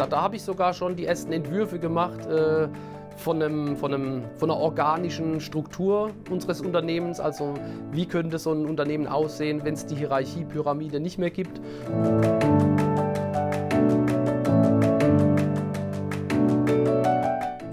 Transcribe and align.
Da, 0.00 0.06
da 0.06 0.22
habe 0.22 0.36
ich 0.36 0.42
sogar 0.42 0.72
schon 0.72 0.96
die 0.96 1.04
ersten 1.04 1.30
Entwürfe 1.30 1.78
gemacht 1.78 2.24
äh, 2.24 2.68
von, 3.16 3.42
einem, 3.42 3.76
von, 3.76 3.92
einem, 3.92 4.22
von 4.38 4.50
einer 4.50 4.58
organischen 4.58 5.40
Struktur 5.40 6.12
unseres 6.30 6.62
Unternehmens. 6.62 7.20
Also 7.20 7.52
wie 7.92 8.06
könnte 8.06 8.38
so 8.38 8.50
ein 8.50 8.64
Unternehmen 8.64 9.06
aussehen, 9.06 9.60
wenn 9.62 9.74
es 9.74 9.84
die 9.84 9.96
Hierarchiepyramide 9.96 11.00
nicht 11.00 11.18
mehr 11.18 11.28
gibt. 11.28 11.60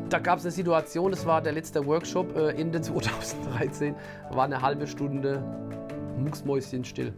Da 0.09 0.19
gab 0.19 0.39
es 0.39 0.43
eine 0.43 0.51
Situation, 0.51 1.11
das 1.11 1.25
war 1.25 1.41
der 1.41 1.53
letzte 1.53 1.85
Workshop 1.85 2.35
äh, 2.35 2.49
Ende 2.59 2.81
2013, 2.81 3.95
war 4.31 4.43
eine 4.43 4.61
halbe 4.61 4.85
Stunde 4.85 5.41
mucksmäuschenstill. 6.17 7.13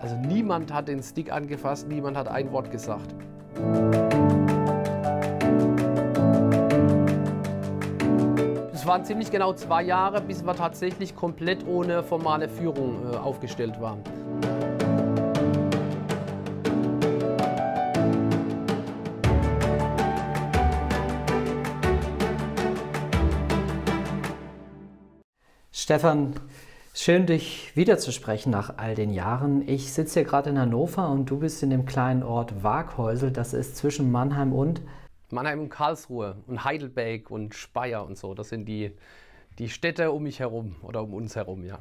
Also 0.00 0.16
niemand 0.16 0.72
hat 0.72 0.88
den 0.88 1.04
Stick 1.04 1.30
angefasst, 1.30 1.86
niemand 1.86 2.16
hat 2.16 2.26
ein 2.26 2.50
Wort 2.50 2.72
gesagt. 2.72 3.14
Es 8.72 8.86
waren 8.86 9.04
ziemlich 9.04 9.30
genau 9.30 9.52
zwei 9.52 9.82
Jahre, 9.82 10.20
bis 10.20 10.44
wir 10.44 10.54
tatsächlich 10.54 11.14
komplett 11.14 11.66
ohne 11.66 12.02
formale 12.02 12.48
Führung 12.48 13.12
äh, 13.12 13.16
aufgestellt 13.16 13.80
waren. 13.80 14.02
Stefan, 25.70 26.34
schön 26.94 27.26
dich 27.26 27.74
wiederzusprechen 27.74 28.50
nach 28.50 28.76
all 28.76 28.94
den 28.94 29.12
Jahren. 29.12 29.66
Ich 29.66 29.92
sitze 29.92 30.20
hier 30.20 30.28
gerade 30.28 30.50
in 30.50 30.58
Hannover 30.58 31.08
und 31.10 31.26
du 31.30 31.38
bist 31.38 31.62
in 31.62 31.70
dem 31.70 31.86
kleinen 31.86 32.22
Ort 32.22 32.62
Waghäusel, 32.62 33.30
das 33.30 33.54
ist 33.54 33.76
zwischen 33.76 34.10
Mannheim 34.10 34.52
und 34.52 34.82
Mannheim 35.30 35.60
und 35.60 35.70
Karlsruhe 35.70 36.36
und 36.46 36.64
Heidelberg 36.64 37.30
und 37.30 37.54
Speyer 37.54 38.04
und 38.04 38.18
so. 38.18 38.34
Das 38.34 38.50
sind 38.50 38.66
die, 38.66 38.92
die 39.58 39.70
Städte 39.70 40.12
um 40.12 40.24
mich 40.24 40.40
herum 40.40 40.76
oder 40.82 41.02
um 41.02 41.14
uns 41.14 41.36
herum, 41.36 41.64
ja. 41.64 41.78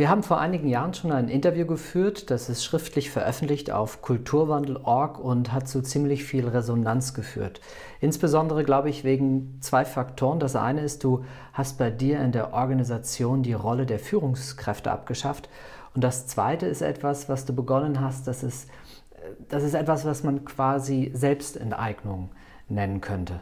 Wir 0.00 0.08
haben 0.08 0.22
vor 0.22 0.40
einigen 0.40 0.66
Jahren 0.66 0.94
schon 0.94 1.12
ein 1.12 1.28
Interview 1.28 1.66
geführt, 1.66 2.30
das 2.30 2.48
ist 2.48 2.64
schriftlich 2.64 3.10
veröffentlicht 3.10 3.70
auf 3.70 4.00
kulturwandel.org 4.00 5.18
und 5.18 5.52
hat 5.52 5.68
zu 5.68 5.82
ziemlich 5.82 6.24
viel 6.24 6.48
Resonanz 6.48 7.12
geführt. 7.12 7.60
Insbesondere, 8.00 8.64
glaube 8.64 8.88
ich, 8.88 9.04
wegen 9.04 9.58
zwei 9.60 9.84
Faktoren. 9.84 10.40
Das 10.40 10.56
eine 10.56 10.80
ist, 10.80 11.04
du 11.04 11.26
hast 11.52 11.76
bei 11.76 11.90
dir 11.90 12.18
in 12.20 12.32
der 12.32 12.54
Organisation 12.54 13.42
die 13.42 13.52
Rolle 13.52 13.84
der 13.84 13.98
Führungskräfte 13.98 14.90
abgeschafft. 14.90 15.50
Und 15.94 16.02
das 16.02 16.26
zweite 16.26 16.64
ist 16.64 16.80
etwas, 16.80 17.28
was 17.28 17.44
du 17.44 17.52
begonnen 17.54 18.00
hast, 18.00 18.26
das 18.26 18.42
ist, 18.42 18.70
das 19.50 19.62
ist 19.62 19.74
etwas, 19.74 20.06
was 20.06 20.22
man 20.22 20.46
quasi 20.46 21.10
Selbstenteignung 21.12 22.30
nennen 22.70 23.02
könnte. 23.02 23.40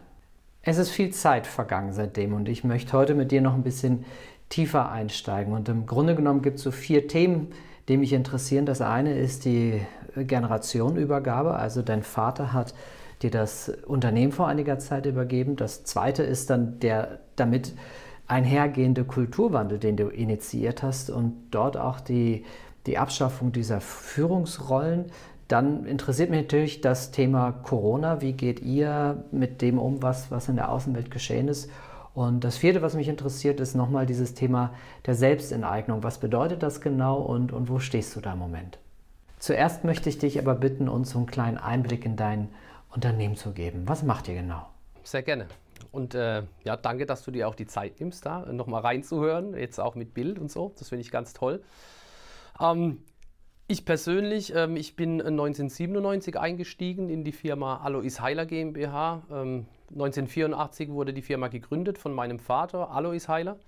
Es 0.62 0.76
ist 0.76 0.90
viel 0.90 1.10
Zeit 1.10 1.46
vergangen 1.46 1.92
seitdem 1.92 2.34
und 2.34 2.48
ich 2.48 2.64
möchte 2.64 2.94
heute 2.94 3.14
mit 3.14 3.30
dir 3.30 3.42
noch 3.42 3.54
ein 3.54 3.62
bisschen 3.62 4.04
tiefer 4.48 4.90
einsteigen. 4.90 5.52
Und 5.52 5.68
im 5.68 5.86
Grunde 5.86 6.14
genommen 6.14 6.42
gibt 6.42 6.58
es 6.58 6.62
so 6.62 6.70
vier 6.70 7.08
Themen, 7.08 7.48
die 7.88 7.96
mich 7.96 8.12
interessieren. 8.12 8.66
Das 8.66 8.80
eine 8.80 9.16
ist 9.18 9.44
die 9.44 9.80
Generationenübergabe. 10.16 11.54
Also 11.54 11.82
dein 11.82 12.02
Vater 12.02 12.52
hat 12.52 12.74
dir 13.22 13.30
das 13.30 13.68
Unternehmen 13.86 14.32
vor 14.32 14.48
einiger 14.48 14.78
Zeit 14.78 15.06
übergeben. 15.06 15.56
Das 15.56 15.84
zweite 15.84 16.22
ist 16.22 16.50
dann 16.50 16.78
der 16.80 17.20
damit 17.36 17.74
einhergehende 18.26 19.04
Kulturwandel, 19.04 19.78
den 19.78 19.96
du 19.96 20.08
initiiert 20.08 20.82
hast 20.82 21.10
und 21.10 21.34
dort 21.50 21.76
auch 21.76 22.00
die, 22.00 22.44
die 22.86 22.98
Abschaffung 22.98 23.52
dieser 23.52 23.80
Führungsrollen. 23.80 25.06
Dann 25.48 25.86
interessiert 25.86 26.28
mich 26.28 26.42
natürlich 26.42 26.82
das 26.82 27.10
Thema 27.10 27.52
Corona. 27.52 28.20
Wie 28.20 28.34
geht 28.34 28.60
ihr 28.60 29.24
mit 29.32 29.62
dem 29.62 29.78
um, 29.78 30.02
was, 30.02 30.30
was 30.30 30.48
in 30.48 30.56
der 30.56 30.70
Außenwelt 30.70 31.10
geschehen 31.10 31.48
ist? 31.48 31.70
Und 32.14 32.42
das 32.44 32.56
vierte, 32.56 32.82
was 32.82 32.94
mich 32.94 33.08
interessiert, 33.08 33.60
ist 33.60 33.74
nochmal 33.74 34.06
dieses 34.06 34.34
Thema 34.34 34.74
der 35.06 35.14
Selbstenteignung. 35.14 36.02
Was 36.02 36.18
bedeutet 36.18 36.62
das 36.62 36.80
genau 36.80 37.18
und, 37.18 37.52
und 37.52 37.68
wo 37.68 37.78
stehst 37.78 38.16
du 38.16 38.20
da 38.20 38.32
im 38.32 38.38
Moment? 38.38 38.78
Zuerst 39.38 39.84
möchte 39.84 40.08
ich 40.08 40.18
dich 40.18 40.38
aber 40.38 40.54
bitten, 40.54 40.88
uns 40.88 41.10
so 41.10 41.18
einen 41.18 41.26
kleinen 41.26 41.58
Einblick 41.58 42.04
in 42.04 42.16
dein 42.16 42.48
Unternehmen 42.90 43.36
zu 43.36 43.52
geben. 43.52 43.82
Was 43.86 44.02
macht 44.02 44.28
ihr 44.28 44.34
genau? 44.34 44.66
Sehr 45.04 45.22
gerne. 45.22 45.46
Und 45.92 46.14
äh, 46.14 46.42
ja, 46.64 46.76
danke, 46.76 47.06
dass 47.06 47.22
du 47.22 47.30
dir 47.30 47.48
auch 47.48 47.54
die 47.54 47.66
Zeit 47.66 48.00
nimmst, 48.00 48.26
da 48.26 48.40
nochmal 48.52 48.82
reinzuhören, 48.82 49.56
jetzt 49.56 49.78
auch 49.78 49.94
mit 49.94 50.12
Bild 50.12 50.38
und 50.38 50.50
so. 50.50 50.72
Das 50.78 50.88
finde 50.88 51.02
ich 51.02 51.10
ganz 51.10 51.32
toll. 51.32 51.62
Ähm, 52.60 53.02
ich 53.70 53.84
persönlich, 53.84 54.54
ähm, 54.54 54.76
ich 54.76 54.96
bin 54.96 55.20
1997 55.20 56.38
eingestiegen 56.38 57.10
in 57.10 57.22
die 57.22 57.32
Firma 57.32 57.76
Alois 57.84 58.18
Heiler 58.18 58.46
GmbH. 58.46 59.22
Ähm, 59.30 59.66
1984 59.90 60.88
wurde 60.90 61.12
die 61.12 61.22
Firma 61.22 61.48
gegründet 61.48 61.98
von 61.98 62.14
meinem 62.14 62.38
Vater, 62.38 62.90
Alois 62.90 63.28
Heiler. 63.28 63.58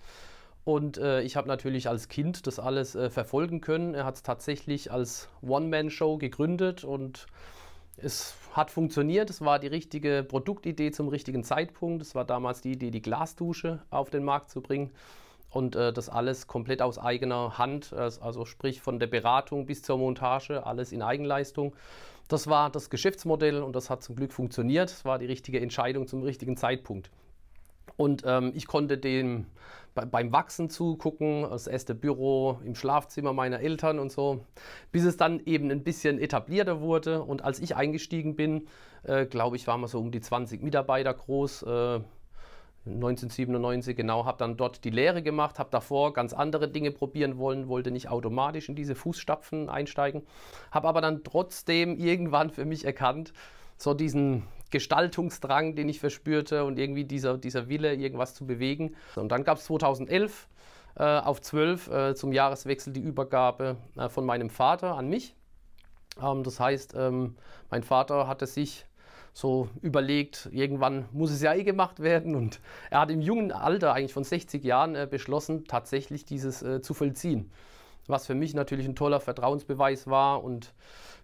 Und 0.65 0.97
äh, 0.97 1.21
ich 1.21 1.37
habe 1.37 1.49
natürlich 1.49 1.89
als 1.89 2.09
Kind 2.09 2.47
das 2.47 2.59
alles 2.59 2.95
äh, 2.95 3.11
verfolgen 3.11 3.61
können. 3.61 3.95
Er 3.95 4.07
hat 4.07 4.17
es 4.17 4.23
tatsächlich 4.23 4.91
als 4.91 5.29
One-Man-Show 5.43 6.17
gegründet 6.17 6.83
und 6.83 7.27
es 7.99 8.35
hat 8.55 8.71
funktioniert. 8.71 9.29
Es 9.29 9.43
war 9.43 9.59
die 9.59 9.67
richtige 9.67 10.25
Produktidee 10.27 10.93
zum 10.93 11.09
richtigen 11.09 11.45
Zeitpunkt. 11.45 12.01
Es 12.01 12.15
war 12.15 12.25
damals 12.25 12.63
die 12.63 12.73
Idee, 12.73 12.91
die 12.91 13.03
Glasdusche 13.03 13.83
auf 13.91 14.09
den 14.09 14.25
Markt 14.25 14.51
zu 14.51 14.63
bringen. 14.63 14.91
Und 15.51 15.75
äh, 15.77 15.93
das 15.93 16.09
alles 16.09 16.47
komplett 16.47 16.81
aus 16.81 16.99
eigener 16.99 17.59
Hand, 17.59 17.93
also 17.93 18.45
sprich 18.45 18.81
von 18.81 18.99
der 18.99 19.09
Beratung 19.09 19.67
bis 19.67 19.83
zur 19.83 19.99
Montage, 19.99 20.65
alles 20.65 20.93
in 20.93 21.03
Eigenleistung. 21.03 21.75
Das 22.29 22.47
war 22.47 22.71
das 22.71 22.91
Geschäftsmodell 22.91 23.61
und 23.61 23.75
das 23.75 23.91
hat 23.91 24.05
zum 24.05 24.15
Glück 24.15 24.33
funktioniert. 24.33 24.91
Es 24.91 25.05
war 25.05 25.19
die 25.19 25.27
richtige 25.27 25.61
Entscheidung 25.61 26.07
zum 26.07 26.23
richtigen 26.23 26.57
Zeitpunkt. 26.57 27.11
Und 27.97 28.23
ähm, 28.25 28.53
ich 28.55 28.69
konnte 28.69 28.97
dem 28.97 29.47
bei, 29.95 30.05
beim 30.05 30.33
Wachsen 30.33 30.71
zugucken, 30.71 31.43
das 31.43 31.67
erste 31.67 31.95
Büro 31.95 32.61
im 32.65 32.75
Schlafzimmer 32.75 33.33
meiner 33.33 33.61
Eltern 33.61 33.99
und 33.99 34.13
so, 34.13 34.45
bis 34.93 35.05
es 35.05 35.17
dann 35.17 35.41
eben 35.45 35.71
ein 35.71 35.83
bisschen 35.83 36.19
etablierter 36.21 36.81
wurde. 36.81 37.23
Und 37.23 37.43
als 37.43 37.59
ich 37.59 37.77
eingestiegen 37.77 38.37
bin, 38.37 38.69
äh, 39.03 39.27
glaube 39.27 39.57
ich, 39.57 39.67
waren 39.67 39.81
wir 39.81 39.89
so 39.89 39.99
um 39.99 40.13
die 40.13 40.21
20 40.21 40.63
Mitarbeiter 40.63 41.13
groß. 41.13 41.63
Äh, 41.65 42.01
1997 42.95 43.97
genau, 43.97 44.25
habe 44.25 44.39
dann 44.39 44.57
dort 44.57 44.85
die 44.85 44.91
Lehre 44.91 45.23
gemacht, 45.23 45.59
habe 45.59 45.71
davor 45.71 46.13
ganz 46.13 46.33
andere 46.33 46.69
Dinge 46.69 46.91
probieren 46.91 47.39
wollen, 47.39 47.69
wollte 47.69 47.91
nicht 47.91 48.09
automatisch 48.09 48.69
in 48.69 48.75
diese 48.75 48.95
Fußstapfen 48.95 49.69
einsteigen, 49.69 50.23
habe 50.71 50.89
aber 50.89 51.01
dann 51.01 51.25
trotzdem 51.25 51.99
irgendwann 51.99 52.51
für 52.51 52.65
mich 52.65 52.85
erkannt, 52.85 53.33
so 53.77 53.95
diesen 53.95 54.45
Gestaltungsdrang, 54.71 55.75
den 55.75 55.89
ich 55.89 56.01
verspürte 56.01 56.65
und 56.65 56.79
irgendwie 56.79 57.05
dieser, 57.05 57.39
dieser 57.39 57.69
Wille, 57.69 57.95
irgendwas 57.95 58.35
zu 58.35 58.47
bewegen. 58.47 58.95
Und 59.17 59.31
dann 59.33 59.45
gab 59.45 59.59
es 59.59 59.65
2011 59.65 60.49
äh, 60.97 61.05
auf 61.05 61.41
12 61.41 61.89
äh, 61.89 62.15
zum 62.15 62.33
Jahreswechsel 62.33 62.93
die 62.93 63.01
Übergabe 63.01 63.77
äh, 63.97 64.09
von 64.09 64.25
meinem 64.25 64.51
Vater 64.51 64.97
an 64.97 65.09
mich. 65.09 65.35
Ähm, 66.23 66.43
das 66.43 66.61
heißt, 66.61 66.95
ähm, 66.97 67.37
mein 67.71 67.83
Vater 67.83 68.27
hatte 68.27 68.47
sich 68.47 68.87
so 69.33 69.69
überlegt, 69.83 70.49
irgendwann 70.53 71.07
muss 71.13 71.31
es 71.31 71.43
ja 71.43 71.55
eh 71.55 71.65
gemacht 71.65 72.01
werden. 72.01 72.35
Und 72.35 72.61
er 72.91 73.01
hat 73.01 73.11
im 73.11 73.21
jungen 73.21 73.53
Alter, 73.53 73.95
eigentlich 73.95 74.13
von 74.13 74.25
60 74.25 74.65
Jahren, 74.65 74.95
äh, 74.95 75.07
beschlossen, 75.11 75.65
tatsächlich 75.65 76.25
dieses 76.25 76.63
äh, 76.63 76.83
zu 76.83 76.95
vollziehen. 76.95 77.51
Was 78.07 78.27
für 78.27 78.35
mich 78.35 78.55
natürlich 78.55 78.87
ein 78.87 78.97
toller 78.97 79.21
Vertrauensbeweis 79.21 80.09
war 80.09 80.43
und 80.43 80.73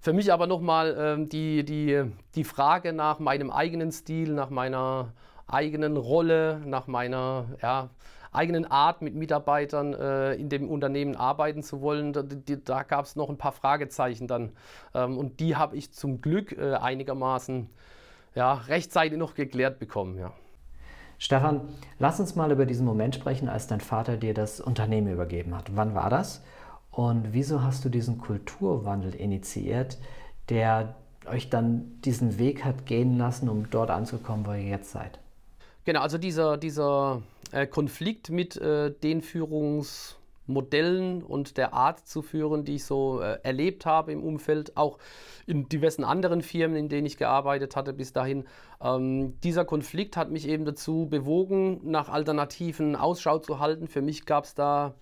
für 0.00 0.12
mich 0.12 0.32
aber 0.32 0.46
nochmal 0.46 0.96
ähm, 0.98 1.28
die, 1.28 1.64
die, 1.64 2.04
die 2.34 2.44
Frage 2.44 2.92
nach 2.92 3.18
meinem 3.18 3.50
eigenen 3.50 3.90
Stil, 3.90 4.32
nach 4.32 4.50
meiner 4.50 5.12
eigenen 5.48 5.96
Rolle, 5.96 6.60
nach 6.64 6.86
meiner 6.86 7.46
ja, 7.62 7.90
eigenen 8.32 8.70
Art 8.70 9.02
mit 9.02 9.14
Mitarbeitern 9.14 9.94
äh, 9.94 10.34
in 10.34 10.48
dem 10.48 10.68
Unternehmen 10.68 11.16
arbeiten 11.16 11.62
zu 11.62 11.80
wollen. 11.80 12.12
Da, 12.12 12.22
da 12.22 12.82
gab 12.82 13.06
es 13.06 13.16
noch 13.16 13.30
ein 13.30 13.38
paar 13.38 13.52
Fragezeichen 13.52 14.28
dann. 14.28 14.52
Ähm, 14.94 15.18
und 15.18 15.40
die 15.40 15.56
habe 15.56 15.76
ich 15.76 15.92
zum 15.92 16.20
Glück 16.20 16.52
äh, 16.52 16.74
einigermaßen 16.74 17.68
ja, 18.36 18.52
rechtzeitig 18.54 19.18
noch 19.18 19.34
geklärt 19.34 19.80
bekommen. 19.80 20.18
Ja. 20.18 20.32
Stefan, 21.18 21.62
lass 21.98 22.20
uns 22.20 22.36
mal 22.36 22.52
über 22.52 22.66
diesen 22.66 22.86
Moment 22.86 23.14
sprechen, 23.14 23.48
als 23.48 23.66
dein 23.66 23.80
Vater 23.80 24.18
dir 24.18 24.34
das 24.34 24.60
Unternehmen 24.60 25.12
übergeben 25.12 25.56
hat. 25.56 25.74
Wann 25.74 25.94
war 25.94 26.10
das? 26.10 26.44
Und 26.90 27.32
wieso 27.32 27.62
hast 27.62 27.84
du 27.84 27.88
diesen 27.88 28.18
Kulturwandel 28.18 29.14
initiiert, 29.14 29.98
der 30.50 30.94
euch 31.26 31.50
dann 31.50 32.00
diesen 32.02 32.38
Weg 32.38 32.64
hat 32.64 32.86
gehen 32.86 33.16
lassen, 33.18 33.48
um 33.48 33.70
dort 33.70 33.90
anzukommen, 33.90 34.46
wo 34.46 34.52
ihr 34.52 34.62
jetzt 34.62 34.92
seid? 34.92 35.18
Genau, 35.84 36.00
also 36.00 36.18
dieser, 36.18 36.58
dieser 36.58 37.22
äh, 37.52 37.66
Konflikt 37.66 38.30
mit 38.30 38.56
äh, 38.56 38.90
den 38.90 39.22
Führungs- 39.22 40.16
Modellen 40.46 41.22
und 41.22 41.56
der 41.56 41.74
Art 41.74 42.06
zu 42.06 42.22
führen, 42.22 42.64
die 42.64 42.76
ich 42.76 42.84
so 42.84 43.20
äh, 43.20 43.38
erlebt 43.42 43.86
habe 43.86 44.12
im 44.12 44.22
Umfeld, 44.22 44.76
auch 44.76 44.98
in 45.46 45.68
diversen 45.68 46.04
anderen 46.04 46.42
Firmen, 46.42 46.76
in 46.76 46.88
denen 46.88 47.06
ich 47.06 47.16
gearbeitet 47.16 47.76
hatte 47.76 47.92
bis 47.92 48.12
dahin. 48.12 48.44
Ähm, 48.80 49.40
dieser 49.40 49.64
Konflikt 49.64 50.16
hat 50.16 50.30
mich 50.30 50.48
eben 50.48 50.64
dazu 50.64 51.06
bewogen, 51.08 51.80
nach 51.84 52.08
Alternativen 52.08 52.96
Ausschau 52.96 53.38
zu 53.38 53.58
halten. 53.58 53.88
Für 53.88 54.02
mich 54.02 54.26
gab 54.26 54.44
es 54.44 54.54
da 54.54 54.94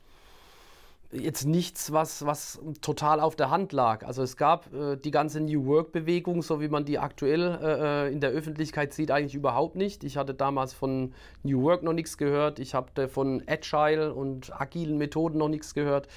jetzt 1.14 1.46
nichts, 1.46 1.92
was, 1.92 2.26
was 2.26 2.60
total 2.80 3.20
auf 3.20 3.36
der 3.36 3.50
Hand 3.50 3.72
lag. 3.72 4.04
Also 4.04 4.22
es 4.22 4.36
gab 4.36 4.72
äh, 4.72 4.96
die 4.96 5.10
ganze 5.10 5.40
New 5.40 5.66
Work-Bewegung, 5.66 6.42
so 6.42 6.60
wie 6.60 6.68
man 6.68 6.84
die 6.84 6.98
aktuell 6.98 7.58
äh, 7.62 8.12
in 8.12 8.20
der 8.20 8.30
Öffentlichkeit 8.30 8.92
sieht, 8.92 9.10
eigentlich 9.10 9.34
überhaupt 9.34 9.76
nicht. 9.76 10.04
Ich 10.04 10.16
hatte 10.16 10.34
damals 10.34 10.74
von 10.74 11.12
New 11.42 11.62
Work 11.62 11.82
noch 11.82 11.92
nichts 11.92 12.18
gehört. 12.18 12.58
Ich 12.58 12.74
habe 12.74 13.08
von 13.08 13.42
Agile 13.46 14.14
und 14.14 14.58
agilen 14.60 14.98
Methoden 14.98 15.38
noch 15.38 15.48
nichts 15.48 15.74
gehört. 15.74 16.08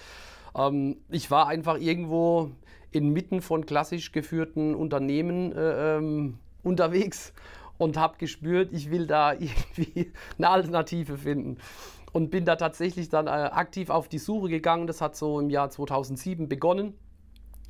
Ähm, 0.55 0.97
ich 1.09 1.29
war 1.31 1.47
einfach 1.47 1.79
irgendwo 1.79 2.51
inmitten 2.91 3.41
von 3.41 3.65
klassisch 3.65 4.11
geführten 4.11 4.73
Unternehmen 4.73 5.51
äh, 5.51 5.97
ähm, 5.97 6.39
unterwegs 6.63 7.33
und 7.77 7.97
habe 7.97 8.17
gespürt, 8.17 8.69
ich 8.71 8.89
will 8.89 9.05
da 9.05 9.33
irgendwie 9.39 10.11
eine 10.38 10.50
Alternative 10.50 11.17
finden 11.17 11.57
und 12.13 12.30
bin 12.30 12.45
da 12.45 12.56
tatsächlich 12.56 13.09
dann 13.09 13.27
äh, 13.27 13.30
aktiv 13.30 13.89
auf 13.89 14.07
die 14.07 14.18
Suche 14.19 14.50
gegangen. 14.50 14.88
Das 14.88 15.01
hat 15.01 15.15
so 15.15 15.39
im 15.39 15.50
Jahr 15.50 15.69
2007 15.69 16.48
begonnen. 16.48 16.94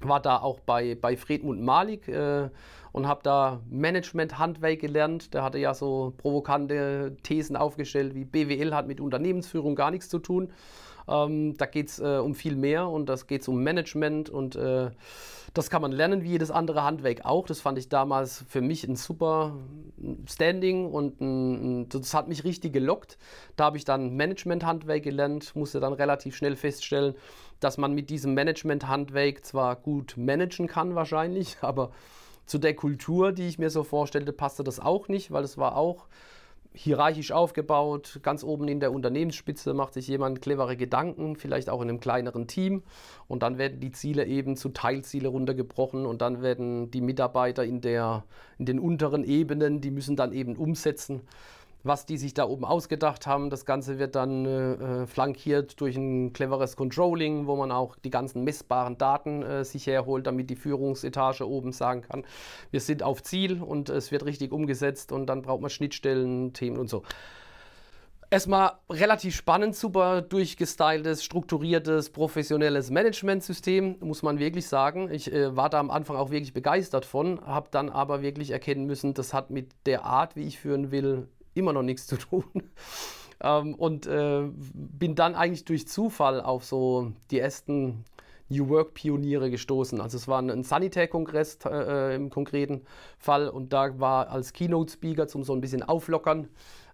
War 0.02 0.22
da 0.22 0.38
auch 0.38 0.60
bei, 0.60 0.96
bei 0.96 1.18
Fredmund 1.18 1.62
Malik 1.62 2.08
äh, 2.08 2.50
und 2.92 3.08
habe 3.08 3.22
da 3.24 3.62
Management-Handwerk 3.70 4.80
gelernt. 4.80 5.34
Der 5.34 5.44
hatte 5.44 5.58
ja 5.58 5.74
so 5.74 6.14
provokante 6.18 7.18
Thesen 7.24 7.56
aufgestellt, 7.56 8.14
wie 8.14 8.26
BWL 8.26 8.76
hat 8.76 8.88
mit 8.88 9.02
Unternehmensführung 9.02 9.76
gar 9.76 9.92
nichts 9.92 10.10
zu 10.10 10.20
tun. 10.20 10.54
Ähm, 11.08 11.56
da 11.58 11.66
geht 11.66 11.88
es 11.88 12.00
äh, 12.00 12.18
um 12.18 12.36
viel 12.36 12.56
mehr 12.56 12.88
und 12.88 13.08
das 13.08 13.28
geht 13.28 13.48
um 13.48 13.64
Management 13.64 14.30
und 14.30 14.56
äh, 14.56 14.92
das 15.58 15.72
kann 15.72 15.82
man 15.82 15.92
lernen 15.92 16.22
wie 16.24 16.30
jedes 16.30 16.52
andere 16.52 16.84
Handwerk 16.84 17.26
auch. 17.26 17.48
Das 17.48 17.62
fand 17.62 17.80
ich 17.80 17.90
damals 17.90 18.46
für 18.48 18.62
mich 18.62 18.84
ein 18.84 18.96
super 18.96 19.56
Standing 20.28 20.92
und 20.92 21.20
ein, 21.20 21.90
das 21.90 22.14
hat 22.14 22.28
mich 22.28 22.44
richtig 22.44 22.74
gelockt. 22.74 23.18
Da 23.56 23.66
habe 23.66 23.78
ich 23.78 23.84
dann 23.84 24.16
Management-Handwerk 24.16 25.02
gelernt, 25.02 25.56
musste 25.56 25.80
dann 25.80 25.94
relativ 25.94 26.36
schnell 26.36 26.56
feststellen, 26.56 27.16
dass 27.60 27.80
man 27.80 27.94
mit 27.94 28.12
diesem 28.12 28.36
Management-Handwerk 28.36 29.44
zwar 29.44 29.76
gut 29.76 30.14
managen 30.16 30.68
kann 30.68 30.94
wahrscheinlich, 30.94 31.58
aber 31.62 31.92
zu 32.46 32.60
der 32.60 32.76
Kultur, 32.76 33.32
die 33.32 33.48
ich 33.48 33.58
mir 33.58 33.72
so 33.72 33.84
vorstellte, 33.84 34.34
passte 34.34 34.64
das 34.64 34.80
auch 34.80 35.08
nicht, 35.08 35.32
weil 35.32 35.44
es 35.44 35.58
war 35.58 35.76
auch 35.76 36.08
hierarchisch 36.74 37.32
aufgebaut. 37.32 38.20
Ganz 38.24 38.44
oben 38.44 38.68
in 38.68 38.80
der 38.80 38.92
Unternehmensspitze 38.92 39.74
macht 39.74 39.94
sich 39.94 40.08
jemand 40.08 40.42
clevere 40.42 40.78
Gedanken, 40.78 41.36
vielleicht 41.36 41.70
auch 41.70 41.82
in 41.82 41.90
einem 41.90 42.00
kleineren 42.00 42.48
Team. 42.48 42.84
Und 43.28 43.44
dann 43.44 43.58
werden 43.58 43.80
die 43.80 43.92
Ziele 43.92 44.26
eben 44.26 44.56
zu 44.56 44.70
Teilziele 44.70 45.30
runtergebrochen 45.30 46.06
und 46.06 46.22
dann 46.22 46.42
werden 46.42 46.92
die 46.92 47.02
Mitarbeiter 47.02 47.64
in, 47.64 47.82
der, 47.82 48.24
in 48.58 48.66
den 48.66 48.80
unteren 48.80 49.24
Ebenen, 49.24 49.82
die 49.82 49.92
müssen 49.92 50.16
dann 50.16 50.32
eben 50.32 50.56
umsetzen 50.56 51.22
was 51.88 52.06
die 52.06 52.18
sich 52.18 52.34
da 52.34 52.46
oben 52.46 52.66
ausgedacht 52.66 53.26
haben. 53.28 53.50
Das 53.50 53.66
Ganze 53.66 54.00
wird 54.00 54.16
dann 54.16 54.46
äh, 54.46 54.74
äh, 54.74 55.08
flankiert 55.08 55.80
durch 55.82 55.96
ein 55.96 56.34
cleveres 56.34 56.76
Controlling, 56.76 57.48
wo 57.48 57.56
man 57.56 57.72
auch 57.72 57.96
die 57.96 58.10
ganzen 58.10 58.44
messbaren 58.44 58.98
Daten 58.98 59.42
äh, 59.44 59.64
sich 59.64 59.88
herholt, 59.88 60.28
damit 60.28 60.50
die 60.50 60.56
Führungsetage 60.56 61.48
oben 61.48 61.72
sagen 61.72 62.02
kann, 62.02 62.26
wir 62.72 62.80
sind 62.80 63.04
auf 63.04 63.24
Ziel 63.24 63.62
und 63.62 63.90
es 63.90 64.12
wird 64.12 64.26
richtig 64.26 64.52
umgesetzt 64.52 65.12
und 65.12 65.28
dann 65.28 65.42
braucht 65.42 65.62
man 65.62 65.70
Schnittstellen, 65.70 66.54
Themen 66.54 66.78
und 66.78 66.90
so. 66.90 67.04
Erstmal 68.30 68.74
relativ 68.90 69.38
spannend, 69.38 69.74
super 69.74 70.22
durchgestyltes, 70.22 71.24
strukturiertes, 71.24 72.10
professionelles 72.10 72.92
Managementsystem, 72.92 74.00
muss 74.02 74.22
man 74.22 74.38
wirklich 74.38 74.68
sagen. 74.68 75.10
Ich 75.10 75.32
äh, 75.32 75.56
war 75.56 75.70
da 75.70 75.80
am 75.80 75.90
Anfang 75.90 76.18
auch 76.18 76.30
wirklich 76.30 76.52
begeistert 76.52 77.06
von, 77.06 77.40
habe 77.46 77.70
dann 77.72 77.88
aber 77.88 78.22
wirklich 78.22 78.52
erkennen 78.52 78.86
müssen, 78.86 79.14
das 79.14 79.34
hat 79.34 79.50
mit 79.50 79.72
der 79.86 80.04
Art, 80.04 80.36
wie 80.36 80.46
ich 80.46 80.60
führen 80.60 80.92
will, 80.92 81.30
immer 81.58 81.74
noch 81.74 81.84
nichts 81.84 82.08
zu 82.08 82.18
tun. 82.18 82.44
ähm, 83.42 83.76
und 83.76 84.08
äh, 84.08 84.44
bin 84.54 85.16
dann 85.16 85.36
eigentlich 85.36 85.66
durch 85.66 85.88
Zufall 85.88 86.42
auf 86.42 86.66
so 86.66 87.12
die 87.32 87.40
ersten 87.40 88.04
New 88.50 88.70
Work 88.70 88.94
Pioniere 88.94 89.50
gestoßen. 89.50 90.00
Also 90.00 90.18
es 90.18 90.28
war 90.28 90.42
ein 90.42 90.64
Sanitär-Kongress 90.64 91.60
äh, 91.66 92.16
im 92.16 92.30
konkreten 92.30 92.82
Fall 93.18 93.50
und 93.50 93.74
da 93.74 94.00
war 94.00 94.30
als 94.30 94.54
Keynote-Speaker 94.54 95.28
zum 95.28 95.44
so 95.44 95.54
ein 95.54 95.62
bisschen 95.62 95.84
auflockern, 95.84 96.48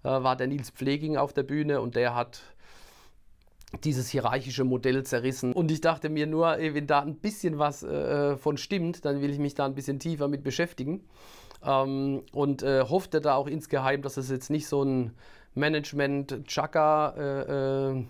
äh, 0.03 0.07
war 0.07 0.35
der 0.35 0.47
Nils 0.47 0.71
Pfleging 0.71 1.17
auf 1.17 1.33
der 1.33 1.43
Bühne 1.43 1.81
und 1.81 1.95
der 1.95 2.15
hat 2.15 2.41
dieses 3.83 4.09
hierarchische 4.09 4.63
Modell 4.63 5.03
zerrissen. 5.03 5.51
Und 5.53 5.71
ich 5.71 5.81
dachte 5.81 6.09
mir 6.09 6.27
nur, 6.27 6.57
wenn 6.59 6.85
da 6.85 6.99
ein 6.99 7.15
bisschen 7.15 7.57
was 7.57 7.81
äh, 7.81 8.37
von 8.37 8.57
stimmt, 8.57 9.03
dann 9.03 9.21
will 9.21 9.31
ich 9.31 9.39
mich 9.39 9.55
da 9.55 9.65
ein 9.65 9.73
bisschen 9.73 9.97
tiefer 9.97 10.27
mit 10.27 10.43
beschäftigen 10.43 11.03
ähm, 11.63 12.23
und 12.31 12.63
äh, 12.63 12.81
hoffte 12.81 13.21
da 13.21 13.35
auch 13.35 13.47
insgeheim, 13.47 14.01
dass 14.01 14.17
es 14.17 14.29
jetzt 14.29 14.49
nicht 14.49 14.67
so 14.67 14.83
ein 14.83 15.13
Management-Chaka 15.55 17.09
äh, 17.17 17.99
äh, 17.99 18.05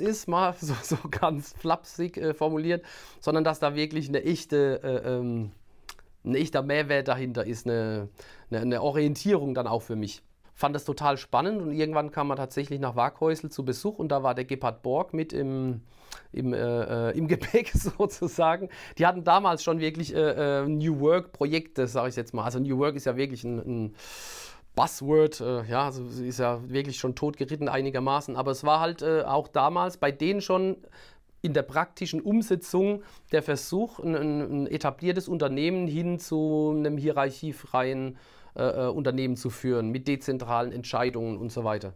ist, 0.00 0.28
mal 0.28 0.54
so, 0.60 0.74
so 0.82 0.96
ganz 1.10 1.54
flapsig 1.58 2.16
äh, 2.16 2.34
formuliert, 2.34 2.84
sondern 3.20 3.44
dass 3.44 3.58
da 3.58 3.74
wirklich 3.74 4.08
eine 4.08 4.24
echte, 4.24 4.80
äh, 4.82 5.16
ähm, 5.16 5.50
ein 6.24 6.34
echter 6.34 6.62
Mehrwert 6.62 7.08
dahinter 7.08 7.44
ist, 7.44 7.66
eine, 7.66 8.08
eine, 8.50 8.60
eine 8.60 8.82
Orientierung 8.82 9.54
dann 9.54 9.66
auch 9.66 9.82
für 9.82 9.96
mich. 9.96 10.22
Fand 10.54 10.74
das 10.74 10.84
total 10.84 11.18
spannend 11.18 11.60
und 11.60 11.72
irgendwann 11.72 12.12
kam 12.12 12.28
man 12.28 12.36
tatsächlich 12.36 12.78
nach 12.78 12.94
Waghäusel 12.94 13.50
zu 13.50 13.64
Besuch 13.64 13.98
und 13.98 14.08
da 14.08 14.22
war 14.22 14.34
der 14.34 14.44
Gebhard 14.44 14.82
Borg 14.82 15.12
mit 15.12 15.32
im, 15.32 15.82
im, 16.32 16.52
äh, 16.52 16.58
äh 17.10 17.18
im 17.18 17.28
Gepäck 17.34 17.70
sozusagen. 17.72 18.68
Die 18.98 19.06
hatten 19.06 19.24
damals 19.24 19.62
schon 19.62 19.80
wirklich 19.80 20.14
äh, 20.14 20.62
äh 20.62 20.68
New 20.68 21.00
Work-Projekte, 21.00 21.86
sage 21.86 22.08
ich 22.08 22.16
jetzt 22.16 22.34
mal. 22.34 22.44
Also 22.44 22.58
New 22.58 22.78
Work 22.78 22.96
ist 22.96 23.06
ja 23.06 23.16
wirklich 23.16 23.44
ein, 23.44 23.58
ein 23.58 23.94
Buzzword, 24.74 25.40
äh, 25.40 25.64
ja, 25.64 25.84
also 25.84 26.04
ist 26.04 26.38
ja 26.38 26.60
wirklich 26.68 26.98
schon 26.98 27.14
totgeritten 27.14 27.68
einigermaßen, 27.68 28.36
aber 28.36 28.50
es 28.50 28.64
war 28.64 28.80
halt 28.80 29.02
äh, 29.02 29.22
auch 29.22 29.48
damals 29.48 29.96
bei 29.96 30.10
denen 30.10 30.40
schon 30.40 30.76
in 31.42 31.52
der 31.52 31.62
praktischen 31.62 32.20
Umsetzung 32.20 33.02
der 33.30 33.42
Versuch, 33.42 33.98
ein, 33.98 34.14
ein 34.14 34.66
etabliertes 34.66 35.28
Unternehmen 35.28 35.86
hin 35.86 36.18
zu 36.18 36.72
einem 36.74 36.96
hierarchiefreien 36.96 38.16
Unternehmen 38.56 39.36
zu 39.36 39.50
führen, 39.50 39.90
mit 39.90 40.06
dezentralen 40.06 40.70
Entscheidungen 40.70 41.38
und 41.38 41.50
so 41.50 41.64
weiter. 41.64 41.92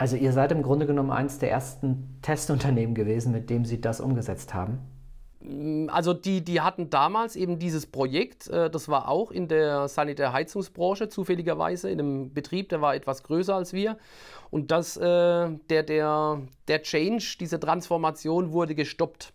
Also 0.00 0.16
ihr 0.16 0.32
seid 0.32 0.50
im 0.50 0.62
Grunde 0.62 0.86
genommen 0.86 1.10
eines 1.10 1.40
der 1.40 1.50
ersten 1.50 2.18
Testunternehmen 2.22 2.94
gewesen, 2.94 3.32
mit 3.32 3.50
dem 3.50 3.66
Sie 3.66 3.82
das 3.82 4.00
umgesetzt 4.00 4.54
haben? 4.54 4.78
Mm, 5.42 5.90
also 5.90 6.14
die, 6.14 6.42
die 6.42 6.62
hatten 6.62 6.88
damals 6.88 7.36
eben 7.36 7.58
dieses 7.58 7.84
Projekt, 7.84 8.48
äh, 8.48 8.70
das 8.70 8.88
war 8.88 9.10
auch 9.10 9.30
in 9.30 9.46
der 9.46 9.88
Sanitärheizungsbranche 9.88 11.10
zufälligerweise, 11.10 11.90
in 11.90 12.00
einem 12.00 12.32
Betrieb, 12.32 12.70
der 12.70 12.80
war 12.80 12.94
etwas 12.94 13.24
größer 13.24 13.54
als 13.54 13.74
wir. 13.74 13.98
Und 14.50 14.70
das, 14.70 14.96
äh, 14.96 15.02
der, 15.02 15.82
der, 15.82 16.40
der 16.66 16.80
Change, 16.80 17.36
diese 17.38 17.60
Transformation 17.60 18.52
wurde 18.52 18.74
gestoppt. 18.74 19.34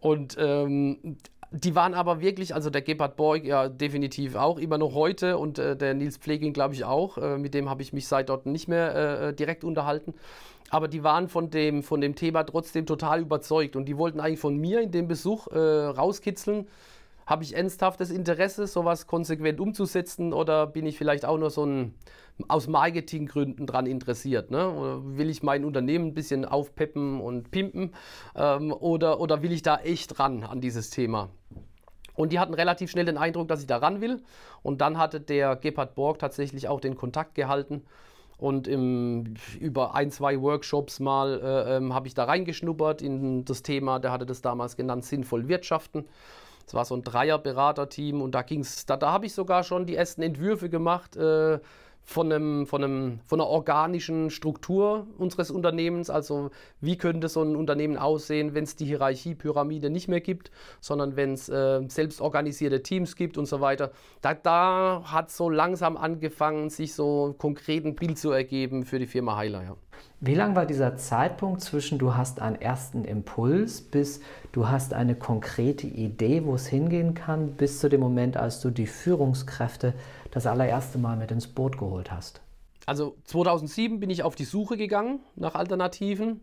Und 0.00 0.36
ähm, 0.40 1.18
die 1.50 1.74
waren 1.74 1.94
aber 1.94 2.20
wirklich, 2.20 2.54
also 2.54 2.68
der 2.68 2.82
Gebhard 2.82 3.16
Borg 3.16 3.44
ja 3.44 3.68
definitiv 3.68 4.34
auch, 4.34 4.58
immer 4.58 4.76
noch 4.76 4.94
heute 4.94 5.38
und 5.38 5.58
äh, 5.58 5.76
der 5.76 5.94
Nils 5.94 6.18
Pfleging 6.18 6.52
glaube 6.52 6.74
ich 6.74 6.84
auch. 6.84 7.16
Äh, 7.16 7.38
mit 7.38 7.54
dem 7.54 7.70
habe 7.70 7.82
ich 7.82 7.92
mich 7.92 8.06
seit 8.06 8.28
dort 8.28 8.44
nicht 8.46 8.68
mehr 8.68 8.94
äh, 8.94 9.28
äh, 9.28 9.32
direkt 9.32 9.64
unterhalten. 9.64 10.14
Aber 10.70 10.88
die 10.88 11.02
waren 11.02 11.28
von 11.28 11.50
dem, 11.50 11.82
von 11.82 12.02
dem 12.02 12.14
Thema 12.14 12.44
trotzdem 12.44 12.84
total 12.84 13.22
überzeugt 13.22 13.76
und 13.76 13.86
die 13.86 13.96
wollten 13.96 14.20
eigentlich 14.20 14.40
von 14.40 14.58
mir 14.58 14.82
in 14.82 14.90
dem 14.90 15.08
Besuch 15.08 15.46
äh, 15.46 15.58
rauskitzeln, 15.58 16.66
habe 17.26 17.44
ich 17.44 17.56
ernsthaftes 17.56 18.10
Interesse, 18.10 18.66
sowas 18.66 19.06
konsequent 19.06 19.60
umzusetzen 19.60 20.34
oder 20.34 20.66
bin 20.66 20.84
ich 20.84 20.98
vielleicht 20.98 21.24
auch 21.24 21.38
nur 21.38 21.50
so 21.50 21.64
ein 21.64 21.94
aus 22.46 22.68
Marketinggründen 22.68 23.66
daran 23.66 23.86
interessiert? 23.86 24.50
Ne? 24.50 24.70
Oder 24.70 25.16
will 25.16 25.30
ich 25.30 25.42
mein 25.42 25.64
Unternehmen 25.64 26.08
ein 26.08 26.14
bisschen 26.14 26.44
aufpeppen 26.44 27.20
und 27.20 27.50
pimpen 27.50 27.94
ähm, 28.36 28.72
oder, 28.72 29.20
oder 29.20 29.42
will 29.42 29.52
ich 29.52 29.62
da 29.62 29.78
echt 29.78 30.18
ran 30.20 30.44
an 30.44 30.60
dieses 30.60 30.90
Thema? 30.90 31.30
Und 32.18 32.32
die 32.32 32.40
hatten 32.40 32.52
relativ 32.52 32.90
schnell 32.90 33.04
den 33.04 33.16
Eindruck, 33.16 33.46
dass 33.46 33.60
ich 33.60 33.68
da 33.68 33.76
ran 33.76 34.00
will. 34.00 34.20
Und 34.64 34.80
dann 34.80 34.98
hatte 34.98 35.20
der 35.20 35.54
Gebhard 35.54 35.94
Borg 35.94 36.18
tatsächlich 36.18 36.66
auch 36.66 36.80
den 36.80 36.96
Kontakt 36.96 37.36
gehalten. 37.36 37.84
Und 38.38 38.66
im, 38.66 39.34
über 39.60 39.94
ein, 39.94 40.10
zwei 40.10 40.40
Workshops 40.40 40.98
mal 40.98 41.40
äh, 41.40 41.76
ähm, 41.76 41.94
habe 41.94 42.08
ich 42.08 42.14
da 42.14 42.24
reingeschnuppert 42.24 43.02
in 43.02 43.44
das 43.44 43.62
Thema, 43.62 44.00
der 44.00 44.10
hatte 44.10 44.26
das 44.26 44.42
damals 44.42 44.76
genannt, 44.76 45.04
sinnvoll 45.04 45.46
wirtschaften. 45.46 46.06
Es 46.66 46.74
war 46.74 46.84
so 46.84 46.96
ein 46.96 47.04
Dreier-Beraterteam 47.04 48.20
und 48.20 48.34
da 48.34 48.42
ging's, 48.42 48.84
da, 48.84 48.96
da 48.96 49.12
habe 49.12 49.26
ich 49.26 49.32
sogar 49.32 49.62
schon 49.62 49.86
die 49.86 49.94
ersten 49.94 50.22
Entwürfe 50.22 50.68
gemacht 50.68 51.16
äh, 51.16 51.60
von, 52.08 52.32
einem, 52.32 52.66
von, 52.66 52.82
einem, 52.82 53.20
von 53.26 53.38
einer 53.38 53.50
organischen 53.50 54.30
Struktur 54.30 55.06
unseres 55.18 55.50
Unternehmens. 55.50 56.08
Also 56.08 56.50
wie 56.80 56.96
könnte 56.96 57.28
so 57.28 57.42
ein 57.42 57.54
Unternehmen 57.54 57.98
aussehen, 57.98 58.54
wenn 58.54 58.64
es 58.64 58.76
die 58.76 58.86
Hierarchiepyramide 58.86 59.90
nicht 59.90 60.08
mehr 60.08 60.22
gibt, 60.22 60.50
sondern 60.80 61.16
wenn 61.16 61.34
es 61.34 61.50
äh, 61.50 61.82
selbstorganisierte 61.86 62.82
Teams 62.82 63.14
gibt 63.14 63.36
und 63.36 63.44
so 63.44 63.60
weiter. 63.60 63.90
Da, 64.22 64.32
da 64.32 65.02
hat 65.04 65.30
so 65.30 65.50
langsam 65.50 65.98
angefangen, 65.98 66.70
sich 66.70 66.94
so 66.94 67.34
konkret 67.36 67.84
ein 67.84 67.94
Bild 67.94 68.16
zu 68.16 68.30
ergeben 68.30 68.86
für 68.86 68.98
die 68.98 69.06
Firma 69.06 69.36
Heiler. 69.36 69.62
Ja. 69.62 69.76
Wie 70.20 70.34
lang 70.34 70.56
war 70.56 70.66
dieser 70.66 70.96
Zeitpunkt 70.96 71.60
zwischen 71.60 71.98
du 71.98 72.16
hast 72.16 72.40
einen 72.40 72.60
ersten 72.60 73.04
Impuls 73.04 73.80
bis 73.80 74.20
du 74.52 74.68
hast 74.68 74.92
eine 74.92 75.14
konkrete 75.14 75.86
Idee, 75.86 76.44
wo 76.44 76.54
es 76.56 76.66
hingehen 76.66 77.14
kann, 77.14 77.52
bis 77.52 77.78
zu 77.78 77.88
dem 77.88 78.00
Moment, 78.00 78.36
als 78.36 78.60
du 78.60 78.70
die 78.70 78.86
Führungskräfte 78.86 79.94
das 80.32 80.46
allererste 80.46 80.98
Mal 80.98 81.16
mit 81.16 81.30
ins 81.30 81.46
Boot 81.46 81.78
geholt 81.78 82.10
hast? 82.10 82.40
Also 82.86 83.16
2007 83.24 84.00
bin 84.00 84.10
ich 84.10 84.22
auf 84.22 84.34
die 84.34 84.44
Suche 84.44 84.76
gegangen 84.76 85.20
nach 85.36 85.54
Alternativen. 85.54 86.40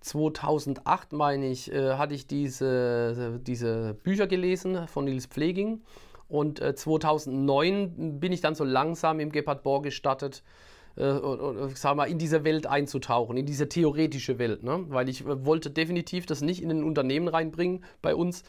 2008, 0.00 1.12
meine 1.12 1.48
ich, 1.48 1.72
äh, 1.72 1.94
hatte 1.94 2.14
ich 2.14 2.26
diese, 2.26 3.40
diese 3.42 3.94
Bücher 3.94 4.26
gelesen 4.26 4.86
von 4.86 5.04
Nils 5.04 5.26
Pfleging. 5.26 5.82
Und 6.28 6.60
äh, 6.60 6.74
2009 6.74 8.20
bin 8.20 8.32
ich 8.32 8.40
dann 8.40 8.54
so 8.54 8.64
langsam 8.64 9.18
im 9.18 9.32
Gebhard 9.32 9.62
Bohr 9.62 9.82
gestattet, 9.82 10.42
äh, 10.98 11.68
sag 11.74 11.96
mal, 11.96 12.04
in 12.06 12.18
diese 12.18 12.44
Welt 12.44 12.66
einzutauchen, 12.66 13.36
in 13.36 13.46
diese 13.46 13.68
theoretische 13.68 14.38
Welt. 14.38 14.62
Ne? 14.62 14.84
Weil 14.88 15.08
ich 15.08 15.22
äh, 15.24 15.44
wollte 15.44 15.70
definitiv 15.70 16.26
das 16.26 16.40
nicht 16.40 16.62
in 16.62 16.70
ein 16.70 16.82
Unternehmen 16.82 17.28
reinbringen 17.28 17.84
bei 18.02 18.14
uns, 18.14 18.42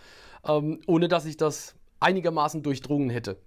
ähm, 0.48 0.79
ohne 0.88 1.08
dass 1.08 1.25
ich 1.25 1.38
das 1.38 1.75
einigermaßen 2.00 2.63
durchdrungen 2.63 3.10
hätte. 3.10 3.38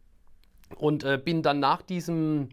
Und 0.77 1.05
äh, 1.05 1.21
bin 1.23 1.43
dann 1.43 1.61
nach 1.61 1.83
diesem 1.83 2.49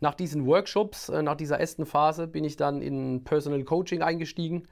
nach 0.00 0.14
diesen 0.14 0.46
Workshops, 0.46 1.08
äh, 1.08 1.22
nach 1.22 1.36
dieser 1.36 1.58
ersten 1.58 1.86
Phase, 1.86 2.26
bin 2.26 2.44
ich 2.44 2.56
dann 2.56 2.82
in 2.82 3.24
Personal 3.24 3.64
Coaching 3.64 4.02
eingestiegen 4.02 4.64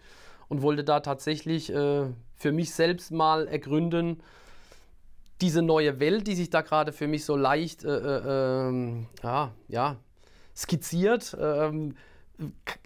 und 0.49 0.63
wollte 0.63 0.85
da 0.85 1.01
tatsächlich 1.01 1.73
äh, 1.73 2.07
für 2.35 2.53
mich 2.53 2.75
selbst 2.75 3.13
mal 3.13 3.49
ergründen, 3.49 4.23
diese 5.41 5.63
neue 5.63 5.99
Welt, 5.99 6.27
die 6.27 6.35
sich 6.35 6.51
da 6.51 6.61
gerade 6.61 6.93
für 6.93 7.09
mich 7.09 7.25
so 7.25 7.37
leicht 7.37 7.85
äh, 7.85 7.89
äh, 7.89 8.69
ähm, 8.69 9.07
ja, 9.23 9.53
ja, 9.69 9.97
skizziert, 10.57 11.37
ähm, 11.41 11.95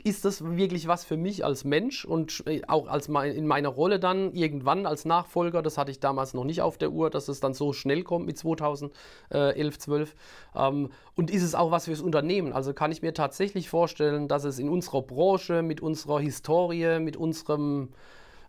ist 0.03 0.25
das 0.25 0.45
wirklich 0.45 0.89
was 0.89 1.05
für 1.05 1.17
mich 1.17 1.45
als 1.45 1.65
Mensch 1.65 2.05
und 2.05 2.43
äh, 2.47 2.63
auch 2.67 2.89
als 2.89 3.09
mein, 3.09 3.33
in 3.33 3.47
meiner 3.47 3.69
Rolle 3.69 3.99
dann 3.99 4.33
irgendwann 4.33 4.87
als 4.87 5.05
Nachfolger, 5.05 5.63
das 5.63 5.79
hatte 5.79 5.91
ich 5.91 6.01
damals 6.01 6.35
noch 6.35 6.45
nicht 6.45 6.63
auf 6.63 6.79
der 6.79 6.91
Uhr, 6.91 7.11
dass 7.11 7.29
es 7.29 7.41
dann 7.41 7.55
so 7.55 7.73
schnell 7.73 8.03
kommt 8.03 8.27
mit 8.27 8.39
2011, 8.39 9.79
12. 9.79 10.15
Ähm, 10.55 10.91
und 11.15 11.31
ist 11.31 11.43
es 11.43 11.55
auch 11.55 11.71
was 11.71 11.87
fürs 11.87 12.01
Unternehmen? 12.01 12.53
Also 12.53 12.75
kann 12.75 12.93
ich 12.93 13.03
mir 13.03 13.15
tatsächlich 13.15 13.69
vorstellen, 13.69 14.29
dass 14.29 14.45
es 14.45 14.59
in 14.59 14.69
unserer 14.69 15.03
Branche, 15.03 15.63
mit 15.63 15.81
unserer 15.81 16.21
Historie, 16.21 16.99
mit 17.01 17.17
unserem 17.17 17.91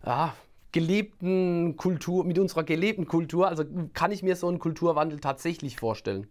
ja, 0.04 0.34
gelebten 0.72 1.76
Kultur, 1.76 2.24
mit 2.24 2.38
unserer 2.38 2.64
gelebten 2.64 3.06
Kultur, 3.06 3.48
also 3.48 3.64
kann 3.94 4.12
ich 4.12 4.22
mir 4.22 4.36
so 4.36 4.48
einen 4.48 4.58
Kulturwandel 4.58 5.20
tatsächlich 5.20 5.76
vorstellen. 5.76 6.28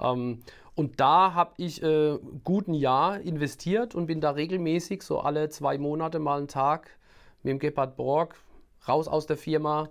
Ähm, 0.00 0.40
und 0.74 0.98
da 0.98 1.34
habe 1.34 1.52
ich 1.58 1.82
äh, 1.82 2.18
gut 2.42 2.66
ein 2.66 2.74
Jahr 2.74 3.20
investiert 3.20 3.94
und 3.94 4.06
bin 4.06 4.20
da 4.20 4.32
regelmäßig 4.32 5.02
so 5.02 5.20
alle 5.20 5.48
zwei 5.48 5.78
Monate 5.78 6.18
mal 6.18 6.38
einen 6.38 6.48
Tag 6.48 6.90
mit 7.42 7.52
dem 7.52 7.58
Gebhard 7.60 7.96
Borg 7.96 8.36
raus 8.88 9.06
aus 9.06 9.26
der 9.26 9.36
Firma. 9.36 9.88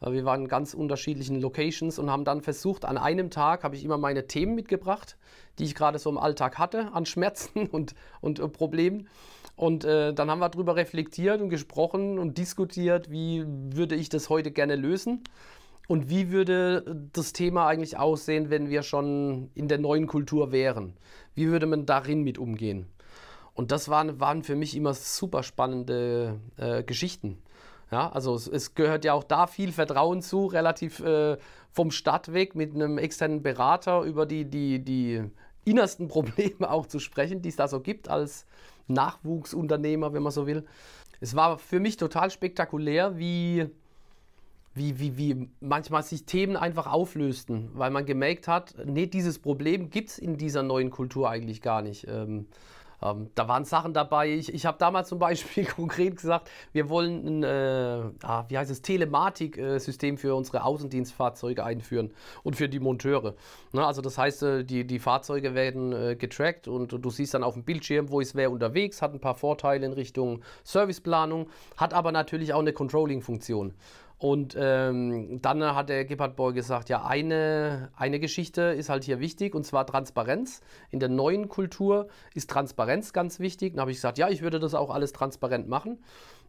Äh, 0.00 0.12
wir 0.12 0.24
waren 0.24 0.42
in 0.42 0.48
ganz 0.48 0.72
unterschiedlichen 0.72 1.40
Locations 1.40 1.98
und 1.98 2.10
haben 2.10 2.24
dann 2.24 2.40
versucht, 2.40 2.86
an 2.86 2.96
einem 2.96 3.30
Tag 3.30 3.62
habe 3.62 3.76
ich 3.76 3.84
immer 3.84 3.98
meine 3.98 4.26
Themen 4.26 4.54
mitgebracht, 4.54 5.18
die 5.58 5.64
ich 5.64 5.74
gerade 5.74 5.98
so 5.98 6.08
im 6.08 6.18
Alltag 6.18 6.58
hatte, 6.58 6.92
an 6.92 7.04
Schmerzen 7.04 7.66
und, 7.70 7.94
und 8.22 8.38
äh, 8.38 8.48
Problemen. 8.48 9.08
Und 9.54 9.84
äh, 9.84 10.14
dann 10.14 10.30
haben 10.30 10.38
wir 10.38 10.48
darüber 10.48 10.76
reflektiert 10.76 11.42
und 11.42 11.50
gesprochen 11.50 12.18
und 12.18 12.38
diskutiert, 12.38 13.10
wie 13.10 13.44
würde 13.46 13.96
ich 13.96 14.08
das 14.08 14.30
heute 14.30 14.50
gerne 14.50 14.76
lösen. 14.76 15.22
Und 15.92 16.08
wie 16.08 16.30
würde 16.30 17.06
das 17.12 17.34
Thema 17.34 17.66
eigentlich 17.66 17.98
aussehen, 17.98 18.48
wenn 18.48 18.70
wir 18.70 18.82
schon 18.82 19.50
in 19.54 19.68
der 19.68 19.76
neuen 19.76 20.06
Kultur 20.06 20.50
wären? 20.50 20.94
Wie 21.34 21.48
würde 21.48 21.66
man 21.66 21.84
darin 21.84 22.22
mit 22.22 22.38
umgehen? 22.38 22.86
Und 23.52 23.72
das 23.72 23.90
waren, 23.90 24.18
waren 24.18 24.42
für 24.42 24.56
mich 24.56 24.74
immer 24.74 24.94
super 24.94 25.42
spannende 25.42 26.40
äh, 26.56 26.82
Geschichten. 26.82 27.42
Ja, 27.90 28.08
also 28.08 28.34
es, 28.34 28.48
es, 28.48 28.74
gehört 28.74 29.04
ja 29.04 29.12
auch 29.12 29.22
da 29.22 29.46
viel 29.46 29.70
Vertrauen 29.70 30.22
zu, 30.22 30.46
relativ 30.46 31.00
äh, 31.00 31.36
vom 31.70 31.90
Start 31.90 32.32
weg 32.32 32.54
mit 32.54 32.74
einem 32.74 32.96
externen 32.96 33.42
Berater 33.42 34.00
über 34.00 34.24
die, 34.24 34.46
die, 34.46 34.82
die 34.82 35.22
innersten 35.66 36.08
Probleme 36.16 36.70
auch 36.70 36.86
zu 36.86 37.00
sprechen, 37.00 37.42
die 37.42 37.50
es 37.50 37.56
da 37.56 37.68
so 37.68 37.80
gibt 37.80 38.08
als 38.08 38.46
Nachwuchsunternehmer, 38.86 40.14
wenn 40.14 40.22
man 40.22 40.32
so 40.32 40.46
will. 40.46 40.64
Es 41.20 41.36
war 41.36 41.58
für 41.58 41.80
mich 41.80 41.98
total 41.98 42.30
spektakulär, 42.30 43.18
wie 43.18 43.68
wie, 44.74 44.98
wie, 44.98 45.16
wie 45.18 45.48
manchmal 45.60 46.02
sich 46.02 46.24
Themen 46.24 46.56
einfach 46.56 46.86
auflösten, 46.86 47.70
weil 47.74 47.90
man 47.90 48.06
gemerkt 48.06 48.48
hat, 48.48 48.74
nee, 48.84 49.06
dieses 49.06 49.38
Problem 49.38 49.90
gibt 49.90 50.10
es 50.10 50.18
in 50.18 50.36
dieser 50.36 50.62
neuen 50.62 50.90
Kultur 50.90 51.28
eigentlich 51.28 51.60
gar 51.60 51.82
nicht. 51.82 52.06
Ähm, 52.08 52.46
ähm, 53.02 53.30
da 53.34 53.48
waren 53.48 53.64
Sachen 53.64 53.92
dabei. 53.92 54.30
Ich, 54.30 54.52
ich 54.52 54.64
habe 54.64 54.78
damals 54.78 55.08
zum 55.08 55.18
Beispiel 55.18 55.64
konkret 55.76 56.16
gesagt, 56.16 56.50
wir 56.72 56.88
wollen 56.88 57.26
ein, 57.26 57.42
äh, 57.42 58.02
ah, 58.22 58.44
wie 58.48 58.56
heißt 58.56 58.70
es, 58.70 58.82
Telematik-System 58.82 60.16
für 60.16 60.34
unsere 60.34 60.64
Außendienstfahrzeuge 60.64 61.64
einführen 61.64 62.12
und 62.42 62.56
für 62.56 62.68
die 62.68 62.80
Monteure. 62.80 63.34
Ne, 63.72 63.84
also 63.84 64.00
das 64.00 64.18
heißt, 64.18 64.42
äh, 64.42 64.64
die, 64.64 64.86
die 64.86 64.98
Fahrzeuge 64.98 65.54
werden 65.54 65.92
äh, 65.92 66.16
getrackt 66.16 66.68
und 66.68 66.92
du 66.92 67.10
siehst 67.10 67.34
dann 67.34 67.42
auf 67.42 67.54
dem 67.54 67.64
Bildschirm, 67.64 68.10
wo 68.10 68.20
ist 68.20 68.34
wer 68.34 68.50
unterwegs, 68.50 69.02
hat 69.02 69.12
ein 69.12 69.20
paar 69.20 69.34
Vorteile 69.34 69.84
in 69.84 69.92
Richtung 69.92 70.42
Serviceplanung, 70.64 71.48
hat 71.76 71.94
aber 71.94 72.12
natürlich 72.12 72.54
auch 72.54 72.60
eine 72.60 72.72
Controlling-Funktion. 72.72 73.74
Und 74.22 74.54
ähm, 74.56 75.42
dann 75.42 75.64
hat 75.74 75.88
der 75.88 76.04
Gebhard 76.04 76.36
Boy 76.36 76.52
gesagt, 76.52 76.88
ja, 76.88 77.04
eine, 77.04 77.90
eine 77.96 78.20
Geschichte 78.20 78.62
ist 78.62 78.88
halt 78.88 79.02
hier 79.02 79.18
wichtig 79.18 79.52
und 79.52 79.66
zwar 79.66 79.84
Transparenz. 79.84 80.60
In 80.90 81.00
der 81.00 81.08
neuen 81.08 81.48
Kultur 81.48 82.06
ist 82.32 82.48
Transparenz 82.48 83.12
ganz 83.12 83.40
wichtig. 83.40 83.72
Dann 83.72 83.80
habe 83.80 83.90
ich 83.90 83.96
gesagt, 83.96 84.18
ja, 84.18 84.28
ich 84.28 84.40
würde 84.40 84.60
das 84.60 84.74
auch 84.74 84.90
alles 84.90 85.12
transparent 85.12 85.66
machen. 85.66 85.94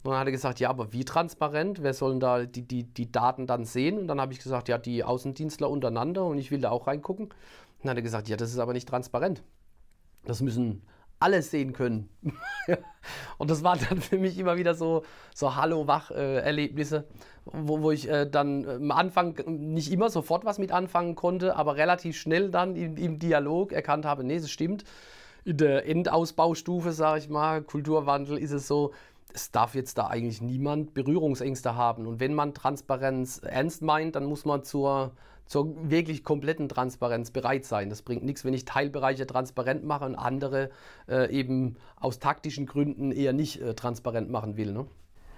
Und 0.03 0.11
dann 0.11 0.19
hat 0.19 0.27
er 0.27 0.31
gesagt, 0.31 0.59
ja, 0.59 0.69
aber 0.69 0.93
wie 0.93 1.03
transparent? 1.03 1.81
Wer 1.81 1.95
sollen 1.95 2.19
da 2.19 2.45
die, 2.45 2.61
die, 2.61 2.83
die 2.83 3.11
Daten 3.11 3.47
dann 3.47 3.65
sehen? 3.65 3.97
Und 3.97 4.07
dann 4.07 4.21
habe 4.21 4.33
ich 4.33 4.39
gesagt, 4.39 4.69
ja, 4.69 4.77
die 4.77 5.03
Außendienstler 5.03 5.67
untereinander 5.67 6.25
und 6.25 6.37
ich 6.37 6.51
will 6.51 6.61
da 6.61 6.69
auch 6.69 6.85
reingucken. 6.85 7.25
Und 7.25 7.33
dann 7.81 7.89
hat 7.89 7.97
er 7.97 8.03
gesagt, 8.03 8.29
ja, 8.29 8.37
das 8.37 8.51
ist 8.51 8.59
aber 8.59 8.73
nicht 8.73 8.87
transparent. 8.87 9.41
Das 10.25 10.41
müssen 10.41 10.83
alles 11.23 11.49
sehen 11.49 11.73
können. 11.73 12.09
und 13.37 13.49
das 13.49 13.63
waren 13.63 13.79
dann 13.89 14.01
für 14.01 14.17
mich 14.17 14.37
immer 14.37 14.57
wieder 14.57 14.75
so, 14.75 15.03
so 15.33 15.55
Hallo-Wach-Erlebnisse, 15.55 17.05
wo, 17.45 17.81
wo 17.81 17.91
ich 17.91 18.09
äh, 18.09 18.29
dann 18.29 18.67
am 18.67 18.91
Anfang 18.91 19.35
nicht 19.47 19.91
immer 19.91 20.09
sofort 20.09 20.45
was 20.45 20.59
mit 20.59 20.71
anfangen 20.71 21.15
konnte, 21.15 21.55
aber 21.55 21.77
relativ 21.77 22.17
schnell 22.17 22.51
dann 22.51 22.75
im, 22.75 22.97
im 22.97 23.19
Dialog 23.19 23.71
erkannt 23.71 24.05
habe, 24.05 24.23
nee, 24.23 24.35
es 24.35 24.51
stimmt. 24.51 24.83
In 25.45 25.57
der 25.57 25.87
Endausbaustufe, 25.87 26.91
sage 26.91 27.19
ich 27.19 27.29
mal, 27.29 27.61
Kulturwandel 27.61 28.37
ist 28.37 28.51
es 28.51 28.67
so, 28.67 28.91
es 29.33 29.51
darf 29.51 29.75
jetzt 29.75 29.97
da 29.97 30.07
eigentlich 30.07 30.41
niemand 30.41 30.93
Berührungsängste 30.93 31.75
haben. 31.75 32.05
Und 32.05 32.19
wenn 32.19 32.33
man 32.33 32.53
Transparenz 32.53 33.39
ernst 33.39 33.81
meint, 33.81 34.15
dann 34.15 34.25
muss 34.25 34.45
man 34.45 34.63
zur 34.63 35.11
zur 35.45 35.89
wirklich 35.89 36.23
kompletten 36.23 36.69
Transparenz 36.69 37.31
bereit 37.31 37.65
sein. 37.65 37.89
Das 37.89 38.01
bringt 38.01 38.23
nichts, 38.23 38.45
wenn 38.45 38.53
ich 38.53 38.65
Teilbereiche 38.65 39.27
transparent 39.27 39.83
mache 39.83 40.05
und 40.05 40.15
andere 40.15 40.69
äh, 41.07 41.31
eben 41.31 41.75
aus 41.99 42.19
taktischen 42.19 42.65
Gründen 42.65 43.11
eher 43.11 43.33
nicht 43.33 43.61
äh, 43.61 43.73
transparent 43.73 44.29
machen 44.29 44.57
will. 44.57 44.71
Ne? 44.71 44.85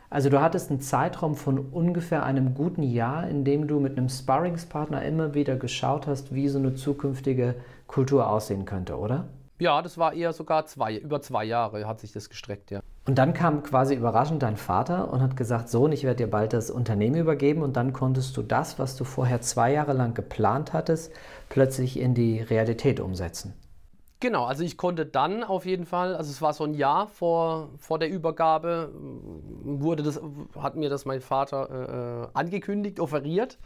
Also 0.09 0.29
du 0.29 0.41
hattest 0.41 0.69
einen 0.69 0.81
Zeitraum 0.81 1.35
von 1.35 1.59
ungefähr 1.59 2.23
einem 2.23 2.53
guten 2.53 2.83
Jahr, 2.83 3.27
in 3.27 3.43
dem 3.43 3.67
du 3.67 3.79
mit 3.79 3.97
einem 3.97 4.09
Sparringspartner 4.09 5.03
immer 5.03 5.33
wieder 5.33 5.55
geschaut 5.55 6.07
hast, 6.07 6.33
wie 6.33 6.47
so 6.47 6.59
eine 6.59 6.75
zukünftige 6.75 7.55
Kultur 7.87 8.29
aussehen 8.29 8.65
könnte, 8.65 8.97
oder? 8.97 9.27
Ja, 9.59 9.81
das 9.81 9.97
war 9.97 10.13
eher 10.13 10.33
sogar 10.33 10.65
zwei, 10.65 10.97
über 10.97 11.21
zwei 11.21 11.45
Jahre 11.45 11.87
hat 11.87 12.01
sich 12.01 12.11
das 12.11 12.29
gestreckt, 12.29 12.71
ja. 12.71 12.81
Und 13.07 13.17
dann 13.17 13.33
kam 13.33 13.63
quasi 13.63 13.93
überraschend 13.93 14.41
dein 14.43 14.57
Vater 14.57 15.13
und 15.13 15.21
hat 15.21 15.37
gesagt, 15.37 15.69
Sohn, 15.69 15.91
ich 15.91 16.03
werde 16.03 16.25
dir 16.25 16.29
bald 16.29 16.53
das 16.53 16.71
Unternehmen 16.71 17.15
übergeben 17.15 17.61
und 17.61 17.77
dann 17.77 17.93
konntest 17.93 18.35
du 18.35 18.41
das, 18.41 18.79
was 18.79 18.97
du 18.97 19.03
vorher 19.03 19.41
zwei 19.41 19.71
Jahre 19.71 19.93
lang 19.93 20.13
geplant 20.13 20.73
hattest, 20.73 21.13
plötzlich 21.47 21.99
in 21.99 22.15
die 22.15 22.41
Realität 22.41 22.99
umsetzen. 22.99 23.53
Genau, 24.21 24.45
also 24.45 24.63
ich 24.63 24.75
konnte 24.75 25.05
dann 25.05 25.43
auf 25.43 25.65
jeden 25.65 25.85
Fall, 25.85 26.15
also 26.15 26.31
es 26.31 26.41
war 26.41 26.53
so 26.53 26.63
ein 26.63 26.73
Jahr 26.73 27.07
vor, 27.07 27.69
vor 27.77 27.99
der 27.99 28.09
Übergabe, 28.09 28.91
wurde 29.63 30.03
das, 30.03 30.19
hat 30.57 30.75
mir 30.75 30.89
das 30.89 31.05
mein 31.05 31.21
Vater 31.21 32.31
äh, 32.33 32.37
angekündigt, 32.37 32.99
offeriert. 32.99 33.57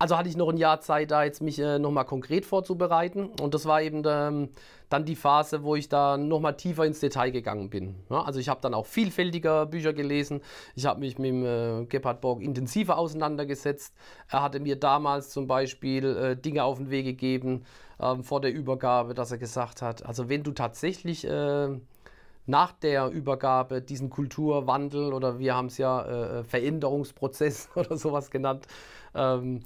Also 0.00 0.16
hatte 0.16 0.28
ich 0.28 0.36
noch 0.36 0.48
ein 0.48 0.58
Jahr 0.58 0.80
Zeit, 0.80 1.10
da 1.10 1.24
jetzt 1.24 1.42
mich 1.42 1.58
äh, 1.58 1.78
nochmal 1.78 2.04
konkret 2.04 2.46
vorzubereiten. 2.46 3.30
Und 3.40 3.54
das 3.54 3.66
war 3.66 3.82
eben 3.82 4.02
ähm, 4.06 4.50
dann 4.88 5.04
die 5.04 5.16
Phase, 5.16 5.64
wo 5.64 5.74
ich 5.74 5.88
da 5.88 6.16
nochmal 6.16 6.56
tiefer 6.56 6.84
ins 6.84 7.00
Detail 7.00 7.30
gegangen 7.30 7.68
bin. 7.68 7.96
Ja, 8.08 8.22
also 8.22 8.38
ich 8.38 8.48
habe 8.48 8.60
dann 8.60 8.74
auch 8.74 8.86
vielfältiger 8.86 9.66
Bücher 9.66 9.92
gelesen. 9.92 10.40
Ich 10.76 10.86
habe 10.86 11.00
mich 11.00 11.18
mit 11.18 11.30
dem 11.30 11.44
äh, 11.44 11.84
Gebhard 11.86 12.20
Borg 12.20 12.42
intensiver 12.42 12.96
auseinandergesetzt. 12.96 13.92
Er 14.28 14.42
hatte 14.42 14.60
mir 14.60 14.76
damals 14.76 15.30
zum 15.30 15.48
Beispiel 15.48 16.04
äh, 16.16 16.36
Dinge 16.36 16.62
auf 16.62 16.78
den 16.78 16.90
Weg 16.90 17.04
gegeben 17.04 17.64
ähm, 18.00 18.22
vor 18.22 18.40
der 18.40 18.54
Übergabe, 18.54 19.14
dass 19.14 19.32
er 19.32 19.38
gesagt 19.38 19.82
hat, 19.82 20.06
also 20.06 20.28
wenn 20.28 20.44
du 20.44 20.52
tatsächlich 20.52 21.26
äh, 21.26 21.68
nach 22.46 22.72
der 22.72 23.08
Übergabe 23.08 23.82
diesen 23.82 24.10
Kulturwandel 24.10 25.12
oder 25.12 25.38
wir 25.38 25.54
haben 25.54 25.66
es 25.66 25.76
ja 25.76 26.38
äh, 26.38 26.44
Veränderungsprozess 26.44 27.68
oder 27.74 27.96
sowas 27.96 28.30
genannt, 28.30 28.66
ähm, 29.14 29.60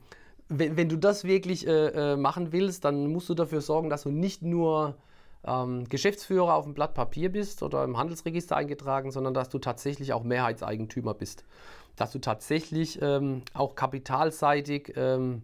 wenn, 0.58 0.76
wenn 0.76 0.88
du 0.88 0.96
das 0.96 1.24
wirklich 1.24 1.66
äh, 1.66 2.12
äh, 2.12 2.16
machen 2.16 2.52
willst, 2.52 2.84
dann 2.84 3.06
musst 3.06 3.28
du 3.28 3.34
dafür 3.34 3.60
sorgen, 3.60 3.90
dass 3.90 4.02
du 4.02 4.10
nicht 4.10 4.42
nur 4.42 4.96
ähm, 5.44 5.88
Geschäftsführer 5.88 6.54
auf 6.54 6.64
dem 6.64 6.74
Blatt 6.74 6.94
Papier 6.94 7.30
bist 7.30 7.62
oder 7.62 7.84
im 7.84 7.96
Handelsregister 7.96 8.56
eingetragen, 8.56 9.10
sondern 9.10 9.34
dass 9.34 9.48
du 9.48 9.58
tatsächlich 9.58 10.12
auch 10.12 10.22
Mehrheitseigentümer 10.22 11.14
bist. 11.14 11.44
Dass 11.96 12.12
du 12.12 12.18
tatsächlich 12.18 13.00
ähm, 13.02 13.42
auch 13.54 13.74
kapitalseitig 13.74 14.92
ähm, 14.96 15.42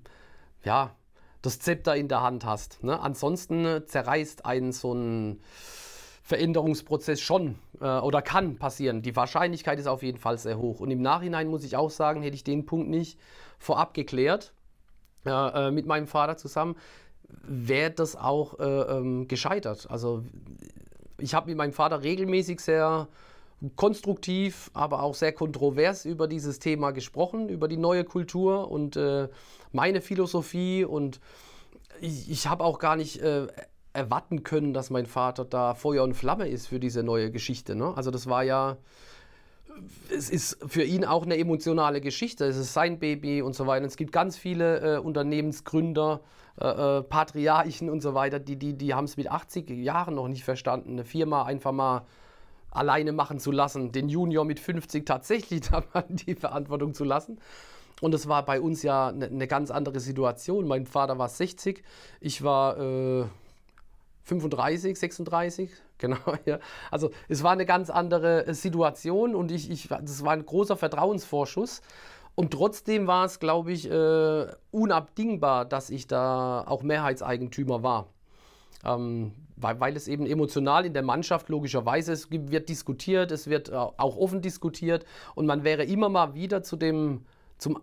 ja, 0.65 0.95
das 1.43 1.59
Zepter 1.61 1.97
in 1.97 2.09
der 2.09 2.23
Hand 2.23 2.45
hast. 2.45 2.83
Ne? 2.83 2.99
Ansonsten 3.01 3.83
zerreißt 3.87 4.47
einen 4.47 4.73
so 4.73 4.93
ein 4.95 5.41
Veränderungsprozess 6.23 7.21
schon 7.21 7.59
äh, 7.81 7.99
oder 7.99 8.23
kann 8.23 8.57
passieren. 8.57 9.03
Die 9.03 9.17
Wahrscheinlichkeit 9.17 9.79
ist 9.79 9.87
auf 9.87 10.03
jeden 10.03 10.19
Fall 10.19 10.39
sehr 10.39 10.59
hoch. 10.59 10.81
Und 10.81 10.91
im 10.91 11.01
Nachhinein 11.01 11.49
muss 11.49 11.65
ich 11.65 11.77
auch 11.77 11.91
sagen, 11.91 12.23
hätte 12.23 12.37
ich 12.37 12.45
den 12.45 12.67
Punkt 12.67 12.89
nicht 12.89 13.19
vorab 13.59 13.95
geklärt 13.95 14.53
äh, 15.29 15.71
mit 15.71 15.87
meinem 15.87 16.07
Vater 16.07 16.37
zusammen, 16.37 16.77
wäre 17.43 17.91
das 17.91 18.17
auch 18.17 18.59
äh, 18.59 18.65
ähm, 18.65 19.29
gescheitert. 19.29 19.91
Also 19.91 20.25
ich 21.19 21.35
habe 21.35 21.49
mit 21.49 21.59
meinem 21.59 21.73
Vater 21.73 22.03
regelmäßig 22.03 22.61
sehr 22.61 23.09
konstruktiv, 23.77 24.71
aber 24.73 25.03
auch 25.03 25.15
sehr 25.15 25.33
kontrovers 25.33 26.05
über 26.05 26.29
dieses 26.29 26.59
Thema 26.59 26.93
gesprochen, 26.93 27.49
über 27.49 27.67
die 27.67 27.77
neue 27.77 28.05
Kultur 28.05 28.71
und 28.71 28.97
äh, 28.97 29.29
meine 29.73 30.01
Philosophie. 30.01 30.85
Und 30.85 31.21
ich, 32.01 32.31
ich 32.31 32.47
habe 32.47 32.65
auch 32.65 32.79
gar 32.79 32.97
nicht 32.97 33.21
äh, 33.21 33.49
erwarten 33.93 34.45
können, 34.45 34.73
dass 34.73 34.91
mein 34.91 35.07
Vater 35.07 35.45
da 35.45 35.75
Feuer 35.75 36.05
und 36.05 36.15
Flamme 36.15 36.49
ist 36.49 36.69
für 36.69 36.79
diese 36.79 37.03
neue 37.03 37.31
Geschichte. 37.31 37.75
Ne? 37.75 37.93
Also 37.97 38.11
das 38.11 38.29
war 38.29 38.45
ja, 38.45 38.77
es 40.15 40.31
ist 40.31 40.59
für 40.67 40.83
ihn 40.83 41.05
auch 41.05 41.25
eine 41.25 41.37
emotionale 41.37 42.01
Geschichte. 42.01 42.45
Es 42.45 42.57
ist 42.57 42.73
sein 42.73 42.99
Baby 42.99 43.43
und 43.43 43.55
so 43.55 43.67
weiter. 43.67 43.87
Es 43.87 43.97
gibt 43.97 44.13
ganz 44.13 44.37
viele 44.37 44.97
äh, 44.97 44.99
Unternehmensgründer, 44.99 46.21
äh, 46.61 46.99
äh 46.99 47.03
Patriarchen 47.03 47.91
und 47.91 48.01
so 48.01 48.15
weiter, 48.15 48.39
die, 48.39 48.57
die, 48.57 48.75
die 48.75 48.95
haben 48.95 49.05
es 49.05 49.17
mit 49.17 49.31
80 49.31 49.71
Jahren 49.71 50.15
noch 50.15 50.29
nicht 50.29 50.45
verstanden, 50.45 50.93
eine 50.93 51.05
Firma 51.05 51.45
einfach 51.45 51.73
mal 51.73 52.07
alleine 52.71 53.13
machen 53.13 53.39
zu 53.39 53.51
lassen, 53.51 53.93
den 53.93 54.09
Junior 54.09 54.45
mit 54.45 54.61
50 54.61 55.07
tatsächlich 55.07 55.63
die 56.09 56.35
Verantwortung 56.35 56.95
zu 56.95 57.05
lassen. 57.05 57.39
Und 58.01 58.15
es 58.15 58.29
war 58.29 58.45
bei 58.45 58.61
uns 58.61 58.83
ja 58.83 59.09
eine, 59.09 59.27
eine 59.27 59.49
ganz 59.49 59.71
andere 59.71 60.01
Situation. 60.01 60.69
Mein 60.69 60.87
Vater 60.87 61.19
war 61.19 61.29
60, 61.29 61.83
ich 62.21 62.43
war 62.43 62.79
äh, 62.79 63.25
35, 64.25 64.99
36, 64.99 65.71
genau. 65.99 66.19
Ja. 66.47 66.59
Also 66.91 67.11
es 67.29 67.43
war 67.43 67.53
eine 67.53 67.67
ganz 67.67 67.91
andere 67.91 68.47
äh, 68.47 68.55
Situation 68.55 69.35
und 69.35 69.51
ich, 69.51 69.71
ich, 69.71 69.89
das 69.89 70.25
war 70.25 70.33
ein 70.33 70.47
großer 70.47 70.77
Vertrauensvorschuss. 70.77 71.83
Und 72.35 72.53
trotzdem 72.53 73.09
war 73.09 73.25
es, 73.25 73.41
glaube 73.41 73.73
ich, 73.73 73.91
äh, 73.91 74.47
unabdingbar, 74.71 75.65
dass 75.65 75.91
ich 75.91 76.07
da 76.07 76.65
auch 76.67 76.85
Mehrheitseigentümer 76.85 77.83
war. 77.83 78.07
Ähm, 78.85 79.33
weil, 79.57 79.81
weil, 79.81 79.97
es 79.97 80.07
eben 80.07 80.25
emotional 80.25 80.87
in 80.87 80.93
der 80.93 81.03
Mannschaft 81.03 81.49
logischerweise 81.49 82.13
es 82.13 82.31
wird 82.31 82.69
diskutiert, 82.69 83.33
es 83.33 83.49
wird 83.49 83.71
äh, 83.71 83.75
auch 83.75 84.17
offen 84.17 84.41
diskutiert 84.41 85.05
und 85.35 85.47
man 85.47 85.65
wäre 85.65 85.85
immer 85.85 86.09
mal 86.09 86.35
wieder 86.35 86.63
zu 86.63 86.77
dem 86.77 87.25
zum 87.59 87.81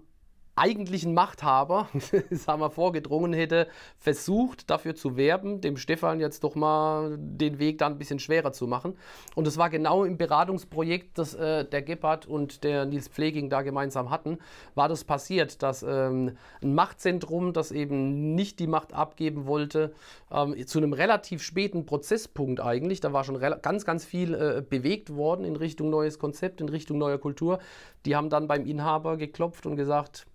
eigentlichen 0.56 1.14
Machthaber, 1.14 1.90
sagen 2.32 2.62
wir, 2.62 2.70
vorgedrungen 2.70 3.34
hätte, 3.34 3.68
versucht 3.98 4.70
dafür 4.70 4.96
zu 4.96 5.18
werben, 5.18 5.60
dem 5.60 5.76
Stefan 5.78 6.20
jetzt 6.20 6.44
doch 6.44 6.56
mal 6.56 7.18
den 7.20 7.60
Weg 7.60 7.78
dann 7.78 7.94
ein 7.94 7.98
bisschen 7.98 8.20
schwerer 8.20 8.54
zu 8.54 8.66
machen. 8.66 8.98
Und 9.36 9.48
es 9.48 9.58
war 9.58 9.70
genau 9.70 10.06
im 10.06 10.18
Beratungsprojekt, 10.18 11.18
das 11.18 11.34
äh, 11.34 11.66
der 11.66 11.82
Gebhardt 11.82 12.26
und 12.26 12.64
der 12.64 12.86
Nils 12.86 13.10
Pfleging 13.10 13.50
da 13.50 13.62
gemeinsam 13.62 14.10
hatten, 14.10 14.40
war 14.76 14.88
das 14.88 15.04
passiert, 15.04 15.62
dass 15.62 15.84
ähm, 15.84 16.38
ein 16.62 16.74
Machtzentrum, 16.74 17.52
das 17.52 17.72
eben 17.72 18.34
nicht 18.36 18.60
die 18.60 18.68
Macht 18.68 18.94
abgeben 18.94 19.46
wollte, 19.48 19.94
ähm, 20.32 20.56
zu 20.66 20.80
einem 20.80 20.94
relativ 20.94 21.44
späten 21.44 21.86
Prozesspunkt 21.86 22.62
eigentlich, 22.62 23.02
da 23.02 23.12
war 23.12 23.26
schon 23.26 23.40
ganz, 23.40 23.86
ganz 23.86 24.06
viel 24.06 24.34
äh, 24.34 24.64
bewegt 24.68 25.14
worden 25.14 25.44
in 25.44 25.58
Richtung 25.58 25.90
neues 25.90 26.18
Konzept, 26.18 26.62
in 26.62 26.70
Richtung 26.70 26.98
neuer 26.98 27.18
Kultur. 27.18 27.60
Die 28.06 28.16
haben 28.16 28.30
dann 28.30 28.48
beim 28.48 28.66
Inhaber 28.66 29.18
geklopft 29.18 29.66
und 29.66 29.76
gesagt, 29.76 30.28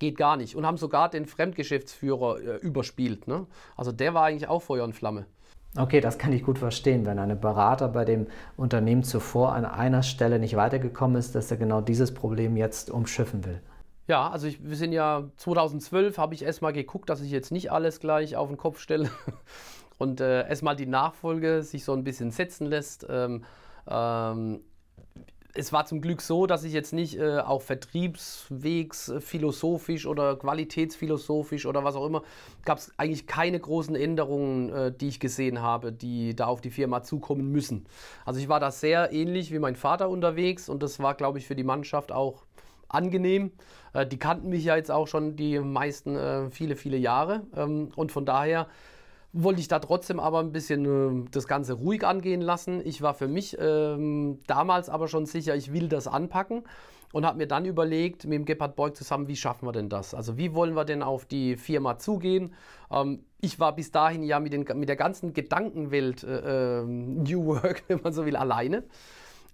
geht 0.00 0.16
gar 0.16 0.36
nicht. 0.36 0.56
Und 0.56 0.66
haben 0.66 0.76
sogar 0.76 1.08
den 1.08 1.26
Fremdgeschäftsführer 1.26 2.40
äh, 2.40 2.56
überspielt. 2.56 3.28
Ne? 3.28 3.46
Also 3.76 3.92
der 3.92 4.14
war 4.14 4.24
eigentlich 4.24 4.48
auch 4.48 4.60
Feuer 4.60 4.82
und 4.82 4.94
Flamme. 4.94 5.26
Okay, 5.76 6.00
das 6.00 6.18
kann 6.18 6.32
ich 6.32 6.42
gut 6.42 6.58
verstehen, 6.58 7.06
wenn 7.06 7.20
ein 7.20 7.40
Berater 7.40 7.86
bei 7.88 8.04
dem 8.04 8.26
Unternehmen 8.56 9.04
zuvor 9.04 9.52
an 9.52 9.64
einer 9.64 10.02
Stelle 10.02 10.40
nicht 10.40 10.56
weitergekommen 10.56 11.16
ist, 11.16 11.36
dass 11.36 11.48
er 11.52 11.58
genau 11.58 11.80
dieses 11.80 12.12
Problem 12.12 12.56
jetzt 12.56 12.90
umschiffen 12.90 13.44
will. 13.44 13.60
Ja, 14.08 14.28
also 14.28 14.48
ich, 14.48 14.68
wir 14.68 14.74
sind 14.74 14.90
ja 14.90 15.30
2012, 15.36 16.18
habe 16.18 16.34
ich 16.34 16.42
erstmal 16.42 16.72
geguckt, 16.72 17.08
dass 17.08 17.20
ich 17.20 17.30
jetzt 17.30 17.52
nicht 17.52 17.70
alles 17.70 18.00
gleich 18.00 18.34
auf 18.34 18.48
den 18.48 18.56
Kopf 18.56 18.80
stelle 18.80 19.10
und 19.98 20.20
äh, 20.20 20.48
erstmal 20.48 20.74
die 20.74 20.86
Nachfolge 20.86 21.62
sich 21.62 21.84
so 21.84 21.92
ein 21.92 22.02
bisschen 22.02 22.32
setzen 22.32 22.66
lässt. 22.66 23.06
Ähm, 23.08 23.44
ähm, 23.88 24.62
es 25.54 25.72
war 25.72 25.86
zum 25.86 26.00
Glück 26.00 26.20
so, 26.22 26.46
dass 26.46 26.64
ich 26.64 26.72
jetzt 26.72 26.92
nicht 26.92 27.18
äh, 27.18 27.38
auch 27.38 27.62
vertriebswegs 27.62 29.08
äh, 29.08 29.20
philosophisch 29.20 30.06
oder 30.06 30.36
qualitätsphilosophisch 30.36 31.66
oder 31.66 31.84
was 31.84 31.96
auch 31.96 32.06
immer, 32.06 32.22
gab 32.64 32.78
es 32.78 32.92
eigentlich 32.96 33.26
keine 33.26 33.58
großen 33.58 33.94
Änderungen, 33.94 34.72
äh, 34.72 34.92
die 34.92 35.08
ich 35.08 35.20
gesehen 35.20 35.60
habe, 35.60 35.92
die 35.92 36.34
da 36.36 36.46
auf 36.46 36.60
die 36.60 36.70
Firma 36.70 37.02
zukommen 37.02 37.50
müssen. 37.50 37.86
Also 38.24 38.40
ich 38.40 38.48
war 38.48 38.60
da 38.60 38.70
sehr 38.70 39.12
ähnlich 39.12 39.52
wie 39.52 39.58
mein 39.58 39.76
Vater 39.76 40.08
unterwegs 40.08 40.68
und 40.68 40.82
das 40.82 41.00
war, 41.00 41.14
glaube 41.14 41.38
ich, 41.38 41.46
für 41.46 41.56
die 41.56 41.64
Mannschaft 41.64 42.12
auch 42.12 42.44
angenehm. 42.88 43.52
Äh, 43.92 44.06
die 44.06 44.18
kannten 44.18 44.50
mich 44.50 44.64
ja 44.64 44.76
jetzt 44.76 44.90
auch 44.90 45.08
schon 45.08 45.36
die 45.36 45.58
meisten 45.58 46.16
äh, 46.16 46.50
viele, 46.50 46.76
viele 46.76 46.96
Jahre 46.96 47.42
ähm, 47.56 47.90
und 47.96 48.12
von 48.12 48.24
daher 48.24 48.66
wollte 49.32 49.60
ich 49.60 49.68
da 49.68 49.78
trotzdem 49.78 50.20
aber 50.20 50.40
ein 50.40 50.52
bisschen 50.52 51.24
äh, 51.24 51.28
das 51.30 51.46
Ganze 51.46 51.74
ruhig 51.74 52.04
angehen 52.04 52.40
lassen. 52.40 52.80
Ich 52.84 53.02
war 53.02 53.14
für 53.14 53.28
mich 53.28 53.56
ähm, 53.60 54.40
damals 54.46 54.88
aber 54.88 55.08
schon 55.08 55.26
sicher, 55.26 55.54
ich 55.54 55.72
will 55.72 55.88
das 55.88 56.06
anpacken 56.06 56.64
und 57.12 57.26
habe 57.26 57.38
mir 57.38 57.46
dann 57.46 57.64
überlegt, 57.64 58.24
mit 58.24 58.34
dem 58.34 58.44
Gebhard 58.44 58.76
Beug 58.76 58.96
zusammen, 58.96 59.28
wie 59.28 59.36
schaffen 59.36 59.66
wir 59.66 59.72
denn 59.72 59.88
das? 59.88 60.14
Also 60.14 60.36
wie 60.36 60.54
wollen 60.54 60.74
wir 60.74 60.84
denn 60.84 61.02
auf 61.02 61.24
die 61.24 61.56
Firma 61.56 61.98
zugehen? 61.98 62.54
Ähm, 62.90 63.24
ich 63.40 63.58
war 63.58 63.74
bis 63.74 63.90
dahin 63.90 64.22
ja 64.22 64.40
mit, 64.40 64.52
den, 64.52 64.66
mit 64.78 64.88
der 64.88 64.96
ganzen 64.96 65.32
Gedankenwelt 65.32 66.24
äh, 66.24 66.80
äh, 66.80 66.84
New 66.84 67.46
Work, 67.46 67.84
wenn 67.88 68.00
man 68.02 68.12
so 68.12 68.26
will, 68.26 68.36
alleine 68.36 68.84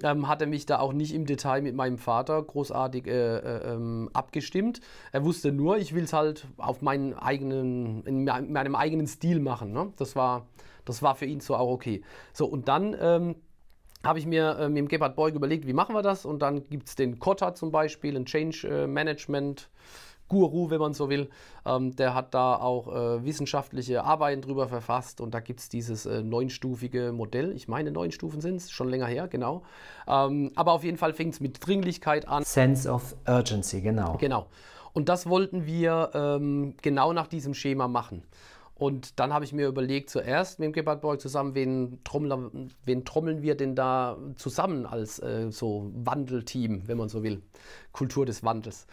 ähm, 0.02 0.28
hat 0.28 0.40
er 0.40 0.46
mich 0.46 0.66
da 0.66 0.78
auch 0.78 0.92
nicht 0.92 1.14
im 1.14 1.26
Detail 1.26 1.62
mit 1.62 1.74
meinem 1.74 1.98
Vater 1.98 2.42
großartig 2.42 3.06
äh, 3.06 3.36
äh, 3.36 3.74
ähm, 3.74 4.10
abgestimmt. 4.12 4.80
Er 5.12 5.24
wusste 5.24 5.52
nur, 5.52 5.78
ich 5.78 5.94
will 5.94 6.04
es 6.04 6.12
halt 6.12 6.46
auf 6.58 6.82
meinen 6.82 7.14
eigenen, 7.14 8.04
in 8.04 8.24
meinem 8.24 8.74
eigenen 8.74 9.06
Stil 9.06 9.40
machen. 9.40 9.72
Ne? 9.72 9.92
Das, 9.96 10.16
war, 10.16 10.46
das 10.84 11.02
war 11.02 11.14
für 11.14 11.26
ihn 11.26 11.40
so 11.40 11.56
auch 11.56 11.70
okay. 11.70 12.02
So, 12.32 12.46
und 12.46 12.68
dann 12.68 12.96
ähm, 13.00 13.36
habe 14.04 14.18
ich 14.18 14.26
mir 14.26 14.58
äh, 14.58 14.68
mit 14.68 14.78
dem 14.78 14.88
Gebhard 14.88 15.16
Beug 15.16 15.34
überlegt, 15.34 15.66
wie 15.66 15.72
machen 15.72 15.94
wir 15.94 16.02
das? 16.02 16.24
Und 16.24 16.40
dann 16.40 16.68
gibt 16.68 16.88
es 16.88 16.94
den 16.94 17.18
Kotta 17.18 17.54
zum 17.54 17.70
Beispiel, 17.70 18.16
ein 18.16 18.26
Change 18.26 18.68
äh, 18.68 18.86
Management 18.86 19.70
Guru, 20.28 20.70
wenn 20.70 20.80
man 20.80 20.94
so 20.94 21.08
will. 21.08 21.28
Ähm, 21.64 21.94
der 21.96 22.14
hat 22.14 22.34
da 22.34 22.56
auch 22.56 22.88
äh, 22.88 23.24
wissenschaftliche 23.24 24.04
Arbeiten 24.04 24.42
drüber 24.42 24.68
verfasst 24.68 25.20
und 25.20 25.34
da 25.34 25.40
gibt 25.40 25.60
es 25.60 25.68
dieses 25.68 26.06
äh, 26.06 26.22
neunstufige 26.22 27.12
Modell. 27.12 27.52
Ich 27.52 27.68
meine, 27.68 27.90
neun 27.90 28.10
Stufen 28.10 28.40
sind 28.40 28.56
es, 28.56 28.70
schon 28.70 28.88
länger 28.88 29.06
her, 29.06 29.28
genau. 29.28 29.62
Ähm, 30.08 30.52
aber 30.54 30.72
auf 30.72 30.84
jeden 30.84 30.96
Fall 30.96 31.12
fängt 31.12 31.34
es 31.34 31.40
mit 31.40 31.64
Dringlichkeit 31.66 32.28
an. 32.28 32.44
Sense 32.44 32.90
of 32.90 33.16
Urgency, 33.26 33.80
genau. 33.80 34.16
Genau. 34.18 34.46
Und 34.92 35.08
das 35.08 35.28
wollten 35.28 35.66
wir 35.66 36.10
ähm, 36.14 36.74
genau 36.80 37.12
nach 37.12 37.26
diesem 37.26 37.54
Schema 37.54 37.86
machen. 37.86 38.22
Und 38.78 39.18
dann 39.18 39.32
habe 39.32 39.44
ich 39.44 39.54
mir 39.54 39.68
überlegt, 39.68 40.10
zuerst 40.10 40.58
mit 40.58 40.66
dem 40.66 40.72
Gebhard 40.72 41.00
Borg 41.00 41.20
zusammen, 41.20 41.54
wen, 41.54 42.00
Trommler, 42.04 42.50
wen 42.84 43.04
trommeln 43.06 43.40
wir 43.40 43.56
denn 43.56 43.74
da 43.74 44.18
zusammen 44.36 44.84
als 44.84 45.18
äh, 45.18 45.50
so 45.50 45.90
Wandelteam, 45.94 46.82
wenn 46.86 46.98
man 46.98 47.08
so 47.08 47.22
will. 47.22 47.42
Kultur 47.92 48.26
des 48.26 48.44
Wandels. 48.44 48.86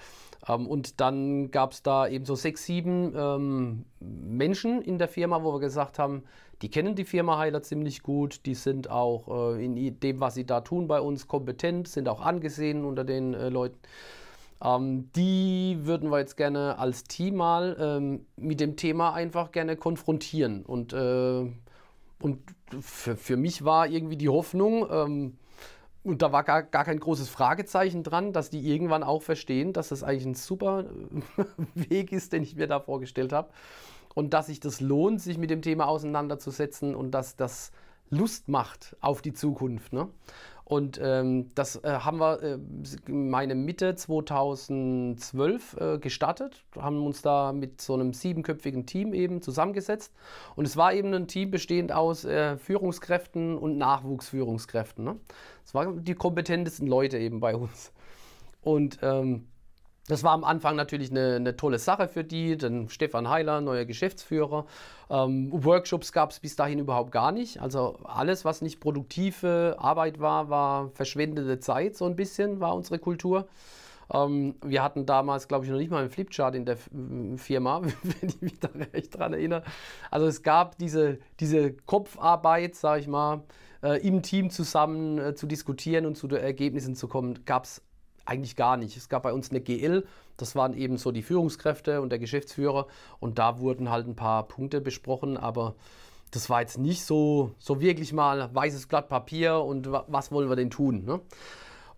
Ähm, 0.48 0.68
und 0.68 1.00
dann 1.00 1.52
gab 1.52 1.72
es 1.72 1.84
da 1.84 2.08
eben 2.08 2.26
so 2.26 2.36
sechs, 2.36 2.66
sieben 2.66 3.14
ähm, 3.16 3.86
Menschen 4.00 4.82
in 4.82 4.98
der 4.98 5.08
Firma, 5.08 5.44
wo 5.44 5.54
wir 5.54 5.60
gesagt 5.60 6.00
haben, 6.00 6.24
die 6.62 6.70
kennen 6.70 6.96
die 6.96 7.04
Firma 7.04 7.38
Heiler 7.38 7.62
ziemlich 7.62 8.04
gut, 8.04 8.46
die 8.46 8.56
sind 8.56 8.90
auch 8.90 9.56
äh, 9.56 9.66
in 9.66 10.00
dem, 10.00 10.20
was 10.20 10.36
sie 10.36 10.46
da 10.46 10.62
tun 10.62 10.88
bei 10.88 11.02
uns, 11.02 11.28
kompetent, 11.28 11.88
sind 11.88 12.08
auch 12.08 12.22
angesehen 12.22 12.86
unter 12.86 13.04
den 13.04 13.34
äh, 13.34 13.50
Leuten. 13.50 13.78
Ähm, 14.64 15.10
die 15.14 15.80
würden 15.82 16.10
wir 16.10 16.20
jetzt 16.20 16.38
gerne 16.38 16.78
als 16.78 17.04
Team 17.04 17.36
mal 17.36 17.76
ähm, 17.80 18.26
mit 18.38 18.62
dem 18.62 18.78
Thema 18.78 19.14
einfach 19.14 19.52
gerne 19.52 19.76
konfrontieren. 19.76 20.64
Und, 20.64 20.94
äh, 20.94 21.52
und 22.22 22.40
für, 22.80 23.18
für 23.18 23.36
mich 23.36 23.66
war 23.66 23.88
irgendwie 23.88 24.18
die 24.18 24.30
Hoffnung, 24.30 24.88
ähm, 24.90 25.38
und 26.04 26.22
da 26.22 26.32
war 26.32 26.44
gar, 26.44 26.64
gar 26.64 26.84
kein 26.84 27.00
großes 27.00 27.30
Fragezeichen 27.30 28.04
dran, 28.04 28.34
dass 28.34 28.50
die 28.50 28.70
irgendwann 28.70 29.04
auch 29.04 29.22
verstehen, 29.22 29.72
dass 29.72 29.90
das 29.90 30.04
eigentlich 30.04 30.26
ein 30.26 30.36
super 30.36 30.86
Weg 31.76 32.12
ist, 32.12 32.34
den 32.34 32.44
ich 32.44 32.56
mir 32.56 32.68
da 32.68 32.80
vorgestellt 32.80 33.32
habe. 33.32 33.50
Und 34.14 34.34
dass 34.34 34.48
sich 34.48 34.60
das 34.60 34.80
lohnt, 34.80 35.22
sich 35.22 35.38
mit 35.38 35.50
dem 35.50 35.62
Thema 35.62 35.88
auseinanderzusetzen 35.88 36.94
und 36.94 37.12
dass 37.12 37.36
das 37.36 37.72
Lust 38.10 38.48
macht 38.48 38.96
auf 39.00 39.22
die 39.22 39.34
Zukunft. 39.34 39.94
Ne? 39.94 40.08
Und 40.66 41.00
ähm, 41.04 41.50
das 41.56 41.76
äh, 41.84 41.90
haben 41.90 42.20
wir 42.20 42.42
äh, 42.42 42.58
meine 43.12 43.54
Mitte 43.54 43.96
2012 43.96 45.78
äh, 45.78 45.98
gestartet, 46.00 46.64
haben 46.78 47.06
uns 47.06 47.22
da 47.22 47.52
mit 47.52 47.82
so 47.82 47.94
einem 47.94 48.14
siebenköpfigen 48.14 48.86
Team 48.86 49.14
eben 49.14 49.42
zusammengesetzt. 49.42 50.14
Und 50.56 50.66
es 50.66 50.78
war 50.78 50.94
eben 50.94 51.14
ein 51.14 51.28
Team 51.28 51.52
bestehend 51.52 51.92
aus 51.92 52.24
äh, 52.24 52.58
Führungskräften 52.58 53.58
und 53.58 53.78
Nachwuchsführungskräften. 53.78 55.04
Ne? 55.04 55.18
Es 55.66 55.74
waren 55.74 56.04
die 56.04 56.16
kompetentesten 56.16 56.88
Leute 56.88 57.18
eben 57.18 57.42
bei 57.42 57.56
uns. 57.56 57.92
Und 58.62 59.00
ähm, 59.02 59.48
Das 60.08 60.24
war 60.24 60.32
am 60.34 60.44
Anfang 60.44 60.76
natürlich 60.76 61.12
eine, 61.12 61.36
eine, 61.36 61.56
tolle 61.56 61.80
Sache 61.80 62.10
für 62.10 62.24
die. 62.24 62.58
Denn 62.58 62.90
Stefan 62.90 63.30
Heiler, 63.30 63.62
neuer 63.62 63.86
Geschäftsführer. 63.86 64.66
Ähm, 65.10 65.50
Workshops 65.52 66.12
gab 66.12 66.32
es 66.32 66.40
bis 66.40 66.56
dahin 66.56 66.80
überhaupt 66.80 67.12
gar 67.12 67.32
nicht. 67.32 67.62
Also 67.62 68.00
alles, 68.04 68.44
was 68.44 68.62
nicht 68.62 68.82
produktive 68.82 69.78
Arbeit 69.80 70.20
war, 70.20 70.50
war 70.50 70.90
verschwendete 70.90 71.60
Zeit, 71.60 71.96
so 71.96 72.06
ein 72.06 72.16
bisschen 72.16 72.60
war 72.60 72.76
unsere 72.76 73.00
Kultur. 73.00 73.48
Ähm, 74.14 74.56
wir 74.62 74.84
hatten 74.84 75.06
damals, 75.06 75.48
glaube 75.48 75.66
ich, 75.66 75.72
noch 75.72 75.78
nicht 75.78 75.92
mal 75.92 76.02
einen 76.02 76.10
Flipchart 76.10 76.56
in 76.56 76.66
der 76.66 76.78
Firma, 77.38 77.82
wenn 78.04 78.30
ich 78.30 78.42
mich 78.42 78.60
da 78.60 78.70
recht 78.94 79.18
dran 79.18 79.32
erinnere. 79.32 79.64
Also 80.12 80.28
es 80.28 80.44
gab 80.44 80.78
diese, 80.78 81.20
diese 81.40 81.74
Kopfarbeit, 81.74 82.76
sage 82.76 83.00
ich 83.02 83.08
mal, 83.08 83.44
äh, 83.82 84.06
im 84.06 84.22
Team 84.22 84.50
zusammen 84.50 85.18
äh, 85.18 85.36
zu 85.36 85.48
diskutieren 85.48 86.06
und 86.06 86.18
zu 86.18 86.28
Ergebnissen 86.28 86.96
zu 86.96 87.08
kommen, 87.08 87.46
gab 87.46 87.64
es 87.64 87.82
eigentlich 88.26 88.56
gar 88.56 88.78
nicht. 88.78 88.98
Es 88.98 89.10
gab 89.10 89.24
bei 89.24 89.34
uns 89.34 89.50
eine 89.50 89.62
GL, 89.62 90.06
das 90.38 90.56
waren 90.56 90.74
eben 90.74 90.98
so 90.98 91.12
die 91.12 91.24
Führungskräfte 91.24 92.02
und 92.02 92.10
der 92.10 92.20
Geschäftsführer 92.20 92.88
und 93.20 93.40
da 93.40 93.60
wurden 93.60 93.90
halt 93.90 94.08
ein 94.08 94.16
paar 94.16 94.48
Punkte 94.48 94.82
besprochen, 94.82 95.38
aber 95.38 95.76
das 96.32 96.50
war 96.50 96.62
jetzt 96.62 96.80
nicht 96.80 97.04
so, 97.06 97.52
so 97.60 97.80
wirklich 97.80 98.12
mal 98.12 98.50
weißes 98.54 98.88
Blatt 98.88 99.08
Papier 99.08 99.60
und 99.60 99.92
was 99.92 100.32
wollen 100.32 100.50
wir 100.50 100.56
denn 100.56 100.72
tun. 100.72 101.06
Ne? 101.06 101.20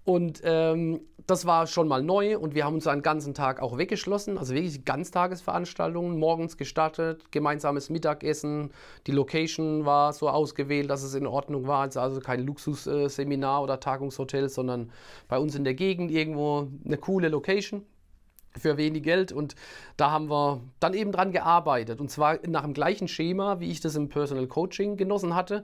Und 0.06 0.42
ähm, 0.44 1.02
das 1.26 1.48
war 1.48 1.66
schon 1.66 1.88
mal 1.88 2.04
neu 2.04 2.38
und 2.38 2.54
wir 2.54 2.64
haben 2.64 2.76
uns 2.76 2.86
einen 2.86 3.02
ganzen 3.02 3.34
Tag 3.34 3.60
auch 3.60 3.80
weggeschlossen, 3.80 4.38
also 4.38 4.54
wirklich 4.54 4.86
Ganztagesveranstaltungen, 4.86 6.20
morgens 6.20 6.58
gestartet, 6.58 7.32
gemeinsames 7.32 7.90
Mittagessen. 7.90 8.70
Die 9.08 9.12
Location 9.12 9.84
war 9.84 10.14
so 10.14 10.30
ausgewählt, 10.30 10.92
dass 10.92 11.02
es 11.02 11.16
in 11.16 11.26
Ordnung 11.26 11.66
war, 11.66 11.90
also 11.96 12.20
kein 12.20 12.46
Luxusseminar 12.46 13.64
oder 13.64 13.80
Tagungshotel, 13.80 14.48
sondern 14.48 14.92
bei 15.28 15.40
uns 15.40 15.56
in 15.56 15.64
der 15.64 15.74
Gegend 15.74 16.12
irgendwo 16.12 16.68
eine 16.86 16.98
coole 16.98 17.30
Location 17.30 17.84
für 18.56 18.78
wenig 18.78 19.02
Geld. 19.02 19.32
Und 19.32 19.56
da 19.98 20.12
haben 20.12 20.30
wir 20.30 20.62
dann 20.80 20.94
eben 20.94 21.12
dran 21.12 21.32
gearbeitet. 21.32 22.00
Und 22.00 22.12
zwar 22.12 22.38
nach 22.48 22.62
dem 22.62 22.76
gleichen 22.76 23.08
Schema, 23.08 23.60
wie 23.60 23.72
ich 23.72 23.82
das 23.82 23.96
im 23.96 24.10
Personal 24.10 24.46
Coaching 24.46 24.98
genossen 24.98 25.34
hatte 25.34 25.64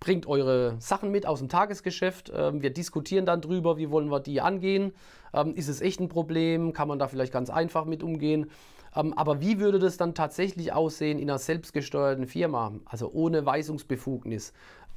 bringt 0.00 0.26
eure 0.26 0.76
Sachen 0.80 1.10
mit 1.10 1.26
aus 1.26 1.38
dem 1.38 1.48
Tagesgeschäft. 1.48 2.32
Ähm, 2.34 2.62
wir 2.62 2.72
diskutieren 2.72 3.26
dann 3.26 3.42
drüber, 3.42 3.76
wie 3.76 3.90
wollen 3.90 4.10
wir 4.10 4.20
die 4.20 4.40
angehen. 4.40 4.92
Ähm, 5.32 5.54
ist 5.54 5.68
es 5.68 5.82
echt 5.82 6.00
ein 6.00 6.08
Problem? 6.08 6.72
Kann 6.72 6.88
man 6.88 6.98
da 6.98 7.06
vielleicht 7.06 7.32
ganz 7.32 7.50
einfach 7.50 7.84
mit 7.84 8.02
umgehen? 8.02 8.50
Ähm, 8.96 9.12
aber 9.16 9.40
wie 9.40 9.60
würde 9.60 9.78
das 9.78 9.98
dann 9.98 10.14
tatsächlich 10.14 10.72
aussehen 10.72 11.18
in 11.18 11.30
einer 11.30 11.38
selbstgesteuerten 11.38 12.26
Firma, 12.26 12.72
also 12.86 13.12
ohne 13.12 13.44
Weisungsbefugnis? 13.44 14.52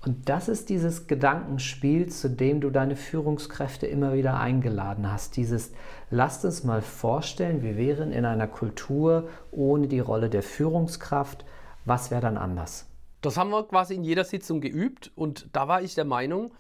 Und 0.06 0.28
das 0.28 0.50
ist 0.50 0.70
dieses 0.70 1.08
Gedankenspiel, 1.08 2.08
zu 2.10 2.30
dem 2.30 2.60
du 2.60 2.70
deine 2.70 2.98
Führungskräfte 2.98 3.88
immer 3.88 4.14
wieder 4.14 4.38
eingeladen 4.38 5.10
hast. 5.10 5.38
Dieses, 5.38 5.72
lasst 6.10 6.44
uns 6.44 6.64
mal 6.66 6.82
vorstellen, 6.82 7.62
wir 7.62 7.78
wären 7.78 8.12
in 8.12 8.26
einer 8.26 8.48
Kultur 8.48 9.30
ohne 9.52 9.88
die 9.88 10.02
Rolle 10.02 10.30
der 10.30 10.44
Führungskraft. 10.44 11.46
Was 11.86 12.12
wäre 12.12 12.22
dann 12.22 12.38
anders? 12.38 12.93
Das 13.24 13.38
haben 13.38 13.52
wir 13.52 13.64
quasi 13.64 13.96
in 13.96 14.04
jeder 14.04 14.26
Sitzung 14.26 14.60
geübt 14.60 15.12
und 15.16 15.48
da 15.54 15.68
war 15.68 15.82
ich 15.82 15.96
der 15.96 16.06
Meinung, 16.06 16.52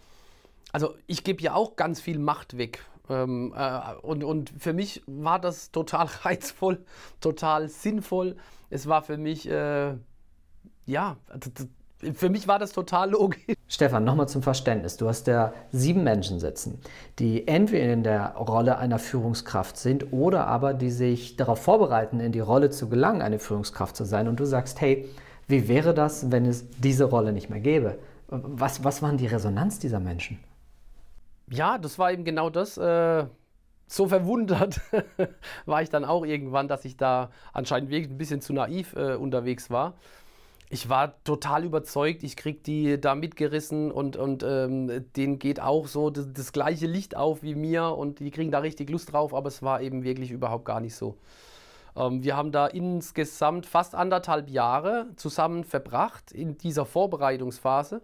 also 0.71 0.95
ich 1.07 1.23
gebe 1.23 1.41
ja 1.41 1.53
auch 1.53 1.75
ganz 1.75 1.99
viel 1.99 2.19
Macht 2.19 2.57
weg. 2.57 2.85
Ähm, 3.09 3.53
äh, 3.55 3.95
und, 4.01 4.23
und 4.23 4.53
für 4.57 4.71
mich 4.71 5.03
war 5.05 5.39
das 5.39 5.71
total 5.71 6.07
reizvoll, 6.21 6.79
total 7.19 7.67
sinnvoll. 7.67 8.37
Es 8.69 8.87
war 8.87 9.01
für 9.01 9.17
mich, 9.17 9.47
äh, 9.49 9.93
ja, 10.85 11.17
für 12.15 12.29
mich 12.29 12.47
war 12.47 12.59
das 12.59 12.71
total 12.71 13.11
logisch. 13.11 13.43
Stefan, 13.67 14.05
nochmal 14.05 14.29
zum 14.29 14.41
Verständnis. 14.41 14.95
Du 14.95 15.09
hast 15.09 15.27
da 15.27 15.53
sieben 15.71 16.03
Menschen 16.03 16.39
sitzen, 16.39 16.79
die 17.19 17.45
entweder 17.45 17.91
in 17.91 18.03
der 18.03 18.35
Rolle 18.35 18.77
einer 18.77 18.99
Führungskraft 18.99 19.75
sind 19.75 20.13
oder 20.13 20.47
aber 20.47 20.73
die 20.73 20.91
sich 20.91 21.35
darauf 21.35 21.61
vorbereiten, 21.61 22.21
in 22.21 22.31
die 22.31 22.39
Rolle 22.39 22.69
zu 22.69 22.87
gelangen, 22.87 23.21
eine 23.21 23.39
Führungskraft 23.39 23.97
zu 23.97 24.05
sein. 24.05 24.29
Und 24.29 24.39
du 24.39 24.45
sagst, 24.45 24.79
hey, 24.79 25.09
wie 25.47 25.67
wäre 25.67 25.93
das, 25.93 26.31
wenn 26.31 26.45
es 26.45 26.69
diese 26.79 27.05
Rolle 27.05 27.33
nicht 27.33 27.49
mehr 27.49 27.59
gäbe? 27.59 27.99
Was, 28.27 28.83
was 28.83 29.01
waren 29.01 29.17
die 29.17 29.27
Resonanz 29.27 29.79
dieser 29.79 29.99
Menschen? 29.99 30.39
Ja, 31.49 31.77
das 31.77 31.99
war 31.99 32.11
eben 32.11 32.23
genau 32.23 32.49
das. 32.49 32.77
Äh, 32.77 33.25
so 33.87 34.07
verwundert 34.07 34.81
war 35.65 35.81
ich 35.81 35.89
dann 35.89 36.05
auch 36.05 36.25
irgendwann, 36.25 36.67
dass 36.67 36.85
ich 36.85 36.97
da 36.97 37.29
anscheinend 37.51 37.89
wirklich 37.89 38.09
ein 38.09 38.17
bisschen 38.17 38.41
zu 38.41 38.53
naiv 38.53 38.95
äh, 38.95 39.15
unterwegs 39.15 39.69
war. 39.69 39.95
Ich 40.69 40.89
war 40.89 41.23
total 41.23 41.65
überzeugt, 41.65 42.23
ich 42.23 42.35
krieg 42.35 42.63
die 42.63 42.99
da 42.99 43.13
mitgerissen 43.13 43.91
und, 43.91 44.15
und 44.15 44.41
ähm, 44.41 45.05
denen 45.15 45.37
geht 45.37 45.59
auch 45.59 45.87
so 45.87 46.09
das, 46.09 46.33
das 46.33 46.51
gleiche 46.51 46.87
Licht 46.87 47.15
auf 47.15 47.43
wie 47.43 47.53
mir 47.53 47.95
und 47.95 48.19
die 48.19 48.31
kriegen 48.31 48.49
da 48.49 48.59
richtig 48.59 48.89
Lust 48.89 49.13
drauf, 49.13 49.35
aber 49.35 49.49
es 49.49 49.61
war 49.61 49.81
eben 49.81 50.03
wirklich 50.03 50.31
überhaupt 50.31 50.65
gar 50.65 50.79
nicht 50.79 50.95
so. 50.95 51.15
Ähm, 51.95 52.23
wir 52.23 52.35
haben 52.35 52.51
da 52.51 52.67
insgesamt 52.67 53.65
fast 53.65 53.95
anderthalb 53.95 54.49
Jahre 54.49 55.07
zusammen 55.15 55.63
verbracht 55.63 56.31
in 56.31 56.57
dieser 56.57 56.85
Vorbereitungsphase 56.85 58.01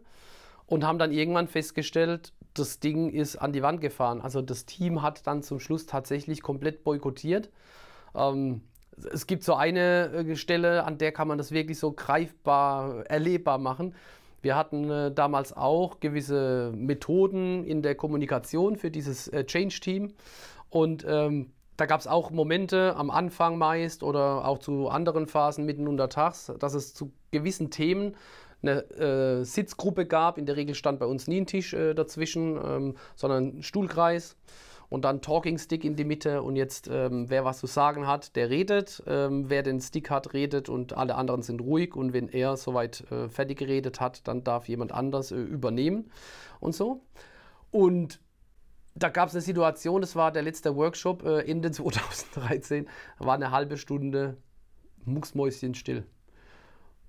und 0.65 0.86
haben 0.86 0.99
dann 0.99 1.12
irgendwann 1.12 1.47
festgestellt, 1.47 2.34
das 2.54 2.80
Ding 2.80 3.10
ist 3.10 3.36
an 3.38 3.54
die 3.54 3.62
Wand 3.62 3.82
gefahren. 3.82 4.21
Also 4.21 4.41
das 4.41 4.65
Team 4.65 5.02
hat 5.02 5.25
dann 5.28 5.43
zum 5.43 5.60
Schluss 5.60 5.86
tatsächlich 5.86 6.41
komplett 6.41 6.84
boykottiert. 6.84 7.49
Ähm, 8.15 8.62
es 9.13 9.28
gibt 9.28 9.43
so 9.43 9.56
eine 9.56 10.08
äh, 10.08 10.36
Stelle, 10.36 10.84
an 10.84 10.97
der 10.97 11.12
kann 11.12 11.28
man 11.28 11.38
das 11.38 11.52
wirklich 11.52 11.80
so 11.80 11.91
greifbar, 11.91 13.06
erlebbar 13.10 13.58
machen. 13.58 13.95
Wir 14.41 14.56
hatten 14.56 14.89
äh, 14.89 15.12
damals 15.12 15.56
auch 15.56 15.99
gewisse 15.99 16.71
Methoden 16.75 17.65
in 17.65 17.82
der 17.82 17.95
Kommunikation 17.95 18.78
für 18.78 18.91
dieses 18.91 19.28
äh, 19.30 19.45
Change-Team. 19.45 20.13
Und 20.69 21.06
ähm, 21.08 21.52
da 21.79 21.85
gab 21.85 21.99
es 21.99 22.07
auch 22.07 22.31
Momente 22.31 22.95
am 22.95 23.09
Anfang 23.09 23.57
meist 23.57 24.03
oder 24.03 24.45
auch 24.45 24.59
zu 24.59 24.89
anderen 24.89 25.27
Phasen 25.27 25.65
mitten 25.65 25.87
unter 25.87 26.09
Tags, 26.09 26.51
dass 26.59 26.73
es 26.73 26.93
zu 26.93 27.11
gewissen 27.31 27.71
Themen 27.71 28.15
eine 28.61 28.81
äh, 28.91 29.43
Sitzgruppe 29.45 30.05
gab. 30.05 30.37
In 30.37 30.45
der 30.45 30.57
Regel 30.57 30.75
stand 30.75 30.99
bei 30.99 31.05
uns 31.05 31.27
nie 31.27 31.41
ein 31.41 31.45
Tisch 31.45 31.73
äh, 31.73 31.93
dazwischen, 31.93 32.57
ähm, 32.57 32.95
sondern 33.15 33.59
ein 33.59 33.63
Stuhlkreis 33.63 34.35
und 34.89 35.05
dann 35.05 35.21
Talking 35.21 35.57
Stick 35.57 35.85
in 35.85 35.95
die 35.95 36.03
Mitte. 36.03 36.41
Und 36.41 36.55
jetzt, 36.55 36.89
ähm, 36.91 37.29
wer 37.29 37.45
was 37.45 37.59
zu 37.59 37.67
sagen 37.67 38.07
hat, 38.07 38.35
der 38.35 38.49
redet. 38.49 39.01
Ähm, 39.07 39.49
wer 39.49 39.63
den 39.63 39.79
Stick 39.79 40.09
hat, 40.09 40.33
redet 40.33 40.67
und 40.67 40.97
alle 40.97 41.15
anderen 41.15 41.43
sind 41.43 41.61
ruhig. 41.61 41.95
Und 41.95 42.11
wenn 42.11 42.27
er 42.27 42.57
soweit 42.57 43.09
äh, 43.11 43.29
fertig 43.29 43.59
geredet 43.59 44.01
hat, 44.01 44.27
dann 44.27 44.43
darf 44.43 44.67
jemand 44.67 44.91
anders 44.91 45.31
äh, 45.31 45.35
übernehmen 45.35 46.11
und 46.59 46.75
so. 46.75 47.03
Und 47.71 48.19
da 48.95 49.10
gab 49.10 49.30
es 49.30 49.36
eine 49.36 49.41
Situation, 49.41 50.02
das 50.02 50.15
war 50.15 50.32
der 50.32 50.41
letzte 50.41 50.75
Workshop 50.75 51.23
äh, 51.23 51.49
Ende 51.49 51.71
2013, 51.71 52.88
da 53.19 53.25
war 53.25 53.36
eine 53.36 53.52
halbe 53.52 53.78
Stunde 53.78 54.38
mucksmäuschen 55.06 55.75
still. 55.75 56.06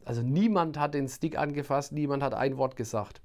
Also 0.05 0.23
niemand 0.23 0.79
hat 0.79 0.95
den 0.95 1.09
Stick 1.09 1.37
angefasst, 1.38 1.93
niemand 1.93 2.23
hat 2.23 2.35
ein 2.35 2.57
Wort 2.57 2.77
gesagt. 2.77 3.21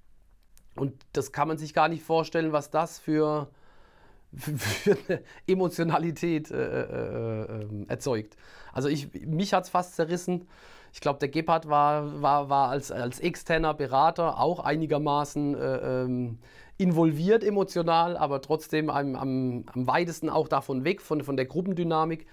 Und 0.75 0.93
das 1.13 1.31
kann 1.31 1.47
man 1.47 1.57
sich 1.57 1.73
gar 1.73 1.87
nicht 1.87 2.03
vorstellen, 2.03 2.51
was 2.51 2.69
das 2.69 2.99
für, 2.99 3.49
für 4.37 4.97
eine 5.07 5.23
Emotionalität 5.47 6.51
äh, 6.51 6.81
äh, 6.81 7.63
äh, 7.63 7.85
erzeugt. 7.87 8.35
Also 8.73 8.89
ich, 8.89 9.13
mich 9.25 9.53
hat 9.53 9.63
es 9.63 9.69
fast 9.69 9.95
zerrissen. 9.95 10.47
Ich 10.95 11.01
glaube, 11.01 11.19
der 11.19 11.27
Gebhardt 11.27 11.67
war, 11.67 12.21
war, 12.21 12.47
war 12.47 12.69
als, 12.69 12.89
als 12.89 13.19
externer 13.19 13.73
Berater 13.73 14.39
auch 14.39 14.61
einigermaßen 14.61 15.53
äh, 15.53 16.03
ähm, 16.03 16.39
involviert 16.77 17.43
emotional, 17.43 18.15
aber 18.15 18.41
trotzdem 18.41 18.89
am, 18.89 19.17
am, 19.17 19.65
am 19.73 19.87
weitesten 19.87 20.29
auch 20.29 20.47
davon 20.47 20.85
weg, 20.85 21.01
von, 21.01 21.21
von 21.21 21.35
der 21.35 21.47
Gruppendynamik. 21.47 22.27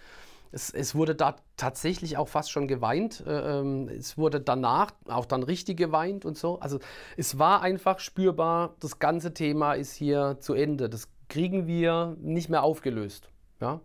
Es, 0.53 0.71
es, 0.71 0.95
wurde 0.95 1.17
da 1.17 1.35
tatsächlich 1.57 2.17
auch 2.19 2.29
fast 2.29 2.53
schon 2.53 2.69
geweint. 2.69 3.25
Äh, 3.27 3.59
ähm, 3.59 3.89
es 3.89 4.17
wurde 4.17 4.41
danach 4.41 4.93
auch 5.09 5.27
dann 5.27 5.43
richtig 5.43 5.77
geweint 5.77 6.25
und 6.25 6.39
so. 6.39 6.61
Also 6.61 6.79
es 7.17 7.41
war 7.41 7.63
einfach 7.63 7.99
spürbar, 7.99 8.77
das 8.79 9.01
ganze 9.01 9.35
Thema 9.35 9.73
ist 9.73 9.93
hier 9.93 10.37
zu 10.39 10.55
Ende. 10.55 10.89
Das 10.89 11.09
kriegen 11.29 11.67
wir 11.67 12.17
nicht 12.21 12.49
mehr 12.49 12.63
aufgelöst. 12.63 13.29
Ja? 13.61 13.81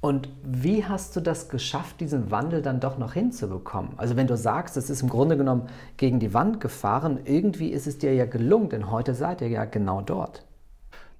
Und 0.00 0.30
wie 0.42 0.84
hast 0.84 1.14
du 1.14 1.20
das 1.20 1.50
geschafft, 1.50 2.00
diesen 2.00 2.30
Wandel 2.30 2.62
dann 2.62 2.80
doch 2.80 2.96
noch 2.96 3.12
hinzubekommen? 3.12 3.98
Also 3.98 4.16
wenn 4.16 4.26
du 4.26 4.36
sagst, 4.36 4.78
es 4.78 4.88
ist 4.88 5.02
im 5.02 5.10
Grunde 5.10 5.36
genommen 5.36 5.68
gegen 5.98 6.20
die 6.20 6.32
Wand 6.32 6.58
gefahren, 6.58 7.20
irgendwie 7.24 7.68
ist 7.68 7.86
es 7.86 7.98
dir 7.98 8.14
ja 8.14 8.24
gelungen, 8.24 8.70
denn 8.70 8.90
heute 8.90 9.14
seid 9.14 9.42
ihr 9.42 9.48
ja 9.48 9.66
genau 9.66 10.00
dort. 10.00 10.46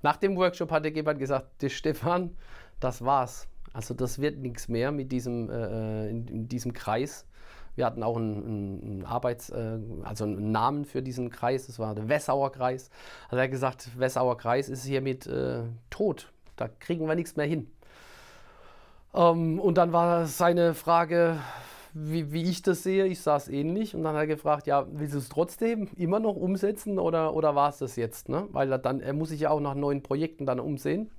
Nach 0.02 0.16
dem 0.16 0.34
Workshop 0.36 0.70
hat 0.70 0.84
der 0.84 0.92
Gebhardt 0.92 1.18
gesagt, 1.18 1.70
Stefan, 1.70 2.30
das 2.80 3.04
war's. 3.04 3.48
Also 3.74 3.92
das 3.92 4.18
wird 4.18 4.38
nichts 4.38 4.68
mehr 4.68 4.92
mit 4.92 5.12
diesem, 5.12 5.50
äh, 5.50 6.08
in, 6.08 6.26
in, 6.26 6.48
diesem 6.48 6.72
Kreis. 6.72 7.26
Wir 7.76 7.84
hatten 7.84 8.02
auch 8.02 8.16
einen, 8.16 8.82
einen 8.82 9.04
Arbeits-, 9.04 9.50
äh, 9.50 9.78
also 10.02 10.24
einen 10.24 10.50
Namen 10.50 10.86
für 10.86 11.02
diesen 11.02 11.28
Kreis, 11.28 11.66
das 11.66 11.78
war 11.78 11.94
der 11.94 12.08
Wessauer 12.08 12.50
Kreis. 12.50 12.90
Also 13.28 13.36
er 13.36 13.44
hat 13.44 13.50
gesagt, 13.50 13.98
Wessauer 13.98 14.38
Kreis 14.38 14.70
ist 14.70 14.84
hiermit 14.84 15.26
äh, 15.26 15.64
tot. 15.90 16.32
Da 16.56 16.68
kriegen 16.68 17.06
wir 17.06 17.14
nichts 17.14 17.36
mehr 17.36 17.46
hin. 17.46 17.70
Ähm, 19.14 19.58
und 19.58 19.78
dann 19.78 19.92
war 19.92 20.26
seine 20.26 20.74
Frage, 20.74 21.38
wie, 21.92 22.32
wie, 22.32 22.44
ich 22.44 22.62
das 22.62 22.82
sehe, 22.82 23.06
ich 23.06 23.20
sah 23.20 23.36
es 23.36 23.48
ähnlich. 23.48 23.94
Und 23.94 24.04
dann 24.04 24.14
hat 24.14 24.22
er 24.22 24.26
gefragt, 24.26 24.66
ja, 24.66 24.86
willst 24.90 25.14
du 25.14 25.18
es 25.18 25.28
trotzdem 25.28 25.88
immer 25.96 26.20
noch 26.20 26.36
umsetzen 26.36 26.98
oder, 26.98 27.34
oder 27.34 27.54
war 27.54 27.70
es 27.70 27.78
das 27.78 27.96
jetzt? 27.96 28.28
Ne? 28.28 28.46
Weil 28.52 28.70
er 28.70 28.78
dann, 28.78 29.00
er 29.00 29.12
muss 29.12 29.30
sich 29.30 29.40
ja 29.40 29.50
auch 29.50 29.60
nach 29.60 29.74
neuen 29.74 30.02
Projekten 30.02 30.46
dann 30.46 30.60
umsehen. 30.60 31.10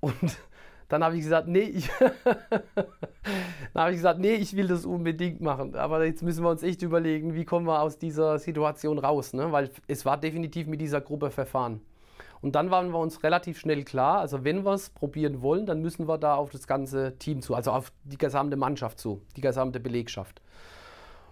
Und 0.00 0.14
dann 0.88 1.04
habe 1.04 1.16
ich 1.16 1.22
gesagt, 1.22 1.48
nee, 1.48 1.60
ich, 1.60 1.90
dann 2.74 3.82
habe 3.82 3.90
ich 3.90 3.98
gesagt, 3.98 4.20
nee, 4.20 4.34
ich 4.34 4.56
will 4.56 4.68
das 4.68 4.86
unbedingt 4.86 5.40
machen. 5.42 5.74
Aber 5.76 6.04
jetzt 6.04 6.22
müssen 6.22 6.42
wir 6.42 6.50
uns 6.50 6.62
echt 6.62 6.82
überlegen, 6.82 7.34
wie 7.34 7.44
kommen 7.44 7.66
wir 7.66 7.82
aus 7.82 7.98
dieser 7.98 8.38
Situation 8.38 8.98
raus, 8.98 9.34
ne? 9.34 9.52
weil 9.52 9.70
es 9.86 10.06
war 10.06 10.18
definitiv 10.18 10.66
mit 10.66 10.80
dieser 10.80 11.02
Gruppe 11.02 11.30
verfahren. 11.30 11.82
Und 12.42 12.54
dann 12.54 12.70
waren 12.70 12.90
wir 12.90 12.98
uns 12.98 13.22
relativ 13.22 13.58
schnell 13.58 13.84
klar, 13.84 14.20
also 14.20 14.44
wenn 14.44 14.64
wir 14.64 14.72
es 14.72 14.90
probieren 14.90 15.42
wollen, 15.42 15.66
dann 15.66 15.80
müssen 15.82 16.08
wir 16.08 16.16
da 16.16 16.34
auf 16.34 16.50
das 16.50 16.66
ganze 16.66 17.18
Team 17.18 17.42
zu, 17.42 17.54
also 17.54 17.70
auf 17.70 17.92
die 18.04 18.16
gesamte 18.16 18.56
Mannschaft 18.56 18.98
zu, 18.98 19.20
die 19.36 19.42
gesamte 19.42 19.78
Belegschaft. 19.78 20.40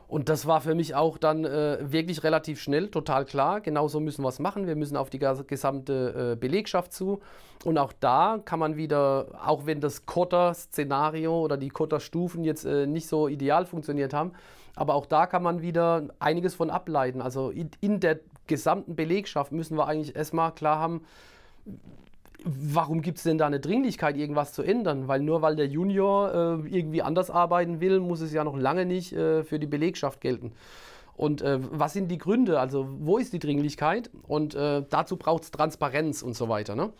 Und 0.08 0.30
das 0.30 0.46
war 0.46 0.62
für 0.62 0.74
mich 0.74 0.94
auch 0.94 1.18
dann 1.18 1.44
äh, 1.44 1.78
wirklich 1.80 2.24
relativ 2.24 2.62
schnell, 2.62 2.88
total 2.88 3.26
klar. 3.26 3.60
Genauso 3.60 4.00
müssen 4.00 4.22
wir 4.24 4.30
es 4.30 4.38
machen. 4.38 4.66
Wir 4.66 4.74
müssen 4.74 4.96
auf 4.96 5.10
die 5.10 5.18
gesamte 5.18 6.32
äh, 6.32 6.36
Belegschaft 6.36 6.94
zu. 6.94 7.20
Und 7.66 7.76
auch 7.76 7.92
da 7.92 8.40
kann 8.42 8.58
man 8.58 8.76
wieder, 8.76 9.26
auch 9.44 9.66
wenn 9.66 9.82
das 9.82 10.06
Kotter-Szenario 10.06 11.38
oder 11.38 11.58
die 11.58 11.68
Kotter-Stufen 11.68 12.42
jetzt 12.42 12.64
äh, 12.64 12.86
nicht 12.86 13.06
so 13.06 13.28
ideal 13.28 13.66
funktioniert 13.66 14.14
haben, 14.14 14.32
aber 14.76 14.94
auch 14.94 15.04
da 15.04 15.26
kann 15.26 15.42
man 15.42 15.60
wieder 15.60 16.08
einiges 16.20 16.54
von 16.54 16.70
ableiten. 16.70 17.20
Also 17.20 17.50
in, 17.50 17.70
in 17.80 18.00
der 18.00 18.20
gesamten 18.48 18.96
Belegschaft 18.96 19.52
müssen 19.52 19.76
wir 19.76 19.86
eigentlich 19.86 20.16
erstmal 20.16 20.52
klar 20.52 20.78
haben, 20.78 21.02
warum 22.44 23.02
gibt 23.02 23.18
es 23.18 23.24
denn 23.24 23.38
da 23.38 23.46
eine 23.46 23.60
Dringlichkeit, 23.60 24.16
irgendwas 24.16 24.52
zu 24.52 24.62
ändern? 24.62 25.08
Weil 25.08 25.20
nur 25.20 25.42
weil 25.42 25.56
der 25.56 25.66
Junior 25.66 26.32
äh, 26.64 26.68
irgendwie 26.68 27.02
anders 27.02 27.30
arbeiten 27.30 27.80
will, 27.80 28.00
muss 28.00 28.20
es 28.20 28.32
ja 28.32 28.44
noch 28.44 28.56
lange 28.56 28.86
nicht 28.86 29.12
äh, 29.12 29.42
für 29.44 29.58
die 29.58 29.66
Belegschaft 29.66 30.20
gelten. 30.20 30.52
Und 31.16 31.42
äh, 31.42 31.58
was 31.60 31.94
sind 31.94 32.12
die 32.12 32.18
Gründe? 32.18 32.60
Also 32.60 32.86
wo 33.00 33.18
ist 33.18 33.32
die 33.32 33.40
Dringlichkeit? 33.40 34.08
Und 34.28 34.54
äh, 34.54 34.84
dazu 34.88 35.16
braucht 35.16 35.42
es 35.42 35.50
Transparenz 35.50 36.22
und 36.22 36.36
so 36.36 36.48
weiter. 36.48 36.76
Ne? 36.76 36.92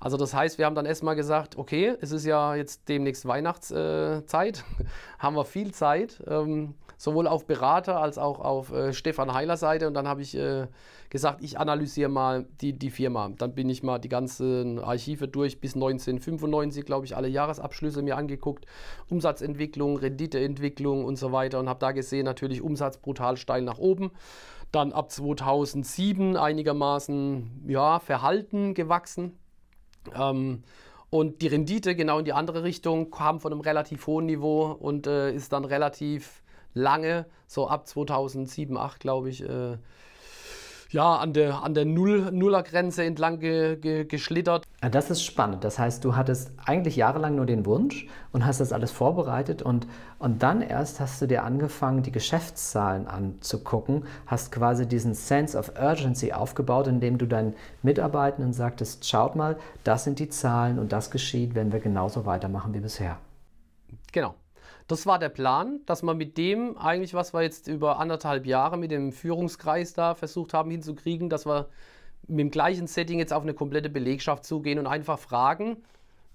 Also 0.00 0.16
das 0.16 0.32
heißt, 0.32 0.56
wir 0.56 0.64
haben 0.64 0.74
dann 0.74 0.86
erstmal 0.86 1.14
gesagt, 1.14 1.58
okay, 1.58 1.94
es 2.00 2.10
ist 2.10 2.24
ja 2.24 2.54
jetzt 2.54 2.88
demnächst 2.88 3.26
Weihnachtszeit, 3.26 4.64
haben 5.18 5.36
wir 5.36 5.44
viel 5.44 5.72
Zeit. 5.72 6.22
Ähm, 6.26 6.74
sowohl 6.96 7.26
auf 7.26 7.46
Berater 7.46 8.00
als 8.00 8.18
auch 8.18 8.40
auf 8.40 8.72
äh, 8.72 8.92
Stefan 8.92 9.32
Heiler 9.32 9.56
Seite. 9.56 9.86
Und 9.86 9.94
dann 9.94 10.08
habe 10.08 10.22
ich 10.22 10.36
äh, 10.36 10.66
gesagt, 11.10 11.42
ich 11.42 11.58
analysiere 11.58 12.08
mal 12.08 12.46
die, 12.60 12.72
die 12.72 12.90
Firma. 12.90 13.30
Dann 13.36 13.54
bin 13.54 13.68
ich 13.68 13.82
mal 13.82 13.98
die 13.98 14.08
ganzen 14.08 14.78
Archive 14.78 15.28
durch 15.28 15.60
bis 15.60 15.74
1995, 15.74 16.84
glaube 16.84 17.06
ich, 17.06 17.16
alle 17.16 17.28
Jahresabschlüsse 17.28 18.02
mir 18.02 18.16
angeguckt. 18.16 18.66
Umsatzentwicklung, 19.08 19.96
Renditeentwicklung 19.98 21.04
und 21.04 21.16
so 21.16 21.32
weiter. 21.32 21.60
Und 21.60 21.68
habe 21.68 21.80
da 21.80 21.92
gesehen, 21.92 22.24
natürlich 22.24 22.62
Umsatz 22.62 22.98
brutal 22.98 23.36
steil 23.36 23.62
nach 23.62 23.78
oben. 23.78 24.10
Dann 24.72 24.92
ab 24.92 25.10
2007 25.10 26.36
einigermaßen 26.36 27.64
ja, 27.68 28.00
verhalten 28.00 28.74
gewachsen. 28.74 29.38
Ähm, 30.14 30.62
und 31.10 31.40
die 31.40 31.46
Rendite 31.46 31.94
genau 31.94 32.18
in 32.18 32.24
die 32.24 32.32
andere 32.32 32.64
Richtung 32.64 33.10
kam 33.10 33.40
von 33.40 33.52
einem 33.52 33.60
relativ 33.60 34.06
hohen 34.06 34.26
Niveau 34.26 34.66
und 34.72 35.06
äh, 35.06 35.32
ist 35.32 35.52
dann 35.52 35.64
relativ 35.64 36.42
lange, 36.76 37.26
so 37.46 37.68
ab 37.68 37.86
2007, 37.86 38.74
2008 38.74 39.00
glaube 39.00 39.30
ich, 39.30 39.42
äh, 39.42 39.78
ja, 40.90 41.16
an 41.16 41.32
der, 41.32 41.62
an 41.64 41.74
der 41.74 41.84
Null, 41.84 42.30
Nullergrenze 42.30 43.02
entlang 43.02 43.40
ge, 43.40 43.76
ge, 43.76 44.04
geschlittert. 44.04 44.64
Ah, 44.80 44.88
das 44.88 45.10
ist 45.10 45.24
spannend. 45.24 45.64
Das 45.64 45.80
heißt, 45.80 46.04
du 46.04 46.14
hattest 46.14 46.52
eigentlich 46.64 46.94
jahrelang 46.94 47.34
nur 47.34 47.46
den 47.46 47.66
Wunsch 47.66 48.06
und 48.32 48.46
hast 48.46 48.60
das 48.60 48.72
alles 48.72 48.92
vorbereitet 48.92 49.62
und, 49.62 49.88
und 50.18 50.44
dann 50.44 50.62
erst 50.62 51.00
hast 51.00 51.20
du 51.20 51.26
dir 51.26 51.42
angefangen, 51.42 52.02
die 52.02 52.12
Geschäftszahlen 52.12 53.08
anzugucken, 53.08 54.04
hast 54.26 54.52
quasi 54.52 54.86
diesen 54.86 55.14
Sense 55.14 55.58
of 55.58 55.72
Urgency 55.76 56.32
aufgebaut, 56.32 56.86
indem 56.86 57.18
du 57.18 57.26
deinen 57.26 57.54
Mitarbeitenden 57.82 58.52
sagtest, 58.52 59.08
schaut 59.08 59.34
mal, 59.34 59.56
das 59.82 60.04
sind 60.04 60.20
die 60.20 60.28
Zahlen 60.28 60.78
und 60.78 60.92
das 60.92 61.10
geschieht, 61.10 61.54
wenn 61.56 61.72
wir 61.72 61.80
genauso 61.80 62.26
weitermachen 62.26 62.74
wie 62.74 62.80
bisher. 62.80 63.18
Genau. 64.12 64.34
Das 64.88 65.04
war 65.04 65.18
der 65.18 65.30
Plan, 65.30 65.80
dass 65.86 66.02
man 66.02 66.16
mit 66.16 66.38
dem 66.38 66.78
eigentlich, 66.78 67.14
was 67.14 67.34
wir 67.34 67.42
jetzt 67.42 67.66
über 67.66 67.98
anderthalb 67.98 68.46
Jahre 68.46 68.76
mit 68.76 68.92
dem 68.92 69.12
Führungskreis 69.12 69.94
da 69.94 70.14
versucht 70.14 70.54
haben 70.54 70.70
hinzukriegen, 70.70 71.28
dass 71.28 71.44
wir 71.44 71.68
mit 72.28 72.40
dem 72.40 72.50
gleichen 72.50 72.86
Setting 72.86 73.18
jetzt 73.18 73.32
auf 73.32 73.42
eine 73.42 73.54
komplette 73.54 73.90
Belegschaft 73.90 74.44
zugehen 74.44 74.78
und 74.78 74.86
einfach 74.86 75.18
fragen, 75.18 75.78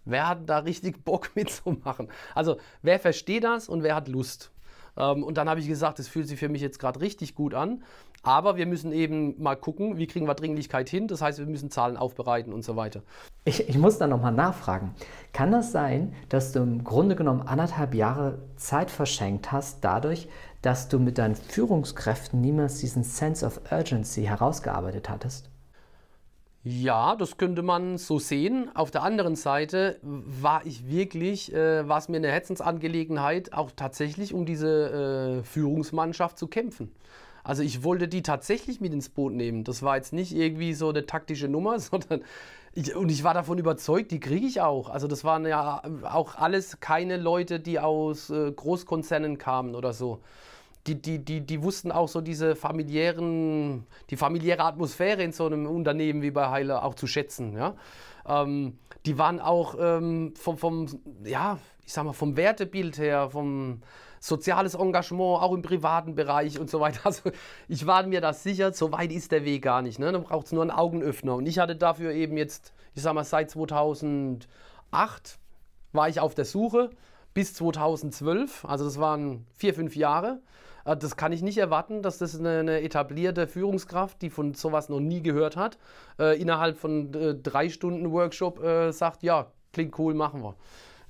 wer 0.04 0.28
hat 0.28 0.50
da 0.50 0.60
richtig 0.60 1.04
Bock 1.06 1.32
mitzumachen? 1.36 2.10
Also 2.36 2.58
wer 2.82 3.00
versteht 3.00 3.44
das 3.44 3.70
und 3.70 3.84
wer 3.84 3.96
hat 3.96 4.08
Lust? 4.08 4.52
Ähm, 4.98 5.24
und 5.24 5.38
dann 5.38 5.50
habe 5.50 5.60
ich 5.60 5.68
gesagt, 5.68 6.00
das 6.00 6.08
fühlt 6.08 6.28
sich 6.28 6.40
für 6.40 6.50
mich 6.50 6.62
jetzt 6.62 6.80
gerade 6.80 7.00
richtig 7.00 7.36
gut 7.36 7.54
an. 7.54 7.84
Aber 8.24 8.56
wir 8.56 8.68
müssen 8.68 8.92
eben 8.92 9.42
mal 9.42 9.56
gucken, 9.56 9.98
wie 9.98 10.06
kriegen 10.06 10.28
wir 10.28 10.36
Dringlichkeit 10.36 10.90
hin. 10.90 11.08
Das 11.08 11.22
heißt, 11.22 11.40
wir 11.40 11.48
müssen 11.48 11.72
Zahlen 11.72 11.98
aufbereiten 11.98 12.54
und 12.54 12.64
so 12.64 12.76
weiter. 12.76 13.02
Ich, 13.46 13.68
ich 13.68 13.78
muss 13.78 13.98
da 13.98 14.06
nochmal 14.06 14.32
nachfragen. 14.32 14.94
Kann 15.34 15.52
das 15.52 15.72
sein, 15.72 16.14
dass 16.30 16.52
du 16.52 16.60
im 16.60 16.84
Grunde 16.84 17.16
genommen 17.16 17.42
anderthalb 17.42 17.96
Jahre 17.96 18.40
Zeit 18.58 18.92
verschenkt 18.92 19.52
hast, 19.52 19.84
dadurch, 19.84 20.28
dass 20.62 20.90
du 20.90 21.00
mit 21.00 21.18
deinen 21.18 21.36
Führungskräften 21.36 22.40
niemals 22.40 22.80
diesen 22.80 23.04
Sense 23.04 23.44
of 23.44 23.60
Urgency 23.72 24.24
herausgearbeitet 24.24 25.10
hattest? 25.10 25.50
Ja, 26.64 27.16
das 27.16 27.38
könnte 27.38 27.64
man 27.64 27.98
so 27.98 28.20
sehen. 28.20 28.70
Auf 28.76 28.92
der 28.92 29.02
anderen 29.02 29.36
Seite 29.36 29.98
war 30.04 30.64
ich 30.64 30.88
wirklich, 30.88 31.52
äh, 31.52 31.88
war 31.88 31.98
es 31.98 32.08
mir 32.08 32.18
eine 32.18 32.28
Herzensangelegenheit, 32.28 33.52
auch 33.52 33.72
tatsächlich 33.76 34.36
um 34.36 34.46
diese 34.46 35.40
äh, 35.40 35.44
Führungsmannschaft 35.44 36.38
zu 36.38 36.48
kämpfen. 36.48 36.92
Also 37.44 37.64
ich 37.64 37.84
wollte 37.84 38.08
die 38.08 38.22
tatsächlich 38.22 38.82
mit 38.82 38.94
ins 38.94 39.10
Boot 39.10 39.34
nehmen. 39.34 39.64
Das 39.64 39.84
war 39.84 39.96
jetzt 39.96 40.14
nicht 40.14 40.36
irgendwie 40.36 40.74
so 40.74 40.90
eine 40.90 41.06
taktische 41.06 41.48
Nummer, 41.48 41.80
sondern 41.80 42.22
ich, 42.74 42.96
und 42.96 43.10
ich 43.10 43.24
war 43.24 43.34
davon 43.34 43.58
überzeugt, 43.58 44.12
die 44.12 44.20
kriege 44.20 44.46
ich 44.46 44.62
auch. 44.62 44.90
Also 44.90 45.08
das 45.08 45.24
waren 45.24 45.46
ja 45.46 45.82
auch 46.04 46.36
alles 46.36 46.80
keine 46.80 47.18
Leute, 47.18 47.60
die 47.60 47.80
aus 47.80 48.30
äh, 48.30 48.52
Großkonzernen 48.52 49.38
kamen 49.38 49.76
oder 49.76 49.94
so. 49.94 50.22
Die, 50.88 51.00
die, 51.00 51.20
die, 51.20 51.42
die 51.42 51.62
wussten 51.62 51.92
auch 51.92 52.08
so 52.08 52.22
diese 52.22 52.56
familiären, 52.56 53.86
die 54.10 54.18
familiäre 54.18 54.64
Atmosphäre 54.64 55.22
in 55.22 55.32
so 55.32 55.46
einem 55.46 55.68
Unternehmen 55.68 56.22
wie 56.22 56.32
bei 56.32 56.50
Heiler 56.50 56.84
auch 56.84 56.96
zu 56.96 57.08
schätzen. 57.08 57.56
Ja? 57.56 57.76
Ähm, 58.26 58.78
die 59.06 59.18
waren 59.18 59.40
auch 59.40 59.76
ähm, 59.80 60.34
vom, 60.36 60.58
vom, 60.58 60.88
ja, 61.24 61.60
ich 61.86 61.94
sag 61.94 62.06
mal, 62.06 62.14
vom 62.14 62.38
Wertebild 62.38 62.98
her, 62.98 63.30
vom, 63.30 63.82
soziales 64.22 64.76
Engagement, 64.76 65.42
auch 65.42 65.52
im 65.52 65.64
privaten 65.64 66.16
Bereich 66.16 66.60
und 66.60 66.70
so 66.70 66.80
weiter. 66.80 67.02
Also 67.06 67.32
ich 67.68 67.86
war 67.88 68.04
mir 68.04 68.22
da 68.22 68.32
sicher, 68.32 68.72
so 68.72 68.92
weit 68.92 69.12
ist 69.12 69.32
der 69.32 69.44
Weg 69.44 69.64
gar 69.64 69.82
nicht. 69.82 70.00
Ne? 70.00 70.12
Dann 70.12 70.24
braucht 70.24 70.46
es 70.46 70.52
nur 70.54 70.62
einen 70.62 70.72
Augenöffner. 70.72 71.36
Und 71.36 71.48
ich 71.48 71.60
hatte 71.60 71.76
dafür 71.76 72.12
eben 72.14 72.38
jetzt, 72.38 72.72
ich 72.94 73.02
sag 73.02 73.14
mal, 73.14 73.24
seit 73.24 73.50
2008 73.50 74.48
war 75.92 76.08
ich 76.08 76.20
auf 76.20 76.36
der 76.36 76.46
Suche 76.46 76.92
bis 77.34 77.56
2012. 77.56 78.64
Also 78.66 78.86
das 78.86 79.00
waren 79.00 79.46
vier, 79.58 79.74
fünf 79.74 79.96
Jahre. 79.96 80.40
Äh, 80.86 80.96
das 80.96 81.16
kann 81.16 81.32
ich 81.32 81.42
nicht 81.42 81.58
erwarten, 81.58 82.04
dass 82.04 82.20
das 82.20 82.40
eine, 82.40 82.82
etablierte 82.82 83.48
Führungskraft, 83.48 84.22
die 84.22 84.30
von 84.30 84.54
sowas 84.54 84.88
noch 84.88 85.00
nie 85.00 85.22
gehört 85.22 85.58
hat, 85.58 85.80
äh, 86.20 86.40
innerhalb 86.40 86.78
von 86.78 87.14
äh, 87.14 87.36
drei 87.36 87.70
Stunden 87.70 88.12
Workshop 88.12 88.62
sagt, 88.92 89.24
ja, 89.24 89.48
klingt 89.74 89.98
cool, 89.98 90.14
machen 90.14 90.44
wir. 90.44 90.56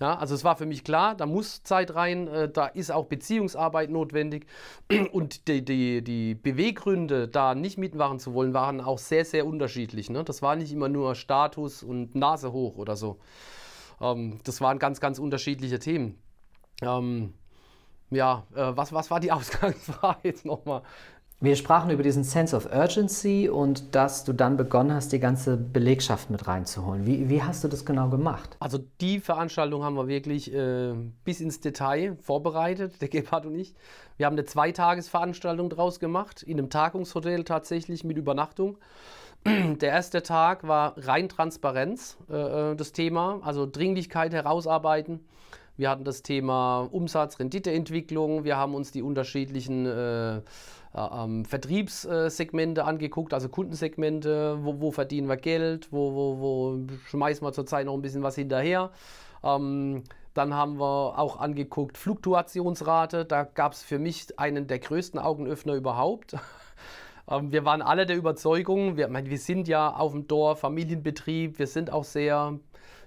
Ja, 0.01 0.15
also 0.15 0.33
es 0.33 0.43
war 0.43 0.55
für 0.55 0.65
mich 0.65 0.83
klar, 0.83 1.13
da 1.13 1.27
muss 1.27 1.61
Zeit 1.61 1.93
rein, 1.93 2.27
äh, 2.27 2.49
da 2.49 2.65
ist 2.65 2.91
auch 2.91 3.05
Beziehungsarbeit 3.05 3.91
notwendig 3.91 4.47
und 5.11 5.47
die, 5.47 5.63
die, 5.63 6.03
die 6.03 6.33
Beweggründe, 6.33 7.27
da 7.27 7.53
nicht 7.53 7.77
mitmachen 7.77 8.17
zu 8.17 8.33
wollen, 8.33 8.55
waren 8.55 8.81
auch 8.81 8.97
sehr, 8.97 9.25
sehr 9.25 9.45
unterschiedlich. 9.45 10.09
Ne? 10.09 10.23
Das 10.23 10.41
war 10.41 10.55
nicht 10.55 10.71
immer 10.71 10.89
nur 10.89 11.13
Status 11.13 11.83
und 11.83 12.15
Nase 12.15 12.51
hoch 12.51 12.77
oder 12.77 12.95
so. 12.95 13.19
Ähm, 14.01 14.39
das 14.43 14.59
waren 14.59 14.79
ganz, 14.79 15.01
ganz 15.01 15.19
unterschiedliche 15.19 15.77
Themen. 15.77 16.17
Ähm, 16.81 17.35
ja, 18.09 18.47
äh, 18.55 18.75
was, 18.75 18.93
was 18.93 19.11
war 19.11 19.19
die 19.19 19.31
Ausgangsfrage 19.31 20.21
jetzt 20.23 20.45
nochmal? 20.45 20.81
Wir 21.43 21.55
sprachen 21.55 21.89
über 21.89 22.03
diesen 22.03 22.23
Sense 22.23 22.55
of 22.55 22.67
Urgency 22.71 23.49
und 23.49 23.95
dass 23.95 24.23
du 24.23 24.31
dann 24.31 24.57
begonnen 24.57 24.93
hast, 24.93 25.11
die 25.11 25.19
ganze 25.19 25.57
Belegschaft 25.57 26.29
mit 26.29 26.47
reinzuholen. 26.47 27.07
Wie, 27.07 27.29
wie 27.29 27.41
hast 27.41 27.63
du 27.63 27.67
das 27.67 27.83
genau 27.83 28.09
gemacht? 28.09 28.55
Also 28.59 28.77
die 29.01 29.19
Veranstaltung 29.19 29.83
haben 29.83 29.95
wir 29.95 30.07
wirklich 30.07 30.53
äh, 30.53 30.93
bis 31.25 31.41
ins 31.41 31.59
Detail 31.59 32.15
vorbereitet, 32.21 32.93
der 33.01 33.07
Gebhard 33.07 33.47
und 33.47 33.55
ich. 33.55 33.73
Wir 34.17 34.27
haben 34.27 34.35
eine 34.35 34.45
Zweitagesveranstaltung 34.45 35.71
draus 35.71 35.99
gemacht, 35.99 36.43
in 36.43 36.59
einem 36.59 36.69
Tagungshotel 36.69 37.43
tatsächlich 37.43 38.03
mit 38.03 38.17
Übernachtung. 38.17 38.77
Der 39.47 39.89
erste 39.89 40.21
Tag 40.21 40.67
war 40.67 40.93
rein 40.95 41.27
Transparenz, 41.27 42.17
äh, 42.29 42.35
äh 42.71 42.75
das 42.75 42.91
Thema, 42.91 43.39
also 43.41 43.65
Dringlichkeit 43.65 44.31
herausarbeiten. 44.31 45.21
Wir 45.75 45.89
hatten 45.89 46.03
das 46.03 46.21
Thema 46.21 46.87
Umsatz, 46.91 47.39
Renditeentwicklung. 47.39 48.43
Wir 48.43 48.57
haben 48.57 48.75
uns 48.75 48.91
die 48.91 49.01
unterschiedlichen 49.01 49.87
äh, 49.87 50.41
ähm, 50.95 51.45
Vertriebssegmente 51.45 52.85
angeguckt, 52.85 53.33
also 53.33 53.49
Kundensegmente, 53.49 54.57
wo, 54.61 54.81
wo 54.81 54.91
verdienen 54.91 55.29
wir 55.29 55.37
Geld, 55.37 55.91
wo, 55.91 56.13
wo, 56.13 56.39
wo, 56.39 56.79
schmeißen 57.07 57.45
wir 57.45 57.53
zurzeit 57.53 57.85
noch 57.85 57.93
ein 57.93 58.01
bisschen 58.01 58.23
was 58.23 58.35
hinterher. 58.35 58.91
Ähm, 59.43 60.03
dann 60.33 60.53
haben 60.53 60.79
wir 60.79 61.17
auch 61.19 61.39
angeguckt 61.39 61.97
Fluktuationsrate. 61.97 63.25
Da 63.25 63.43
gab 63.43 63.73
es 63.73 63.83
für 63.83 63.99
mich 63.99 64.39
einen 64.39 64.67
der 64.67 64.79
größten 64.79 65.19
Augenöffner 65.19 65.73
überhaupt. 65.73 66.35
ähm, 67.29 67.51
wir 67.51 67.65
waren 67.65 67.81
alle 67.81 68.05
der 68.05 68.17
Überzeugung, 68.17 68.97
wir, 68.97 69.09
wir 69.11 69.37
sind 69.37 69.67
ja 69.67 69.93
auf 69.93 70.11
dem 70.11 70.27
Dorf, 70.27 70.59
Familienbetrieb, 70.59 71.59
wir 71.59 71.67
sind 71.67 71.91
auch 71.91 72.05
sehr, 72.05 72.59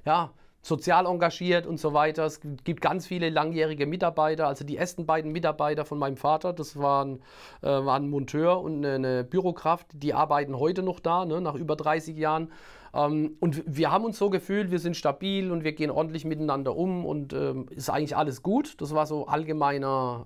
ja, 0.05 0.31
sozial 0.65 1.05
engagiert 1.05 1.67
und 1.67 1.79
so 1.79 1.93
weiter. 1.93 2.25
Es 2.25 2.41
gibt 2.65 2.81
ganz 2.81 3.07
viele 3.07 3.29
langjährige 3.29 3.85
Mitarbeiter. 3.87 4.49
Also 4.49 4.65
die 4.65 4.79
ersten 4.79 5.05
beiden 5.05 5.31
Mitarbeiter 5.31 5.85
von 5.85 5.99
meinem 5.99 6.17
Vater, 6.17 6.55
das 6.55 6.79
waren, 6.79 7.21
äh, 7.61 7.67
waren 7.67 8.05
ein 8.05 8.11
Monteur 8.11 8.63
und 8.63 8.85
eine, 8.85 9.25
Bürokraft, 9.25 9.89
die 9.93 10.15
arbeiten 10.15 10.59
heute 10.59 10.83
noch 10.83 11.01
da, 11.01 11.27
ne, 11.27 11.43
nach 11.43 11.55
über 11.55 11.77
30 11.77 12.17
Jahren. 12.17 12.51
Ähm, 12.95 13.37
und 13.41 13.63
wir 13.67 13.93
haben 13.93 14.07
uns 14.07 14.17
so 14.17 14.31
gefühlt, 14.31 14.71
wir 14.71 14.79
sind 14.79 14.97
stabil 14.97 15.53
und 15.53 15.65
wir 15.65 15.73
gehen 15.73 15.91
ordentlich 15.91 16.25
miteinander 16.25 16.75
um 16.75 17.05
und 17.05 17.35
ähm, 17.35 17.67
ist 17.69 17.91
eigentlich 17.91 18.17
alles 18.17 18.43
gut. 18.43 18.81
Das 18.81 18.95
war 18.95 19.05
so 19.05 19.27
allgemeiner, 19.27 20.25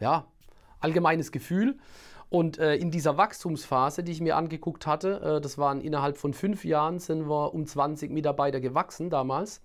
ja, 0.00 0.26
allgemeines 0.80 1.30
Gefühl. 1.30 1.78
Und 2.30 2.58
äh, 2.58 2.74
in 2.74 2.90
dieser 2.90 3.16
Wachstumsphase, 3.16 4.02
die 4.02 4.10
ich 4.10 4.20
mir 4.20 4.36
angeguckt 4.36 4.88
hatte, 4.88 5.36
äh, 5.36 5.40
das 5.40 5.56
waren 5.56 5.80
innerhalb 5.80 6.18
von 6.18 6.34
fünf 6.34 6.64
Jahren, 6.64 6.98
sind 6.98 7.28
wir 7.28 7.54
um 7.54 7.64
20 7.64 8.10
Mitarbeiter 8.10 8.60
gewachsen 8.60 9.08
damals. 9.08 9.62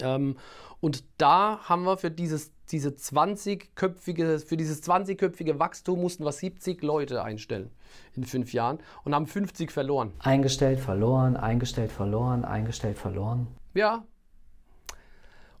Ähm, 0.00 0.36
und 0.80 1.04
da 1.18 1.60
haben 1.68 1.84
wir 1.84 1.96
für 1.96 2.10
dieses 2.10 2.52
diese 2.70 2.90
20-köpfige, 2.90 4.40
für 4.44 4.56
dieses 4.56 4.82
20-köpfige 4.82 5.58
Wachstum 5.58 6.00
mussten 6.00 6.24
wir 6.24 6.32
70 6.32 6.82
Leute 6.82 7.22
einstellen 7.22 7.70
in 8.14 8.24
fünf 8.24 8.52
Jahren 8.52 8.78
und 9.04 9.14
haben 9.14 9.26
50 9.26 9.70
verloren. 9.70 10.12
Eingestellt, 10.18 10.80
verloren, 10.80 11.36
eingestellt, 11.36 11.92
verloren, 11.92 12.44
eingestellt, 12.44 12.98
verloren. 12.98 13.46
Ja. 13.74 14.04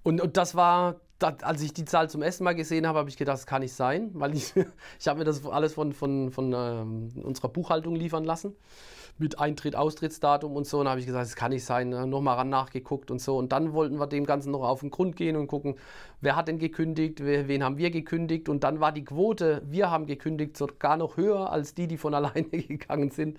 Und, 0.02 0.20
und 0.20 0.36
das 0.36 0.54
war, 0.54 0.96
das, 1.18 1.42
als 1.42 1.62
ich 1.62 1.72
die 1.72 1.84
Zahl 1.84 2.10
zum 2.10 2.22
ersten 2.22 2.44
Mal 2.44 2.54
gesehen 2.54 2.86
habe, 2.86 2.98
habe 2.98 3.08
ich 3.08 3.16
gedacht, 3.16 3.38
das 3.38 3.46
kann 3.46 3.62
nicht 3.62 3.72
sein, 3.72 4.10
weil 4.14 4.34
ich, 4.34 4.54
ich 5.00 5.08
habe 5.08 5.18
mir 5.18 5.24
das 5.24 5.44
alles 5.46 5.74
von, 5.74 5.92
von, 5.92 6.30
von 6.30 6.52
ähm, 6.52 7.10
unserer 7.22 7.48
Buchhaltung 7.48 7.94
liefern 7.94 8.24
lassen 8.24 8.54
mit 9.18 9.38
Eintritt, 9.38 9.76
Austrittsdatum 9.76 10.54
und 10.56 10.66
so. 10.66 10.80
Und 10.80 10.88
habe 10.88 11.00
ich 11.00 11.06
gesagt, 11.06 11.24
das 11.24 11.36
kann 11.36 11.50
nicht 11.50 11.64
sein. 11.64 11.88
Ne? 11.88 12.06
Nochmal 12.06 12.36
ran 12.36 12.48
nachgeguckt 12.48 13.10
und 13.10 13.20
so. 13.20 13.36
Und 13.38 13.52
dann 13.52 13.72
wollten 13.72 13.98
wir 13.98 14.06
dem 14.06 14.26
Ganzen 14.26 14.50
noch 14.50 14.62
auf 14.62 14.80
den 14.80 14.90
Grund 14.90 15.16
gehen 15.16 15.36
und 15.36 15.46
gucken, 15.46 15.76
wer 16.20 16.36
hat 16.36 16.48
denn 16.48 16.58
gekündigt, 16.58 17.24
wen 17.24 17.64
haben 17.64 17.78
wir 17.78 17.90
gekündigt. 17.90 18.48
Und 18.48 18.64
dann 18.64 18.80
war 18.80 18.92
die 18.92 19.04
Quote, 19.04 19.62
wir 19.64 19.90
haben 19.90 20.06
gekündigt, 20.06 20.56
sogar 20.56 20.96
noch 20.96 21.16
höher 21.16 21.50
als 21.50 21.74
die, 21.74 21.86
die 21.86 21.96
von 21.96 22.14
alleine 22.14 22.44
gegangen 22.44 23.10
sind. 23.10 23.38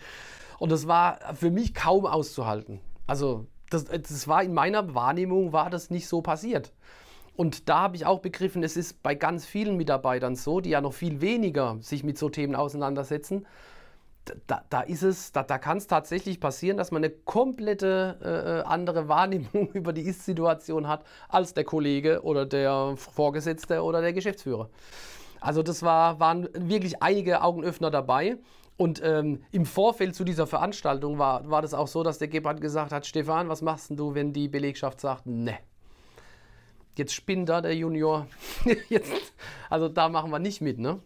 Und 0.59 0.71
das 0.71 0.87
war 0.87 1.19
für 1.35 1.51
mich 1.51 1.75
kaum 1.75 2.05
auszuhalten. 2.05 2.79
Also 3.05 3.45
das, 3.69 3.85
das 3.85 4.27
war 4.27 4.43
in 4.43 4.53
meiner 4.53 4.95
Wahrnehmung, 4.95 5.53
war 5.53 5.69
das 5.69 5.89
nicht 5.89 6.07
so 6.07 6.21
passiert. 6.21 6.73
Und 7.37 7.69
da 7.69 7.79
habe 7.81 7.95
ich 7.95 8.05
auch 8.05 8.19
begriffen, 8.19 8.63
es 8.63 8.75
ist 8.75 9.01
bei 9.01 9.15
ganz 9.15 9.45
vielen 9.45 9.77
Mitarbeitern 9.77 10.35
so, 10.35 10.59
die 10.59 10.71
ja 10.71 10.81
noch 10.81 10.93
viel 10.93 11.21
weniger 11.21 11.77
sich 11.79 12.03
mit 12.03 12.17
so 12.17 12.29
Themen 12.29 12.55
auseinandersetzen 12.55 13.45
da, 14.47 14.63
da 14.69 14.81
ist 14.81 15.03
es, 15.03 15.31
da, 15.31 15.43
da 15.43 15.57
kann 15.57 15.77
es 15.77 15.87
tatsächlich 15.87 16.39
passieren, 16.39 16.77
dass 16.77 16.91
man 16.91 17.03
eine 17.03 17.11
komplette 17.11 18.17
äh, 18.23 18.59
äh 18.59 18.63
andere 18.63 19.07
Wahrnehmung 19.07 19.69
über 19.73 19.93
die 19.93 20.01
Ist-Situation 20.01 20.87
hat 20.87 21.03
als 21.29 21.53
der 21.53 21.63
Kollege 21.63 22.21
oder 22.23 22.45
der 22.45 22.95
Vorgesetzte 22.97 23.81
oder 23.81 24.01
der 24.01 24.13
Geschäftsführer. 24.13 24.69
Also 25.39 25.63
das 25.63 25.83
war, 25.83 26.19
waren 26.19 26.49
wirklich 26.53 27.01
einige 27.01 27.41
Augenöffner 27.41 27.91
dabei. 27.91 28.37
Und 28.75 29.01
ähm, 29.03 29.41
im 29.51 29.65
Vorfeld 29.65 30.13
zu 30.13 30.23
dieser 30.23 30.45
Veranstaltung 30.45 31.17
war, 31.17 31.49
war 31.49 31.63
das 31.63 31.73
auch 31.73 31.87
so, 31.87 32.03
dass 32.03 32.19
der 32.19 32.27
Gebhardt 32.27 32.61
gesagt 32.61 32.91
hat, 32.91 33.07
Stefan, 33.07 33.49
was 33.49 33.63
machst 33.63 33.91
du, 33.91 34.13
wenn 34.13 34.33
die 34.33 34.47
Belegschaft 34.47 35.01
sagt, 35.01 35.25
ne, 35.25 35.57
jetzt 36.97 37.13
spinnt 37.13 37.49
da 37.49 37.61
der 37.61 37.75
Junior, 37.75 38.27
jetzt, 38.89 39.33
also 39.69 39.89
da 39.89 40.09
machen 40.09 40.31
wir 40.31 40.39
nicht 40.39 40.61
mit. 40.61 40.79
Ne? 40.79 40.99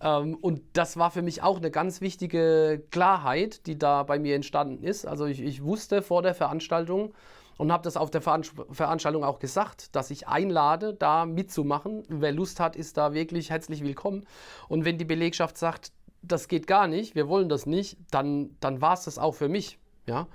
Ähm, 0.00 0.36
und 0.40 0.62
das 0.72 0.96
war 0.96 1.10
für 1.10 1.22
mich 1.22 1.42
auch 1.42 1.58
eine 1.58 1.70
ganz 1.70 2.00
wichtige 2.00 2.84
Klarheit, 2.90 3.66
die 3.66 3.78
da 3.78 4.02
bei 4.02 4.18
mir 4.18 4.34
entstanden 4.34 4.82
ist. 4.82 5.06
Also 5.06 5.26
ich, 5.26 5.40
ich 5.40 5.62
wusste 5.62 6.02
vor 6.02 6.22
der 6.22 6.34
Veranstaltung 6.34 7.14
und 7.56 7.70
habe 7.70 7.84
das 7.84 7.96
auf 7.96 8.10
der 8.10 8.22
Veranstaltung 8.22 9.24
auch 9.24 9.38
gesagt, 9.38 9.94
dass 9.94 10.10
ich 10.10 10.26
einlade, 10.26 10.94
da 10.94 11.26
mitzumachen. 11.26 12.02
Wer 12.08 12.32
Lust 12.32 12.58
hat, 12.58 12.76
ist 12.76 12.96
da 12.96 13.14
wirklich 13.14 13.50
herzlich 13.50 13.84
willkommen. 13.84 14.26
Und 14.68 14.84
wenn 14.84 14.98
die 14.98 15.04
Belegschaft 15.04 15.56
sagt, 15.56 15.92
das 16.22 16.48
geht 16.48 16.66
gar 16.66 16.86
nicht, 16.86 17.14
wir 17.14 17.28
wollen 17.28 17.48
das 17.48 17.66
nicht, 17.66 17.98
dann, 18.10 18.56
dann 18.60 18.80
war 18.80 18.94
es 18.94 19.04
das 19.04 19.18
auch 19.18 19.34
für 19.34 19.48
mich. 19.48 19.78
Ja? 20.06 20.26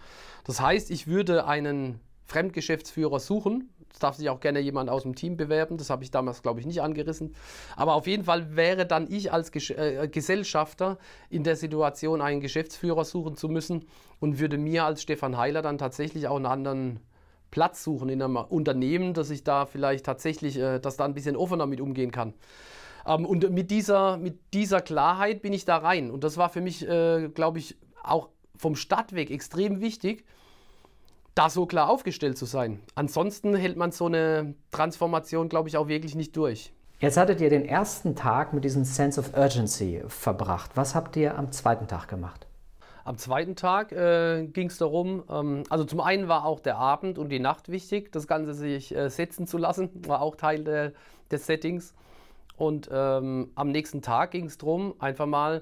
Das 0.45 0.61
heißt, 0.61 0.91
ich 0.91 1.07
würde 1.07 1.45
einen 1.45 1.99
Fremdgeschäftsführer 2.25 3.19
suchen, 3.19 3.69
es 3.91 3.99
darf 3.99 4.15
sich 4.15 4.29
auch 4.29 4.39
gerne 4.39 4.59
jemand 4.59 4.89
aus 4.89 5.03
dem 5.03 5.15
Team 5.15 5.37
bewerben. 5.37 5.77
Das 5.77 5.89
habe 5.89 6.03
ich 6.03 6.11
damals, 6.11 6.41
glaube 6.41 6.59
ich, 6.59 6.65
nicht 6.65 6.81
angerissen. 6.81 7.33
Aber 7.75 7.95
auf 7.95 8.07
jeden 8.07 8.23
Fall 8.23 8.55
wäre 8.55 8.85
dann 8.85 9.09
ich 9.09 9.31
als 9.31 9.51
Ges 9.51 9.69
äh, 9.69 10.07
Gesellschafter 10.11 10.97
in 11.29 11.43
der 11.43 11.55
Situation, 11.55 12.21
einen 12.21 12.41
Geschäftsführer 12.41 13.05
suchen 13.05 13.35
zu 13.35 13.49
müssen 13.49 13.85
und 14.19 14.39
würde 14.39 14.57
mir 14.57 14.85
als 14.85 15.01
Stefan 15.01 15.37
Heiler 15.37 15.61
dann 15.61 15.77
tatsächlich 15.77 16.27
auch 16.27 16.35
einen 16.35 16.45
anderen 16.45 16.99
Platz 17.51 17.83
suchen 17.83 18.09
in 18.09 18.21
einem 18.21 18.37
Unternehmen, 18.37 19.13
dass 19.13 19.29
ich 19.29 19.43
da 19.43 19.65
vielleicht 19.65 20.05
tatsächlich, 20.05 20.57
äh, 20.57 20.79
dass 20.79 20.97
da 20.97 21.05
ein 21.05 21.13
bisschen 21.13 21.35
offener 21.35 21.65
mit 21.65 21.81
umgehen 21.81 22.11
kann. 22.11 22.33
Ähm, 23.05 23.25
und 23.25 23.49
mit 23.51 23.71
dieser, 23.71 24.17
mit 24.17 24.53
dieser 24.53 24.81
Klarheit 24.81 25.41
bin 25.41 25.53
ich 25.53 25.65
da 25.65 25.77
rein. 25.77 26.11
Und 26.11 26.23
das 26.23 26.37
war 26.37 26.49
für 26.49 26.61
mich, 26.61 26.87
äh, 26.87 27.29
glaube 27.29 27.59
ich, 27.59 27.77
auch 28.03 28.29
vom 28.55 28.75
Stadtweg 28.75 29.31
extrem 29.31 29.81
wichtig, 29.81 30.25
da 31.37 31.49
so 31.49 31.65
klar 31.65 31.89
aufgestellt 31.89 32.37
zu 32.37 32.45
sein. 32.45 32.81
Ansonsten 32.95 33.55
hält 33.55 33.77
man 33.77 33.91
so 33.91 34.07
eine 34.07 34.55
Transformation, 34.71 35.49
glaube 35.49 35.69
ich, 35.69 35.77
auch 35.77 35.87
wirklich 35.87 36.15
nicht 36.15 36.35
durch. 36.35 36.73
Jetzt 36.99 37.17
hattet 37.17 37.41
ihr 37.41 37.51
den 37.51 37.65
ersten 37.65 38.15
Tag 38.15 38.53
mit 38.53 38.63
diesem 38.63 38.83
Sense 38.83 39.19
of 39.19 39.37
Urgency 39.37 40.03
verbracht. 40.07 40.71
Was 40.75 40.95
habt 40.95 41.15
ihr 41.15 41.37
am 41.37 41.51
zweiten 41.51 41.87
Tag 41.87 42.07
gemacht? 42.07 42.47
Am 43.03 43.17
zweiten 43.17 43.55
Tag 43.55 43.91
äh, 43.91 44.47
ging 44.47 44.67
es 44.67 44.79
darum, 44.79 45.23
ähm, 45.29 45.63
also 45.69 45.85
zum 45.85 46.01
einen 46.01 46.27
war 46.27 46.43
auch 46.43 46.59
der 46.59 46.77
Abend 46.77 47.19
und 47.19 47.29
die 47.29 47.39
Nacht 47.39 47.69
wichtig, 47.69 48.11
das 48.11 48.27
Ganze 48.27 48.53
sich 48.53 48.93
äh, 48.93 49.09
setzen 49.09 49.47
zu 49.47 49.57
lassen, 49.57 49.89
war 50.07 50.21
auch 50.21 50.35
Teil 50.35 50.63
de, 50.63 50.91
des 51.31 51.45
Settings. 51.45 51.93
Und 52.57 52.89
ähm, 52.91 53.51
am 53.53 53.69
nächsten 53.69 54.01
Tag 54.01 54.31
ging 54.31 54.45
es 54.45 54.57
darum, 54.57 54.95
einfach 54.99 55.27
mal 55.27 55.61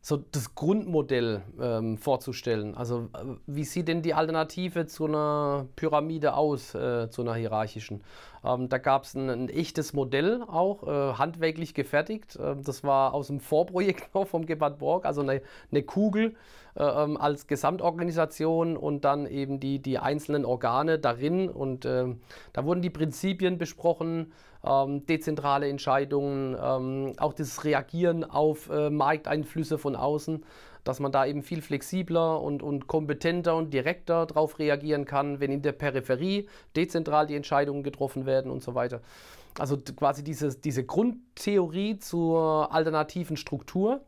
so 0.00 0.16
das 0.16 0.54
Grundmodell 0.54 1.42
ähm, 1.60 1.98
vorzustellen. 1.98 2.74
Also 2.74 3.08
äh, 3.14 3.24
wie 3.46 3.64
sieht 3.64 3.88
denn 3.88 4.02
die 4.02 4.14
Alternative 4.14 4.86
zu 4.86 5.06
einer 5.06 5.66
Pyramide 5.76 6.34
aus, 6.34 6.74
äh, 6.74 7.10
zu 7.10 7.22
einer 7.22 7.34
hierarchischen? 7.34 8.02
Ähm, 8.44 8.68
da 8.68 8.78
gab 8.78 9.04
es 9.04 9.14
ein, 9.14 9.28
ein, 9.28 9.48
echtes 9.48 9.92
Modell 9.92 10.42
auch, 10.42 10.82
äh, 10.84 11.14
handwerklich 11.14 11.74
gefertigt. 11.74 12.38
Ähm, 12.40 12.62
das 12.62 12.84
war 12.84 13.14
aus 13.14 13.28
dem 13.28 13.40
Vorprojekt 13.40 14.14
noch 14.14 14.26
vom 14.26 14.46
Gebhard 14.46 14.78
Borg, 14.78 15.04
also 15.04 15.20
eine, 15.22 15.42
eine 15.70 15.82
Kugel 15.82 16.34
äh, 16.76 16.84
ähm, 16.84 17.16
als 17.16 17.46
Gesamtorganisation 17.46 18.76
und 18.76 19.04
dann 19.04 19.26
eben 19.26 19.60
die, 19.60 19.80
die 19.80 19.98
einzelnen 19.98 20.44
Organe 20.44 20.98
darin. 20.98 21.48
Und 21.48 21.84
ähm, 21.84 22.20
da 22.52 22.64
wurden 22.64 22.82
die 22.82 22.90
Prinzipien 22.90 23.58
besprochen, 23.58 24.32
ähm, 24.64 25.06
dezentrale 25.06 25.68
Entscheidungen, 25.68 26.56
ähm, 26.60 27.12
auch 27.18 27.32
das 27.32 27.64
Reagieren 27.64 28.24
auf 28.24 28.70
äh, 28.70 28.90
Markteinflüsse 28.90 29.78
von 29.78 29.96
außen, 29.96 30.44
dass 30.88 31.00
man 31.00 31.12
da 31.12 31.26
eben 31.26 31.42
viel 31.42 31.60
flexibler 31.60 32.40
und, 32.40 32.62
und 32.62 32.86
kompetenter 32.86 33.54
und 33.56 33.74
direkter 33.74 34.24
darauf 34.24 34.58
reagieren 34.58 35.04
kann, 35.04 35.38
wenn 35.38 35.52
in 35.52 35.60
der 35.60 35.72
Peripherie 35.72 36.48
dezentral 36.76 37.26
die 37.26 37.36
Entscheidungen 37.36 37.82
getroffen 37.82 38.24
werden 38.24 38.50
und 38.50 38.62
so 38.62 38.74
weiter. 38.74 39.02
Also 39.58 39.76
quasi 39.76 40.24
diese, 40.24 40.58
diese 40.58 40.86
Grundtheorie 40.86 41.98
zur 41.98 42.72
alternativen 42.72 43.36
Struktur. 43.36 44.00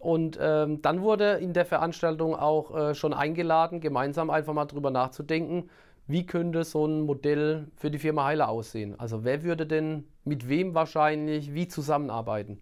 Und 0.00 0.38
ähm, 0.40 0.80
dann 0.80 1.02
wurde 1.02 1.32
in 1.32 1.52
der 1.52 1.66
Veranstaltung 1.66 2.34
auch 2.34 2.74
äh, 2.74 2.94
schon 2.94 3.12
eingeladen, 3.12 3.80
gemeinsam 3.80 4.30
einfach 4.30 4.54
mal 4.54 4.64
drüber 4.64 4.90
nachzudenken, 4.90 5.68
wie 6.06 6.24
könnte 6.24 6.64
so 6.64 6.86
ein 6.86 7.02
Modell 7.02 7.68
für 7.76 7.90
die 7.90 7.98
Firma 7.98 8.24
Heiler 8.24 8.48
aussehen? 8.48 8.98
Also 8.98 9.22
wer 9.22 9.42
würde 9.42 9.66
denn 9.66 10.06
mit 10.24 10.48
wem 10.48 10.74
wahrscheinlich 10.74 11.52
wie 11.52 11.68
zusammenarbeiten? 11.68 12.58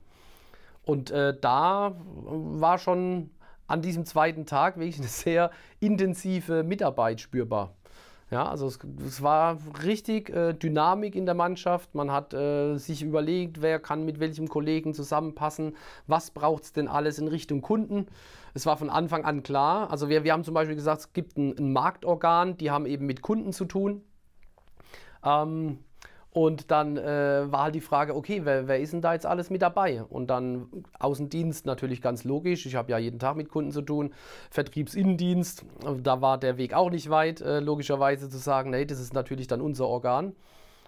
Und 0.84 1.12
äh, 1.12 1.38
da 1.40 1.94
war 1.96 2.78
schon 2.78 3.30
an 3.70 3.82
diesem 3.82 4.04
zweiten 4.04 4.46
Tag 4.46 4.78
wirklich 4.78 4.98
eine 4.98 5.08
sehr 5.08 5.50
intensive 5.78 6.62
Mitarbeit 6.62 7.20
spürbar. 7.20 7.74
Ja, 8.30 8.48
also 8.48 8.66
es, 8.66 8.78
es 9.04 9.22
war 9.22 9.58
richtig 9.84 10.30
äh, 10.30 10.52
Dynamik 10.52 11.16
in 11.16 11.26
der 11.26 11.34
Mannschaft. 11.34 11.94
Man 11.96 12.12
hat 12.12 12.32
äh, 12.32 12.76
sich 12.76 13.02
überlegt, 13.02 13.60
wer 13.60 13.80
kann 13.80 14.04
mit 14.04 14.20
welchem 14.20 14.48
Kollegen 14.48 14.94
zusammenpassen, 14.94 15.76
was 16.06 16.30
braucht 16.30 16.62
es 16.62 16.72
denn 16.72 16.86
alles 16.86 17.18
in 17.18 17.26
Richtung 17.26 17.60
Kunden. 17.60 18.06
Es 18.54 18.66
war 18.66 18.76
von 18.76 18.88
Anfang 18.88 19.24
an 19.24 19.42
klar. 19.42 19.90
Also 19.90 20.08
wir, 20.08 20.22
wir 20.22 20.32
haben 20.32 20.44
zum 20.44 20.54
Beispiel 20.54 20.76
gesagt, 20.76 21.00
es 21.00 21.12
gibt 21.12 21.38
ein, 21.38 21.58
ein 21.58 21.72
Marktorgan, 21.72 22.56
die 22.56 22.70
haben 22.70 22.86
eben 22.86 23.04
mit 23.04 23.20
Kunden 23.20 23.52
zu 23.52 23.64
tun. 23.64 24.02
Ähm, 25.24 25.78
und 26.32 26.70
dann 26.70 26.96
äh, 26.96 27.50
war 27.50 27.64
halt 27.64 27.74
die 27.74 27.80
Frage, 27.80 28.14
okay, 28.14 28.42
wer, 28.44 28.68
wer, 28.68 28.78
ist 28.78 28.92
denn 28.92 29.02
da 29.02 29.14
jetzt 29.14 29.26
alles 29.26 29.50
mit 29.50 29.62
dabei? 29.62 30.04
Und 30.04 30.28
dann 30.28 30.68
Außendienst 30.98 31.66
natürlich 31.66 32.00
ganz 32.00 32.22
logisch. 32.22 32.66
Ich 32.66 32.76
habe 32.76 32.92
ja 32.92 32.98
jeden 32.98 33.18
Tag 33.18 33.36
mit 33.36 33.48
Kunden 33.48 33.72
zu 33.72 33.82
tun. 33.82 34.14
Vertriebsinnendienst, 34.50 35.64
da 36.02 36.20
war 36.20 36.38
der 36.38 36.56
Weg 36.56 36.72
auch 36.72 36.90
nicht 36.90 37.10
weit, 37.10 37.40
äh, 37.40 37.58
logischerweise 37.58 38.28
zu 38.28 38.38
sagen, 38.38 38.70
nee, 38.70 38.84
das 38.84 39.00
ist 39.00 39.12
natürlich 39.12 39.48
dann 39.48 39.60
unser 39.60 39.88
Organ. 39.88 40.34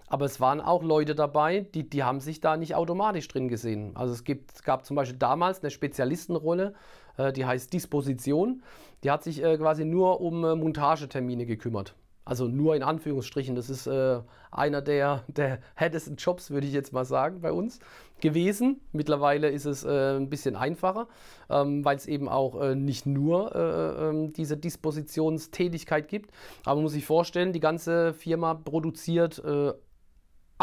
Aber 0.07 0.26
es 0.26 0.40
waren 0.40 0.61
auch 0.61 0.84
Leute 0.84 1.14
dabei, 1.16 1.61
die, 1.74 1.88
die 1.88 2.05
haben 2.05 2.20
sich 2.20 2.40
da 2.40 2.57
nicht 2.57 2.76
automatisch 2.76 3.26
drin 3.26 3.49
gesehen. 3.49 3.97
Also 3.97 4.12
es 4.12 4.22
gibt, 4.22 4.62
gab 4.62 4.84
zum 4.84 4.95
Beispiel 4.95 5.18
damals 5.18 5.61
eine 5.61 5.70
Spezialistenrolle, 5.70 6.74
äh, 7.16 7.32
die 7.32 7.47
heißt 7.47 7.72
Disposition. 7.72 8.62
Die 9.03 9.11
hat 9.11 9.24
sich 9.24 9.43
äh, 9.43 9.57
quasi 9.57 9.84
nur 9.84 10.20
um 10.20 10.45
äh, 10.45 10.55
Montagetermine 10.55 11.47
gekümmert. 11.47 11.97
Also 12.24 12.46
nur 12.46 12.76
in 12.76 12.82
Anführungsstrichen. 12.82 13.56
Das 13.56 13.68
ist 13.68 13.86
äh, 13.86 14.20
einer 14.50 14.80
der, 14.80 15.24
der 15.28 15.58
härtesten 15.74 16.16
Jobs, 16.16 16.50
würde 16.50 16.66
ich 16.66 16.72
jetzt 16.72 16.92
mal 16.92 17.04
sagen, 17.04 17.40
bei 17.40 17.52
uns 17.52 17.80
gewesen. 18.20 18.80
Mittlerweile 18.92 19.50
ist 19.50 19.64
es 19.64 19.84
äh, 19.84 20.16
ein 20.16 20.30
bisschen 20.30 20.54
einfacher, 20.54 21.08
ähm, 21.50 21.84
weil 21.84 21.96
es 21.96 22.06
eben 22.06 22.28
auch 22.28 22.60
äh, 22.60 22.74
nicht 22.74 23.06
nur 23.06 23.54
äh, 23.54 24.08
ähm, 24.08 24.32
diese 24.32 24.56
Dispositionstätigkeit 24.56 26.08
gibt. 26.08 26.30
Aber 26.64 26.76
man 26.76 26.84
muss 26.84 26.92
sich 26.92 27.04
vorstellen, 27.04 27.52
die 27.52 27.60
ganze 27.60 28.14
Firma 28.14 28.54
produziert 28.54 29.42
äh, 29.44 29.72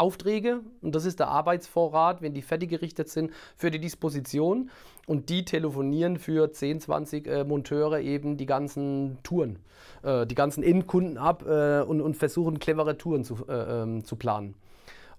Aufträge 0.00 0.60
und 0.82 0.94
das 0.94 1.04
ist 1.04 1.20
der 1.20 1.28
Arbeitsvorrat, 1.28 2.22
wenn 2.22 2.34
die 2.34 2.42
fertig 2.42 2.70
gerichtet 2.70 3.08
sind 3.08 3.32
für 3.56 3.70
die 3.70 3.78
Disposition 3.78 4.70
und 5.06 5.28
die 5.28 5.44
telefonieren 5.44 6.18
für 6.18 6.52
10, 6.52 6.80
20 6.80 7.26
äh, 7.26 7.44
Monteure 7.44 8.00
eben 8.00 8.36
die 8.36 8.46
ganzen 8.46 9.18
Touren, 9.22 9.58
äh, 10.02 10.26
die 10.26 10.34
ganzen 10.34 10.62
Endkunden 10.62 11.18
ab 11.18 11.44
äh, 11.46 11.82
und, 11.82 12.00
und, 12.00 12.16
versuchen 12.16 12.58
clevere 12.58 12.96
Touren 12.96 13.24
zu, 13.24 13.46
äh, 13.48 13.82
ähm, 13.82 14.04
zu 14.04 14.16
planen. 14.16 14.54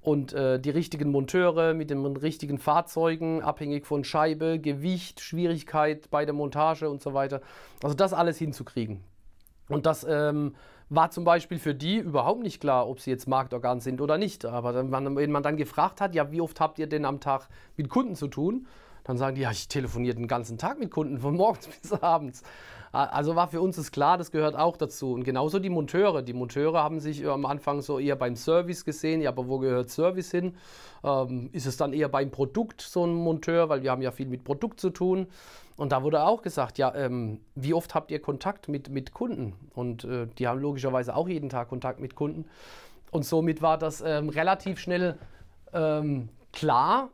Und 0.02 0.34
äh, 0.34 0.60
die 0.60 0.72
richtigen 0.72 1.12
Monteure 1.12 1.76
mit 1.76 1.92
den 1.92 2.04
richtigen 2.18 2.58
Fahrzeugen, 2.58 3.44
abhängig 3.44 3.86
von 3.86 4.04
Scheibe, 4.04 4.60
Gewicht, 4.60 5.22
Schwierigkeit 5.22 6.10
bei 6.10 6.26
der 6.26 6.34
Montage 6.34 6.90
und 6.90 7.04
so 7.04 7.14
weiter. 7.14 7.42
Also 7.84 7.96
das 7.96 8.12
alles 8.12 8.40
hinzukriegen. 8.40 9.02
Und 9.70 9.86
das 9.86 10.06
ähm, 10.10 10.56
war 10.92 11.10
zum 11.10 11.24
Beispiel 11.24 11.58
für 11.58 11.74
die 11.74 11.98
überhaupt 12.00 12.44
nicht 12.44 12.60
klar, 12.60 12.88
ob 12.88 13.00
sie 13.00 13.12
jetzt 13.12 13.26
Marktorgan 13.26 13.80
sind 13.80 14.02
oder 14.02 14.18
nicht. 14.18 14.46
Aber 14.46 14.76
wenn 14.76 15.32
man 15.32 15.42
dann 15.42 15.56
gefragt 15.56 16.02
hat, 16.02 16.14
ja, 16.14 16.32
wie 16.32 16.42
oft 16.42 16.60
habt 16.60 16.80
ihr 16.80 16.88
denn 16.88 17.06
am 17.06 17.22
Tag 17.22 17.48
mit 17.78 17.88
Kunden 17.88 18.16
zu 18.16 18.28
tun? 18.28 18.68
Dann 19.04 19.18
sagen 19.18 19.36
die, 19.36 19.42
ja, 19.42 19.52
ich 19.52 19.68
telefoniere 19.68 20.16
den 20.16 20.28
ganzen 20.28 20.58
Tag 20.58 20.80
mit 20.80 20.92
Kunden, 20.92 21.20
von 21.20 21.36
morgens 21.36 21.68
bis 21.82 21.94
abends. 21.94 22.44
Also 22.94 23.38
war 23.38 23.48
für 23.48 23.62
uns 23.62 23.78
das 23.78 23.94
klar, 23.94 24.18
das 24.18 24.32
gehört 24.32 24.58
auch 24.58 24.76
dazu. 24.76 25.14
Und 25.14 25.24
genauso 25.24 25.60
die 25.60 25.70
Monteure. 25.70 26.22
Die 26.22 26.34
Monteure 26.34 26.84
haben 26.84 27.00
sich 27.00 27.26
am 27.26 27.46
Anfang 27.46 27.82
so 27.82 28.00
eher 28.00 28.18
beim 28.18 28.36
Service 28.36 28.84
gesehen. 28.84 29.22
Ja, 29.22 29.30
aber 29.30 29.48
wo 29.48 29.60
gehört 29.60 29.90
Service 29.90 30.30
hin? 30.32 30.56
Ähm, 31.04 31.50
ist 31.54 31.66
es 31.66 31.78
dann 31.78 31.94
eher 31.94 32.10
beim 32.10 32.32
Produkt 32.32 32.82
so 32.82 33.06
ein 33.06 33.14
Monteur, 33.14 33.70
weil 33.70 33.82
wir 33.82 33.92
haben 33.92 34.02
ja 34.02 34.12
viel 34.12 34.28
mit 34.28 34.44
Produkt 34.44 34.82
zu 34.82 34.90
tun. 34.90 35.28
Und 35.78 35.94
da 35.94 36.04
wurde 36.04 36.24
auch 36.24 36.42
gesagt, 36.42 36.78
ja, 36.78 36.94
ähm, 36.94 37.40
wie 37.56 37.74
oft 37.74 37.96
habt 37.96 38.12
ihr 38.12 38.22
Kontakt 38.22 38.68
mit, 38.68 38.90
mit 38.90 39.14
Kunden? 39.14 39.54
Und 39.74 40.04
äh, 40.04 40.28
die 40.38 40.48
haben 40.48 40.60
logischerweise 40.60 41.16
auch 41.16 41.30
jeden 41.30 41.48
Tag 41.48 41.70
Kontakt 41.70 42.02
mit 42.02 42.16
Kunden. 42.16 42.46
Und 43.10 43.26
somit 43.26 43.62
war 43.62 43.78
das 43.78 44.02
ähm, 44.02 44.28
relativ 44.28 44.80
schnell 44.80 45.18
ähm, 45.74 46.28
klar, 46.52 47.10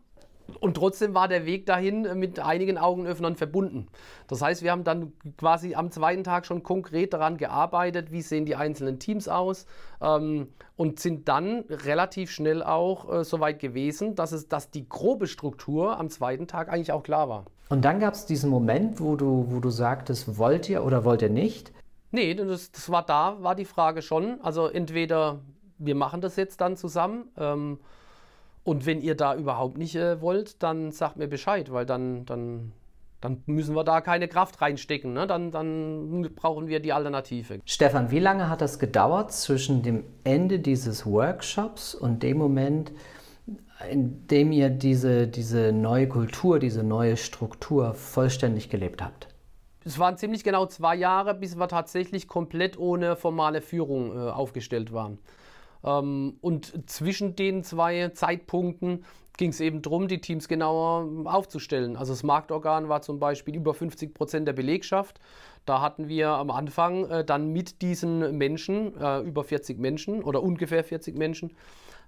und 0.60 0.76
trotzdem 0.76 1.14
war 1.14 1.28
der 1.28 1.46
Weg 1.46 1.66
dahin 1.66 2.06
äh, 2.06 2.16
mit 2.16 2.40
einigen 2.40 2.78
Augenöffnern 2.78 3.36
verbunden. 3.36 3.88
Das 4.28 4.42
heißt, 4.42 4.64
wir 4.64 4.72
haben 4.72 4.84
dann 4.84 5.14
quasi 5.38 5.76
am 5.76 5.92
zweiten 5.92 6.24
Tag 6.24 6.46
schon 6.46 6.64
konkret 6.64 7.14
daran 7.14 7.38
gearbeitet, 7.38 8.12
wie 8.12 8.22
sehen 8.22 8.46
die 8.46 8.56
einzelnen 8.56 9.00
Teams 9.00 9.28
aus 9.28 9.66
ähm, 10.02 10.48
und 10.76 11.00
sind 11.00 11.28
dann 11.28 11.66
relativ 11.70 12.32
schnell 12.32 12.64
auch 12.64 13.12
äh, 13.12 13.24
so 13.24 13.40
weit 13.40 13.60
gewesen, 13.60 14.16
dass, 14.16 14.32
es, 14.32 14.48
dass 14.48 14.72
die 14.72 14.88
grobe 14.88 15.28
Struktur 15.28 15.98
am 16.00 16.10
zweiten 16.10 16.48
Tag 16.48 16.70
eigentlich 16.70 16.92
auch 16.92 17.04
klar 17.04 17.30
war. 17.30 17.46
Und 17.70 17.84
dann 17.84 18.00
gab 18.00 18.14
es 18.14 18.26
diesen 18.26 18.50
Moment, 18.50 19.02
wo 19.02 19.16
du, 19.16 19.48
wo 19.50 19.60
du 19.60 19.70
sagtest, 19.70 20.38
wollt 20.38 20.70
ihr 20.70 20.86
oder 20.86 21.04
wollt 21.04 21.22
ihr 21.22 21.30
nicht? 21.30 21.74
Nee, 22.12 22.34
das, 22.34 22.72
das 22.72 22.90
war 22.90 23.06
da, 23.06 23.38
war 23.42 23.56
die 23.56 23.66
Frage 23.66 24.02
schon. 24.02 24.40
Also 24.42 24.68
entweder 24.68 25.40
wir 25.78 25.96
machen 25.96 26.22
das 26.22 26.38
jetzt 26.38 26.62
dann 26.62 26.78
zusammen. 26.78 27.26
Ähm, 27.38 27.80
und 28.68 28.86
wenn 28.86 29.02
ihr 29.02 29.16
da 29.16 29.34
überhaupt 29.34 29.78
nicht 29.78 29.96
äh, 29.96 30.20
wollt, 30.20 30.62
dann 30.62 30.92
sagt 30.92 31.16
mir 31.16 31.30
Bescheid, 31.30 31.72
weil 31.72 31.86
dann, 31.86 32.26
dann, 32.26 32.74
dann 33.22 33.42
müssen 33.46 33.74
wir 33.76 33.86
da 33.86 34.02
keine 34.02 34.28
Kraft 34.28 34.62
reinstecken. 34.62 35.14
Ne? 35.14 35.26
Dann, 35.26 35.52
dann 35.52 36.34
brauchen 36.36 36.68
wir 36.68 36.82
die 36.82 36.92
Alternative. 36.92 37.62
Stefan, 37.64 38.12
wie 38.12 38.20
lange 38.20 38.50
hat 38.50 38.60
das 38.60 38.78
gedauert 38.78 39.32
zwischen 39.32 39.84
dem 39.84 40.04
Ende 40.26 40.60
dieses 40.60 41.06
Workshops 41.06 41.96
und 41.96 42.24
dem 42.24 42.40
Moment, 42.40 42.92
in 43.90 44.28
dem 44.28 44.52
ihr 44.52 44.70
diese, 44.70 45.30
diese 45.30 45.72
neue 45.72 46.10
Kultur, 46.10 46.60
diese 46.60 46.84
neue 46.84 47.16
Struktur 47.16 47.94
vollständig 47.94 48.70
gelebt 48.70 49.02
habt? 49.02 49.30
Es 49.86 49.98
waren 49.98 50.18
ziemlich 50.18 50.44
genau 50.44 50.66
zwei 50.66 50.98
Jahre, 50.98 51.34
bis 51.36 51.58
wir 51.58 51.70
tatsächlich 51.70 52.28
komplett 52.28 52.78
ohne 52.78 53.16
formale 53.16 53.62
Führung 53.62 54.12
äh, 54.12 54.30
aufgestellt 54.30 54.92
waren. 54.92 55.20
Ähm, 55.84 56.38
und 56.42 56.90
zwischen 56.90 57.36
den 57.36 57.64
zwei 57.64 58.10
Zeitpunkten 58.10 59.04
ging 59.38 59.52
es 59.52 59.60
eben 59.60 59.82
darum, 59.82 60.08
die 60.08 60.20
Teams 60.20 60.48
genauer 60.48 61.08
aufzustellen. 61.26 61.96
Also 61.96 62.12
das 62.14 62.24
Marktorgan 62.24 62.90
war 62.90 63.02
zum 63.02 63.20
Beispiel 63.20 63.56
über 63.56 63.74
50 63.74 64.14
Prozent 64.14 64.48
der 64.48 64.54
Belegschaft. 64.54 65.20
Da 65.66 65.82
hatten 65.82 66.08
wir 66.08 66.30
am 66.30 66.50
Anfang 66.50 67.10
äh, 67.10 67.24
dann 67.24 67.54
mit 67.54 67.82
diesen 67.82 68.38
Menschen, 68.38 69.00
äh, 69.00 69.20
über 69.20 69.44
40 69.44 69.80
Menschen 69.80 70.24
oder 70.24 70.42
ungefähr 70.42 70.84
40 70.84 71.18
Menschen, 71.18 71.52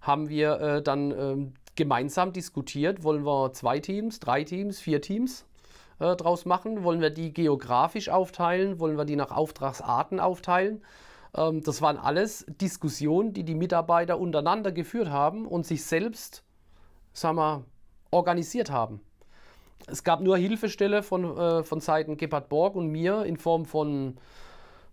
haben 0.01 0.29
wir 0.29 0.59
äh, 0.59 0.81
dann 0.81 1.11
ähm, 1.11 1.53
gemeinsam 1.75 2.33
diskutiert, 2.33 3.03
wollen 3.03 3.25
wir 3.25 3.53
zwei 3.53 3.79
Teams, 3.79 4.19
drei 4.19 4.43
Teams, 4.43 4.79
vier 4.79 5.01
Teams 5.01 5.45
äh, 5.99 6.15
draus 6.15 6.45
machen? 6.45 6.83
Wollen 6.83 7.01
wir 7.01 7.09
die 7.09 7.33
geografisch 7.33 8.09
aufteilen? 8.09 8.79
Wollen 8.79 8.97
wir 8.97 9.05
die 9.05 9.15
nach 9.15 9.31
Auftragsarten 9.31 10.19
aufteilen? 10.19 10.81
Ähm, 11.35 11.63
das 11.63 11.81
waren 11.81 11.97
alles 11.97 12.45
Diskussionen, 12.47 13.33
die 13.33 13.43
die 13.43 13.55
Mitarbeiter 13.55 14.19
untereinander 14.19 14.71
geführt 14.71 15.09
haben 15.09 15.45
und 15.45 15.65
sich 15.65 15.83
selbst, 15.83 16.43
sagen 17.13 17.37
wir, 17.37 17.65
organisiert 18.11 18.71
haben. 18.71 19.01
Es 19.87 20.03
gab 20.03 20.21
nur 20.21 20.37
Hilfestelle 20.37 21.03
von, 21.03 21.37
äh, 21.37 21.63
von 21.63 21.79
Seiten 21.79 22.17
Gebhard 22.17 22.49
Borg 22.49 22.75
und 22.75 22.87
mir 22.87 23.23
in 23.23 23.37
Form 23.37 23.65
von, 23.65 24.17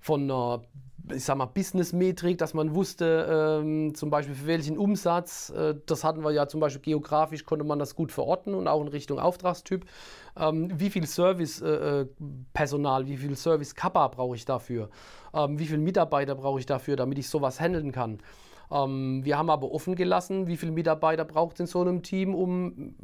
von 0.01 0.23
einer 0.23 0.63
ich 1.15 1.25
sag 1.25 1.37
mal, 1.37 1.47
Business-Metrik, 1.47 2.39
dass 2.39 2.55
man 2.55 2.75
wusste, 2.75 3.61
ähm, 3.63 3.95
zum 3.95 4.11
Beispiel 4.11 4.35
für 4.35 4.47
welchen 4.47 4.79
Umsatz, 4.79 5.51
äh, 5.51 5.75
das 5.87 6.05
hatten 6.05 6.25
wir 6.25 6.33
ja 6.33 6.49
zum 6.49 6.61
Beispiel 6.61 6.83
geografisch, 6.83 7.45
konnte 7.45 7.65
man 7.65 7.79
das 7.79 7.95
gut 7.95 8.13
verorten 8.13 8.55
und 8.55 8.67
auch 8.67 8.81
in 8.81 8.89
Richtung 8.89 9.19
Auftragstyp. 9.19 9.85
Ähm, 10.37 10.71
wie 10.75 10.91
viel 10.91 11.07
Service-Personal, 11.07 13.03
äh, 13.05 13.07
wie 13.07 13.17
viel 13.17 13.37
Service-Kappa 13.37 14.09
brauche 14.09 14.37
ich 14.37 14.45
dafür? 14.45 14.91
Ähm, 15.33 15.59
wie 15.59 15.67
viele 15.67 15.79
Mitarbeiter 15.79 16.35
brauche 16.35 16.59
ich 16.59 16.67
dafür, 16.67 16.97
damit 16.97 17.19
ich 17.19 17.29
sowas 17.29 17.61
handeln 17.61 17.93
kann? 17.93 18.19
Ähm, 18.71 19.25
wir 19.25 19.39
haben 19.39 19.51
aber 19.51 19.71
offen 19.71 19.95
gelassen, 19.95 20.49
wie 20.49 20.57
viele 20.57 20.73
Mitarbeiter 20.73 21.25
braucht 21.25 21.55
es 21.55 21.61
in 21.61 21.67
so 21.67 21.81
einem 21.81 22.03
Team, 22.03 22.35
um 22.35 22.95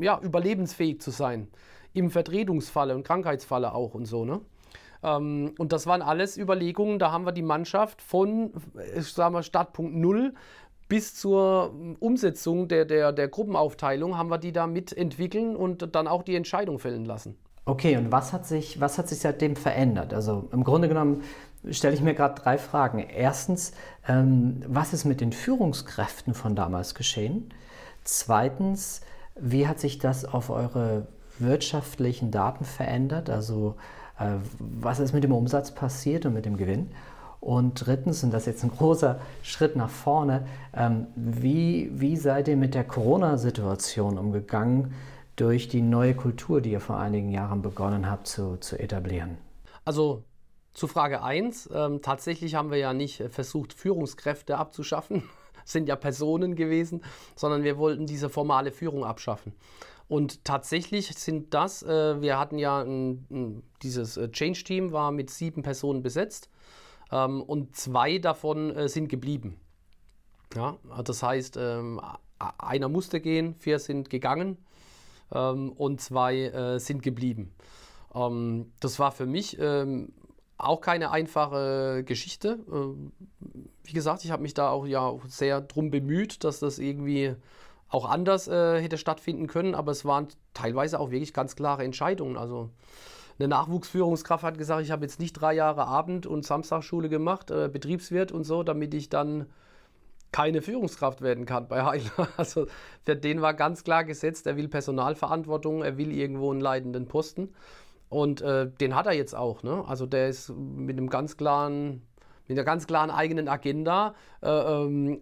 ja, 0.00 0.18
überlebensfähig 0.20 1.00
zu 1.00 1.10
sein. 1.10 1.48
Im 1.92 2.10
Vertretungsfalle 2.10 2.94
und 2.94 3.02
Krankheitsfalle 3.02 3.74
auch 3.74 3.92
und 3.94 4.06
so, 4.06 4.24
ne? 4.24 4.40
Ähm, 5.02 5.54
und 5.58 5.72
das 5.72 5.86
waren 5.86 6.02
alles 6.02 6.36
Überlegungen, 6.36 6.98
da 6.98 7.10
haben 7.12 7.26
wir 7.26 7.32
die 7.32 7.42
Mannschaft 7.42 8.02
von, 8.02 8.52
ich 8.96 9.12
sag 9.12 9.44
Startpunkt 9.44 9.94
Null 9.94 10.34
bis 10.88 11.14
zur 11.14 11.74
Umsetzung 12.00 12.68
der, 12.68 12.84
der, 12.84 13.12
der 13.12 13.28
Gruppenaufteilung 13.28 14.18
haben 14.18 14.28
wir 14.28 14.36
die 14.36 14.52
da 14.52 14.66
mitentwickeln 14.66 15.56
und 15.56 15.94
dann 15.94 16.06
auch 16.06 16.22
die 16.22 16.36
Entscheidung 16.36 16.78
fällen 16.78 17.06
lassen. 17.06 17.38
Okay, 17.64 17.96
und 17.96 18.12
was 18.12 18.32
hat 18.32 18.44
sich, 18.44 18.80
was 18.80 18.98
hat 18.98 19.08
sich 19.08 19.20
seitdem 19.20 19.56
verändert? 19.56 20.12
Also 20.12 20.48
im 20.52 20.64
Grunde 20.64 20.88
genommen 20.88 21.22
stelle 21.70 21.94
ich 21.94 22.02
mir 22.02 22.14
gerade 22.14 22.34
drei 22.34 22.58
Fragen. 22.58 22.98
Erstens, 22.98 23.72
ähm, 24.06 24.62
was 24.66 24.92
ist 24.92 25.04
mit 25.04 25.20
den 25.20 25.32
Führungskräften 25.32 26.34
von 26.34 26.56
damals 26.56 26.94
geschehen? 26.94 27.54
Zweitens, 28.04 29.00
wie 29.36 29.66
hat 29.66 29.78
sich 29.78 29.98
das 29.98 30.24
auf 30.24 30.50
eure 30.50 31.06
wirtschaftlichen 31.38 32.30
Daten 32.30 32.64
verändert? 32.64 33.30
Also 33.30 33.76
was 34.18 35.00
ist 35.00 35.12
mit 35.12 35.24
dem 35.24 35.32
Umsatz 35.32 35.74
passiert 35.74 36.26
und 36.26 36.34
mit 36.34 36.44
dem 36.44 36.56
Gewinn? 36.56 36.90
Und 37.42 37.86
drittens, 37.86 38.22
und 38.22 38.32
das 38.32 38.42
ist 38.42 38.46
jetzt 38.46 38.62
ein 38.62 38.70
großer 38.70 39.20
Schritt 39.42 39.74
nach 39.74 39.90
vorne, 39.90 40.46
ähm, 40.74 41.08
wie, 41.16 41.90
wie 41.92 42.16
seid 42.16 42.46
ihr 42.46 42.56
mit 42.56 42.74
der 42.74 42.84
Corona-Situation 42.84 44.16
umgegangen 44.16 44.94
durch 45.34 45.68
die 45.68 45.82
neue 45.82 46.14
Kultur, 46.14 46.60
die 46.60 46.70
ihr 46.70 46.80
vor 46.80 46.98
einigen 46.98 47.30
Jahren 47.30 47.60
begonnen 47.60 48.08
habt 48.08 48.28
zu, 48.28 48.58
zu 48.58 48.78
etablieren? 48.78 49.38
Also 49.84 50.22
zu 50.72 50.86
Frage 50.86 51.24
1, 51.24 51.70
ähm, 51.74 52.00
tatsächlich 52.00 52.54
haben 52.54 52.70
wir 52.70 52.78
ja 52.78 52.94
nicht 52.94 53.24
versucht, 53.30 53.72
Führungskräfte 53.72 54.56
abzuschaffen, 54.56 55.24
sind 55.64 55.88
ja 55.88 55.96
Personen 55.96 56.54
gewesen, 56.54 57.02
sondern 57.34 57.64
wir 57.64 57.76
wollten 57.76 58.06
diese 58.06 58.30
formale 58.30 58.70
Führung 58.70 59.04
abschaffen. 59.04 59.52
Und 60.12 60.44
tatsächlich 60.44 61.06
sind 61.14 61.54
das, 61.54 61.82
äh, 61.82 62.20
wir 62.20 62.38
hatten 62.38 62.58
ja 62.58 62.82
ein, 62.82 63.24
ein, 63.30 63.62
dieses 63.82 64.18
äh, 64.18 64.30
Change-Team 64.30 64.92
war 64.92 65.10
mit 65.10 65.30
sieben 65.30 65.62
Personen 65.62 66.02
besetzt 66.02 66.50
ähm, 67.10 67.40
und 67.40 67.74
zwei 67.76 68.18
davon 68.18 68.76
äh, 68.76 68.90
sind 68.90 69.08
geblieben. 69.08 69.58
Ja, 70.54 70.76
das 71.02 71.22
heißt, 71.22 71.56
ähm, 71.56 71.98
einer 72.58 72.90
musste 72.90 73.22
gehen, 73.22 73.54
vier 73.54 73.78
sind 73.78 74.10
gegangen 74.10 74.58
ähm, 75.32 75.72
und 75.72 76.02
zwei 76.02 76.40
äh, 76.42 76.78
sind 76.78 77.02
geblieben. 77.02 77.54
Ähm, 78.14 78.70
das 78.80 78.98
war 78.98 79.12
für 79.12 79.24
mich 79.24 79.56
ähm, 79.58 80.12
auch 80.58 80.82
keine 80.82 81.10
einfache 81.10 82.04
Geschichte. 82.04 82.58
Ähm, 82.70 83.12
wie 83.82 83.94
gesagt, 83.94 84.26
ich 84.26 84.30
habe 84.30 84.42
mich 84.42 84.52
da 84.52 84.68
auch 84.68 84.86
ja 84.86 85.10
sehr 85.26 85.62
drum 85.62 85.90
bemüht, 85.90 86.44
dass 86.44 86.58
das 86.58 86.78
irgendwie 86.78 87.34
auch 87.92 88.08
anders 88.08 88.48
äh, 88.48 88.80
hätte 88.80 88.96
stattfinden 88.96 89.46
können, 89.46 89.74
aber 89.74 89.92
es 89.92 90.04
waren 90.04 90.28
teilweise 90.54 90.98
auch 90.98 91.10
wirklich 91.10 91.34
ganz 91.34 91.56
klare 91.56 91.84
Entscheidungen. 91.84 92.38
Also 92.38 92.70
eine 93.38 93.48
Nachwuchsführungskraft 93.48 94.44
hat 94.44 94.58
gesagt, 94.58 94.82
ich 94.82 94.90
habe 94.90 95.04
jetzt 95.04 95.20
nicht 95.20 95.34
drei 95.34 95.52
Jahre 95.52 95.86
Abend- 95.86 96.26
und 96.26 96.44
Samstagsschule 96.44 97.08
gemacht, 97.10 97.50
äh, 97.50 97.68
Betriebswirt 97.70 98.32
und 98.32 98.44
so, 98.44 98.62
damit 98.62 98.94
ich 98.94 99.10
dann 99.10 99.46
keine 100.32 100.62
Führungskraft 100.62 101.20
werden 101.20 101.44
kann 101.44 101.68
bei 101.68 101.84
Heiler. 101.84 102.10
Also 102.38 102.66
für 103.04 103.14
den 103.14 103.42
war 103.42 103.52
ganz 103.52 103.84
klar 103.84 104.04
gesetzt, 104.04 104.46
er 104.46 104.56
will 104.56 104.68
Personalverantwortung, 104.68 105.82
er 105.82 105.98
will 105.98 106.12
irgendwo 106.12 106.50
einen 106.50 106.62
leitenden 106.62 107.06
Posten. 107.06 107.50
Und 108.08 108.40
äh, 108.40 108.70
den 108.70 108.94
hat 108.94 109.06
er 109.06 109.12
jetzt 109.12 109.34
auch. 109.34 109.62
Ne? 109.62 109.84
Also 109.86 110.06
der 110.06 110.28
ist 110.28 110.50
mit 110.50 110.96
einem 110.96 111.10
ganz 111.10 111.36
klaren, 111.36 112.02
mit 112.48 112.56
einer 112.56 112.64
ganz 112.64 112.86
klaren 112.86 113.10
eigenen 113.10 113.48
Agenda 113.48 114.14
äh, 114.42 114.48
ähm, 114.48 115.20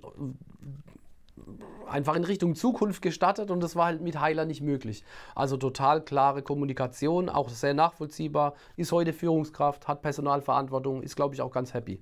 einfach 1.88 2.14
in 2.14 2.24
Richtung 2.24 2.54
Zukunft 2.54 3.02
gestartet 3.02 3.50
und 3.50 3.60
das 3.60 3.76
war 3.76 3.86
halt 3.86 4.00
mit 4.00 4.20
Heiler 4.20 4.44
nicht 4.44 4.62
möglich. 4.62 5.04
Also 5.34 5.56
total 5.56 6.02
klare 6.04 6.42
Kommunikation, 6.42 7.28
auch 7.28 7.48
sehr 7.48 7.74
nachvollziehbar, 7.74 8.54
ist 8.76 8.92
heute 8.92 9.12
Führungskraft, 9.12 9.88
hat 9.88 10.02
Personalverantwortung, 10.02 11.02
ist 11.02 11.16
glaube 11.16 11.34
ich 11.34 11.42
auch 11.42 11.50
ganz 11.50 11.74
happy. 11.74 12.00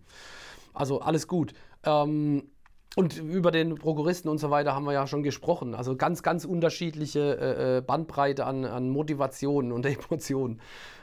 Also 0.74 1.00
alles 1.00 1.26
gut. 1.26 1.54
Ähm, 1.84 2.50
und 2.96 3.16
über 3.18 3.50
den 3.50 3.76
Prokuristen 3.76 4.30
und 4.30 4.38
so 4.38 4.50
weiter 4.50 4.74
haben 4.74 4.84
wir 4.84 4.92
ja 4.92 5.06
schon 5.06 5.22
gesprochen. 5.22 5.74
Also 5.74 5.96
ganz, 5.96 6.22
ganz 6.22 6.44
unterschiedliche 6.44 7.20
äh, 7.38 7.76
äh 7.76 7.80
Bandbreite 7.80 8.44
an, 8.44 8.64
an 8.64 8.88
Motivationen 8.88 9.72
und 9.72 9.86
Emotionen. 9.86 10.60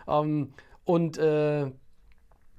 Ähm, 0.08 0.54
und 0.84 1.18
äh, 1.18 1.72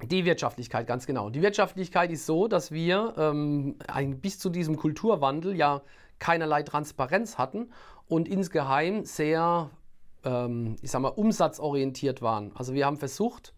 die 0.03 0.25
Wirtschaftlichkeit, 0.25 0.87
ganz 0.87 1.07
genau. 1.07 1.31
Die 1.31 1.43
Wirtschaftlichkeit 1.43 2.11
ist 2.11 2.27
so, 2.27 2.49
dass 2.49 2.71
wir 2.71 3.15
ähm, 3.17 3.77
ein, 3.89 4.21
bis 4.21 4.39
zu 4.39 4.51
diesem 4.51 4.77
Kulturwandel 4.77 5.57
ja 5.57 5.83
keinerlei 6.19 6.63
Transparenz 6.63 7.39
hatten 7.39 7.71
und 8.07 8.29
insgeheim 8.29 9.05
sehr, 9.05 9.71
ähm, 10.25 10.77
ich 10.83 10.91
sag 10.91 11.01
mal, 11.01 11.09
umsatzorientiert 11.09 12.21
waren. 12.21 12.53
Also 12.55 12.75
wir 12.75 12.87
haben 12.87 12.99
versucht, 12.99 13.55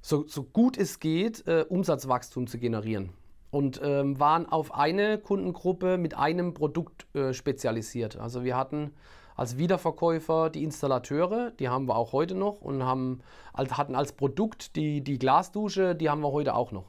so, 0.00 0.26
so 0.26 0.44
gut 0.44 0.76
es 0.76 0.98
geht, 1.00 1.46
äh, 1.46 1.64
Umsatzwachstum 1.68 2.46
zu 2.46 2.58
generieren 2.58 3.10
und 3.50 3.80
ähm, 3.82 4.18
waren 4.18 4.46
auf 4.46 4.74
eine 4.74 5.18
Kundengruppe 5.18 5.96
mit 5.96 6.14
einem 6.16 6.54
Produkt 6.54 7.06
äh, 7.14 7.32
spezialisiert. 7.32 8.18
Also 8.18 8.44
wir 8.44 8.56
hatten 8.56 8.92
als 9.36 9.58
Wiederverkäufer 9.58 10.50
die 10.50 10.62
Installateure, 10.62 11.50
die 11.52 11.68
haben 11.68 11.86
wir 11.86 11.96
auch 11.96 12.12
heute 12.12 12.34
noch 12.34 12.60
und 12.60 12.84
haben, 12.84 13.20
hatten 13.54 13.94
als 13.94 14.12
Produkt 14.12 14.76
die, 14.76 15.02
die 15.02 15.18
Glasdusche, 15.18 15.94
die 15.94 16.08
haben 16.08 16.20
wir 16.20 16.32
heute 16.32 16.54
auch 16.54 16.72
noch. 16.72 16.86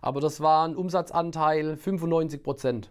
Aber 0.00 0.20
das 0.20 0.40
war 0.40 0.66
ein 0.66 0.76
Umsatzanteil 0.76 1.76
95 1.76 2.42
Prozent. 2.42 2.90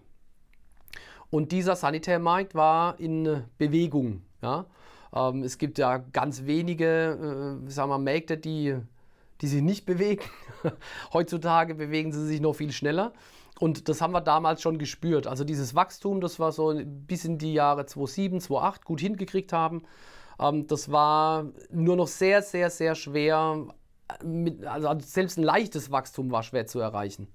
Und 1.29 1.51
dieser 1.51 1.75
Sanitärmarkt 1.75 2.55
war 2.55 2.99
in 2.99 3.43
Bewegung. 3.57 4.23
Ja? 4.41 4.65
Ähm, 5.13 5.43
es 5.43 5.57
gibt 5.57 5.77
ja 5.77 5.97
ganz 5.97 6.45
wenige 6.45 7.59
äh, 7.65 7.69
sagen 7.69 7.89
wir, 7.89 7.97
Märkte, 7.97 8.37
die 8.37 8.77
die 9.41 9.47
sich 9.47 9.61
nicht 9.61 9.85
bewegen. 9.85 10.23
Heutzutage 11.13 11.75
bewegen 11.75 12.11
sie 12.11 12.25
sich 12.25 12.41
noch 12.41 12.53
viel 12.53 12.71
schneller. 12.71 13.13
Und 13.59 13.89
das 13.89 14.01
haben 14.01 14.13
wir 14.13 14.21
damals 14.21 14.61
schon 14.61 14.77
gespürt. 14.77 15.27
Also 15.27 15.43
dieses 15.43 15.73
Wachstum, 15.73 16.21
das 16.21 16.39
war 16.39 16.51
so 16.51 16.79
bis 16.85 17.25
in 17.25 17.37
die 17.37 17.53
Jahre 17.53 17.85
2007, 17.85 18.41
2008 18.41 18.85
gut 18.85 19.01
hingekriegt 19.01 19.51
haben. 19.51 19.83
Ähm, 20.39 20.67
das 20.67 20.91
war 20.91 21.47
nur 21.71 21.95
noch 21.95 22.07
sehr, 22.07 22.41
sehr, 22.41 22.69
sehr 22.69 22.95
schwer. 22.95 23.67
Mit, 24.23 24.65
also 24.65 24.89
selbst 24.99 25.37
ein 25.37 25.43
leichtes 25.43 25.91
Wachstum 25.91 26.31
war 26.31 26.43
schwer 26.43 26.67
zu 26.67 26.79
erreichen. 26.79 27.27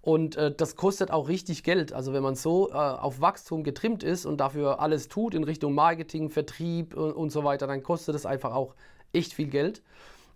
Und 0.00 0.36
äh, 0.36 0.54
das 0.54 0.76
kostet 0.76 1.10
auch 1.10 1.28
richtig 1.28 1.64
Geld. 1.64 1.92
Also 1.92 2.12
wenn 2.12 2.22
man 2.22 2.36
so 2.36 2.70
äh, 2.70 2.74
auf 2.74 3.20
Wachstum 3.20 3.64
getrimmt 3.64 4.02
ist 4.02 4.26
und 4.26 4.38
dafür 4.38 4.80
alles 4.80 5.08
tut 5.08 5.34
in 5.34 5.44
Richtung 5.44 5.74
Marketing, 5.74 6.30
Vertrieb 6.30 6.96
und, 6.96 7.12
und 7.12 7.30
so 7.30 7.44
weiter, 7.44 7.66
dann 7.66 7.82
kostet 7.82 8.14
es 8.14 8.24
einfach 8.24 8.54
auch 8.54 8.74
echt 9.12 9.34
viel 9.34 9.48
Geld. 9.48 9.82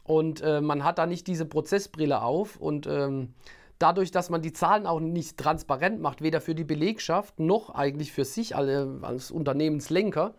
Und 0.04 0.40
äh, 0.42 0.60
man 0.60 0.82
hat 0.82 0.98
da 0.98 1.06
nicht 1.06 1.28
diese 1.28 1.46
Prozessbrille 1.46 2.22
auf 2.22 2.56
und 2.56 2.88
ähm, 2.88 3.34
dadurch, 3.82 4.10
dass 4.10 4.30
man 4.30 4.42
die 4.42 4.52
Zahlen 4.52 4.86
auch 4.86 5.00
nicht 5.00 5.36
transparent 5.36 6.00
macht, 6.00 6.22
weder 6.22 6.40
für 6.40 6.54
die 6.54 6.64
Belegschaft 6.64 7.40
noch 7.40 7.70
eigentlich 7.70 8.12
für 8.12 8.24
sich 8.24 8.54
alle, 8.54 9.00
als 9.02 9.30
Unternehmenslenker, 9.30 10.34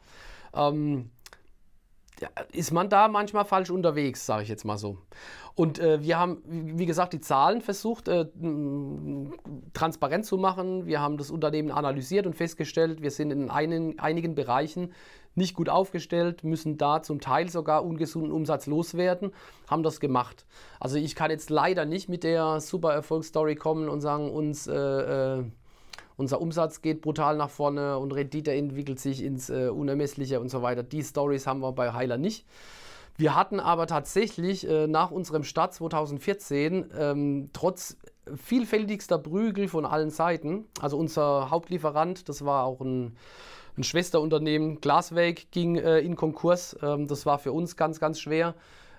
ähm, 0.55 1.09
ist 2.51 2.71
man 2.71 2.89
da 2.89 3.07
manchmal 3.07 3.43
falsch 3.43 3.69
unterwegs, 3.69 4.25
sage 4.25 4.43
ich 4.43 4.49
jetzt 4.49 4.63
mal 4.63 4.77
so. 4.77 4.99
Und 5.55 5.77
äh, 5.79 6.01
wir 6.01 6.17
haben, 6.17 6.41
wie 6.45 6.85
gesagt, 6.85 7.13
die 7.13 7.19
Zahlen 7.19 7.61
versucht 7.61 8.07
äh, 8.07 8.25
transparent 9.73 10.25
zu 10.25 10.37
machen. 10.37 10.85
Wir 10.85 11.01
haben 11.01 11.17
das 11.17 11.29
Unternehmen 11.29 11.71
analysiert 11.71 12.25
und 12.25 12.35
festgestellt, 12.35 13.01
wir 13.01 13.11
sind 13.11 13.31
in 13.31 13.49
einen, 13.49 13.99
einigen 13.99 14.35
Bereichen 14.35 14.93
nicht 15.35 15.55
gut 15.55 15.69
aufgestellt, 15.69 16.43
müssen 16.43 16.77
da 16.77 17.01
zum 17.01 17.19
Teil 17.19 17.49
sogar 17.49 17.85
ungesunden 17.85 18.31
Umsatz 18.31 18.67
loswerden, 18.67 19.31
haben 19.67 19.83
das 19.83 19.99
gemacht. 19.99 20.45
Also 20.79 20.97
ich 20.97 21.15
kann 21.15 21.31
jetzt 21.31 21.49
leider 21.49 21.85
nicht 21.85 22.09
mit 22.09 22.23
der 22.23 22.59
super 22.59 22.93
Erfolgsstory 22.93 23.55
kommen 23.55 23.89
und 23.89 24.01
sagen, 24.01 24.31
uns, 24.31 24.67
äh, 24.67 24.73
äh, 24.73 25.43
unser 26.17 26.41
Umsatz 26.41 26.81
geht 26.81 27.01
brutal 27.01 27.37
nach 27.37 27.49
vorne 27.49 27.97
und 27.97 28.11
Rendite 28.13 28.53
entwickelt 28.53 28.99
sich 28.99 29.23
ins 29.23 29.49
äh, 29.49 29.69
Unermessliche 29.69 30.39
und 30.39 30.49
so 30.49 30.61
weiter. 30.61 30.83
Die 30.83 31.03
Stories 31.03 31.47
haben 31.47 31.61
wir 31.61 31.71
bei 31.71 31.93
Heiler 31.93 32.17
nicht. 32.17 32.45
Wir 33.15 33.35
hatten 33.35 33.59
aber 33.59 33.85
tatsächlich 33.85 34.67
äh, 34.67 34.87
nach 34.87 35.11
unserem 35.11 35.43
Start 35.43 35.73
2014 35.73 36.91
ähm, 36.97 37.49
trotz 37.53 37.97
vielfältigster 38.35 39.17
Prügel 39.17 39.67
von 39.67 39.85
allen 39.85 40.09
Seiten, 40.09 40.65
also 40.79 40.97
unser 40.97 41.51
Hauptlieferant, 41.51 42.29
das 42.29 42.45
war 42.45 42.63
auch 42.63 42.81
ein 42.81 43.15
ein 43.77 43.83
Schwesterunternehmen, 43.83 44.81
Glasweg, 44.81 45.51
ging 45.51 45.75
äh, 45.75 45.99
in 45.99 46.15
Konkurs. 46.15 46.77
Ähm, 46.81 47.07
das 47.07 47.25
war 47.25 47.39
für 47.39 47.51
uns 47.51 47.75
ganz, 47.75 47.99
ganz 47.99 48.19
schwer. 48.19 48.55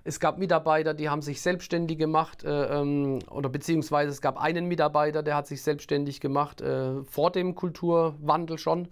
Es 0.07 0.20
gab 0.20 0.37
Mitarbeiter, 0.39 0.93
die 0.93 1.09
haben 1.09 1.22
sich 1.22 1.41
selbstständig 1.41 1.97
gemacht 1.97 2.45
äh, 2.45 2.81
ähm, 2.81 3.20
oder 3.31 3.49
beziehungsweise 3.49 4.11
es 4.11 4.20
gab 4.20 4.39
einen 4.39 4.66
Mitarbeiter, 4.66 5.22
der 5.22 5.37
hat 5.37 5.47
sich 5.47 5.62
selbstständig 5.62 6.20
gemacht 6.20 6.61
äh, 6.61 7.03
vor 7.05 7.31
dem 7.31 7.55
Kulturwandel 7.55 8.59
schon 8.59 8.89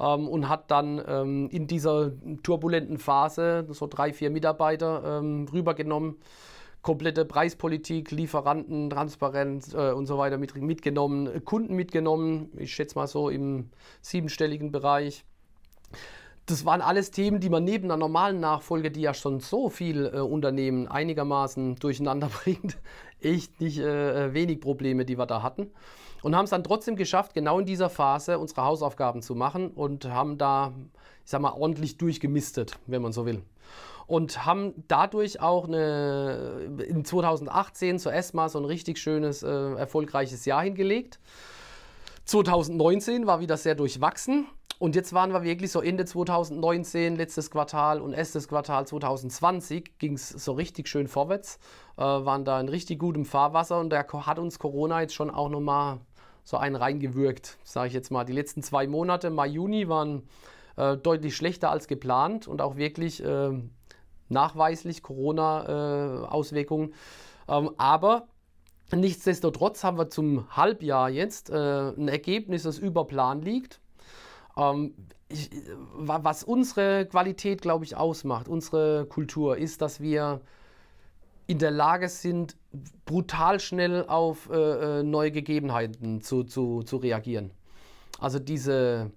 ähm, 0.00 0.26
und 0.26 0.48
hat 0.48 0.70
dann 0.72 1.00
ähm, 1.06 1.48
in 1.50 1.68
dieser 1.68 2.10
turbulenten 2.42 2.98
Phase 2.98 3.66
so 3.70 3.86
drei, 3.86 4.12
vier 4.12 4.30
Mitarbeiter 4.30 5.20
ähm, 5.20 5.46
rübergenommen 5.52 6.16
komplette 6.88 7.26
Preispolitik, 7.26 8.12
Lieferanten, 8.12 8.88
Transparenz 8.88 9.74
äh, 9.74 9.92
und 9.92 10.06
so 10.06 10.16
weiter 10.16 10.38
mit, 10.38 10.56
mitgenommen, 10.56 11.44
Kunden 11.44 11.74
mitgenommen, 11.74 12.50
ich 12.56 12.72
schätze 12.72 12.94
mal 12.98 13.06
so 13.06 13.28
im 13.28 13.68
siebenstelligen 14.00 14.72
Bereich. 14.72 15.26
Das 16.46 16.64
waren 16.64 16.80
alles 16.80 17.10
Themen, 17.10 17.40
die 17.40 17.50
man 17.50 17.62
neben 17.62 17.84
einer 17.84 17.98
normalen 17.98 18.40
Nachfolge, 18.40 18.90
die 18.90 19.02
ja 19.02 19.12
schon 19.12 19.40
so 19.40 19.68
viel 19.68 20.06
äh, 20.06 20.20
Unternehmen 20.20 20.88
einigermaßen 20.88 21.76
durcheinander 21.76 22.30
bringt, 22.42 22.78
echt 23.20 23.60
nicht 23.60 23.80
äh, 23.80 24.32
wenig 24.32 24.62
Probleme, 24.62 25.04
die 25.04 25.18
wir 25.18 25.26
da 25.26 25.42
hatten. 25.42 25.70
Und 26.22 26.34
haben 26.34 26.44
es 26.44 26.50
dann 26.50 26.64
trotzdem 26.64 26.96
geschafft, 26.96 27.34
genau 27.34 27.58
in 27.58 27.66
dieser 27.66 27.90
Phase 27.90 28.38
unsere 28.38 28.64
Hausaufgaben 28.64 29.20
zu 29.20 29.34
machen 29.34 29.72
und 29.72 30.06
haben 30.06 30.38
da, 30.38 30.72
ich 31.22 31.30
sag 31.32 31.42
mal, 31.42 31.52
ordentlich 31.52 31.98
durchgemistet, 31.98 32.78
wenn 32.86 33.02
man 33.02 33.12
so 33.12 33.26
will 33.26 33.42
und 34.08 34.46
haben 34.46 34.72
dadurch 34.88 35.40
auch 35.40 35.68
eine, 35.68 36.72
in 36.88 37.04
2018 37.04 37.98
zur 37.98 38.12
ESMA 38.12 38.48
so 38.48 38.58
ein 38.58 38.64
richtig 38.64 38.98
schönes, 38.98 39.42
äh, 39.42 39.48
erfolgreiches 39.48 40.46
Jahr 40.46 40.62
hingelegt. 40.62 41.20
2019 42.24 43.26
war 43.26 43.40
wieder 43.40 43.58
sehr 43.58 43.74
durchwachsen. 43.74 44.46
Und 44.78 44.96
jetzt 44.96 45.12
waren 45.12 45.32
wir 45.32 45.42
wirklich 45.42 45.70
so 45.70 45.82
Ende 45.82 46.04
2019, 46.04 47.16
letztes 47.16 47.50
Quartal 47.50 48.00
und 48.00 48.12
erstes 48.12 48.48
Quartal 48.48 48.86
2020 48.86 49.98
ging 49.98 50.14
es 50.14 50.28
so 50.28 50.52
richtig 50.52 50.88
schön 50.88 51.08
vorwärts, 51.08 51.58
äh, 51.96 52.02
waren 52.02 52.44
da 52.44 52.60
in 52.60 52.68
richtig 52.68 52.98
gutem 53.00 53.24
Fahrwasser 53.24 53.78
und 53.78 53.90
da 53.90 54.06
hat 54.06 54.38
uns 54.38 54.58
Corona 54.58 55.02
jetzt 55.02 55.14
schon 55.14 55.30
auch 55.30 55.48
nochmal 55.48 55.98
so 56.44 56.56
einen 56.56 56.76
reingewürgt, 56.76 57.58
sage 57.62 57.88
ich 57.88 57.92
jetzt 57.92 58.10
mal. 58.10 58.24
Die 58.24 58.32
letzten 58.32 58.62
zwei 58.62 58.86
Monate, 58.86 59.30
Mai, 59.30 59.48
Juni, 59.48 59.88
waren 59.88 60.22
äh, 60.76 60.96
deutlich 60.96 61.36
schlechter 61.36 61.70
als 61.70 61.88
geplant 61.88 62.46
und 62.46 62.62
auch 62.62 62.76
wirklich 62.76 63.22
äh, 63.22 63.50
nachweislich 64.28 65.02
Corona-Auswirkungen. 65.02 66.94
Ähm, 67.48 67.70
aber 67.76 68.28
nichtsdestotrotz 68.94 69.84
haben 69.84 69.98
wir 69.98 70.10
zum 70.10 70.44
Halbjahr 70.56 71.10
jetzt 71.10 71.50
äh, 71.50 71.90
ein 71.90 72.08
Ergebnis, 72.08 72.62
das 72.62 72.78
über 72.78 73.06
Plan 73.06 73.42
liegt. 73.42 73.80
Ähm, 74.56 74.94
ich, 75.28 75.50
was 75.94 76.42
unsere 76.42 77.06
Qualität, 77.06 77.60
glaube 77.60 77.84
ich, 77.84 77.96
ausmacht, 77.96 78.48
unsere 78.48 79.06
Kultur, 79.06 79.58
ist, 79.58 79.82
dass 79.82 80.00
wir 80.00 80.40
in 81.46 81.58
der 81.58 81.70
Lage 81.70 82.08
sind, 82.08 82.56
brutal 83.06 83.58
schnell 83.60 84.06
auf 84.06 84.50
äh, 84.50 85.00
äh 85.00 85.02
neue 85.02 85.32
Gegebenheiten 85.32 86.20
zu, 86.20 86.44
zu, 86.44 86.82
zu 86.82 86.96
reagieren. 86.98 87.50
Also 88.20 88.38
diese 88.38 89.10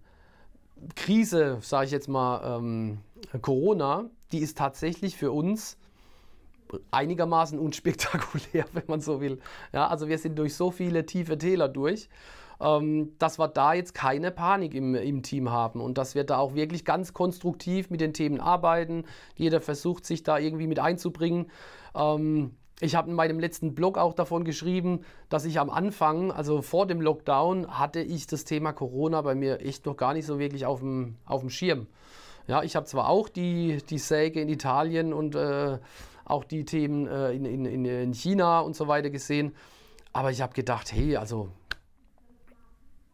Krise, 0.96 1.58
sage 1.62 1.86
ich 1.86 1.92
jetzt 1.92 2.08
mal, 2.08 2.58
ähm, 2.58 3.00
Corona, 3.42 4.10
die 4.32 4.40
ist 4.40 4.58
tatsächlich 4.58 5.18
für 5.18 5.32
uns 5.32 5.78
einigermaßen 6.92 7.60
unspektakulär, 7.60 8.66
wenn 8.74 8.84
man 8.88 9.02
so 9.02 9.22
will. 9.22 9.40
Ja, 9.74 9.88
also 9.88 10.08
wir 10.08 10.18
sind 10.18 10.38
durch 10.38 10.56
so 10.56 10.72
viele 10.72 11.06
tiefe 11.06 11.38
Täler 11.38 11.68
durch. 11.68 12.10
ähm, 12.62 13.14
dass 13.18 13.40
wir 13.40 13.48
da 13.48 13.74
jetzt 13.74 13.94
keine 13.94 14.32
Panik 14.32 14.76
im, 14.76 14.94
im 14.96 15.24
Team 15.24 15.50
haben 15.50 15.82
und 15.82 15.98
dass 15.98 16.16
wir 16.16 16.24
da 16.24 16.38
auch 16.38 16.54
wirklich 16.54 16.86
ganz 16.86 17.14
konstruktiv 17.14 17.90
mit 17.90 18.02
den 18.02 18.14
Themen 18.14 18.40
arbeiten. 18.40 19.06
Jeder 19.36 19.62
versucht 19.62 20.06
sich 20.06 20.24
da 20.24 20.38
irgendwie 20.38 20.68
mit 20.68 20.80
einzubringen. 20.80 21.48
Ähm, 21.96 22.56
ich 22.80 22.96
habe 22.96 23.10
in 23.10 23.16
meinem 23.16 23.40
letzten 23.40 23.76
Blog 23.76 23.98
auch 23.98 24.14
davon 24.14 24.44
geschrieben, 24.44 25.02
dass 25.30 25.46
ich 25.46 25.60
am 25.60 25.70
Anfang, 25.70 26.32
also 26.32 26.62
vor 26.62 26.88
dem 26.88 27.02
Lockdown, 27.02 27.80
hatte 27.80 28.00
ich 28.00 28.28
das 28.28 28.44
Thema 28.44 28.74
Corona 28.74 29.22
bei 29.22 29.36
mir 29.36 29.62
echt 29.62 29.86
noch 29.86 29.98
gar 29.98 30.14
nicht 30.14 30.26
so 30.26 30.40
wirklich 30.40 30.66
auf 30.66 30.80
dem, 30.80 31.16
auf 31.26 31.42
dem 31.42 31.50
Schirm. 31.50 31.88
Ja, 32.48 32.64
ich 32.64 32.76
habe 32.76 32.86
zwar 32.86 33.10
auch 33.10 33.30
die, 33.30 33.78
die 33.90 33.98
Säge 33.98 34.42
in 34.42 34.50
Italien 34.50 35.14
und 35.14 35.36
äh, 35.36 35.78
auch 36.26 36.44
die 36.44 36.66
Themen 36.66 37.08
äh, 37.08 37.32
in, 37.32 37.46
in, 37.46 37.86
in 37.86 38.14
China 38.14 38.62
und 38.62 38.76
so 38.76 38.88
weiter 38.88 39.10
gesehen, 39.10 39.56
aber 40.14 40.32
ich 40.32 40.42
habe 40.42 40.54
gedacht, 40.54 40.92
hey, 40.92 41.18
also 41.18 41.50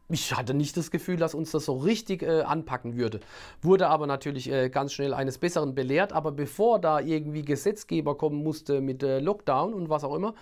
ich 0.10 0.34
hatte 0.34 0.54
nicht 0.54 0.78
das 0.78 0.90
Gefühl, 0.90 1.18
dass 1.18 1.34
uns 1.34 1.52
das 1.52 1.66
so 1.66 1.76
richtig 1.76 2.24
äh, 2.24 2.42
anpacken 2.42 2.96
würde. 2.96 3.20
Wurde 3.62 3.88
aber 3.88 4.08
natürlich 4.08 4.50
äh, 4.50 4.70
ganz 4.70 4.94
schnell 4.94 5.14
eines 5.14 5.38
Besseren 5.38 5.76
belehrt. 5.76 6.14
Aber 6.14 6.32
bevor 6.32 6.80
da 6.80 7.02
irgendwie 7.02 7.42
Gesetzgeber 7.42 8.16
kommen 8.16 8.42
musste 8.42 8.80
mit 8.80 9.04
äh, 9.04 9.20
Lockdown 9.20 9.74
und 9.74 9.90
was 9.90 10.06
auch 10.06 10.16
immer, 10.16 10.34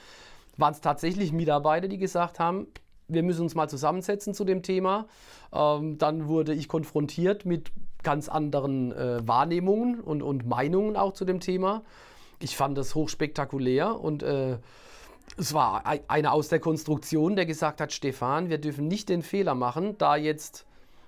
waren 0.57 0.73
es 0.73 0.81
tatsächlich 0.81 1.31
Mitarbeiter, 1.31 1.87
die 1.87 1.97
gesagt 1.97 2.39
haben, 2.39 2.67
wir 3.07 3.23
müssen 3.23 3.41
uns 3.41 3.55
mal 3.55 3.67
zusammensetzen 3.67 4.33
zu 4.33 4.45
dem 4.45 4.61
Thema. 4.61 5.07
Ähm, 5.51 5.97
dann 5.97 6.27
wurde 6.27 6.53
ich 6.53 6.67
konfrontiert 6.67 7.45
mit 7.45 7.71
ganz 8.05 8.29
anderen 8.29 8.93
äh, 8.93 9.27
Wahrnehmungen 9.27 9.99
und, 9.99 10.21
und 10.21 10.47
Meinungen 10.47 10.95
auch 10.95 11.11
zu 11.11 11.25
dem 11.25 11.41
Thema. 11.41 11.83
Ich 12.39 12.55
fand 12.55 12.77
das 12.77 12.95
hochspektakulär 12.95 13.99
und 13.99 14.23
äh, 14.23 14.57
es 15.37 15.53
war 15.53 15.83
einer 16.07 16.31
aus 16.31 16.47
der 16.47 16.59
Konstruktion, 16.59 17.35
der 17.35 17.45
gesagt 17.45 17.81
hat, 17.81 17.91
Stefan, 17.91 18.49
wir 18.49 18.59
dürfen 18.59 18.87
nicht 18.87 19.09
den 19.09 19.23
Fehler 19.23 19.55
machen, 19.55 19.97
da 19.97 20.15
jetzt 20.15 20.65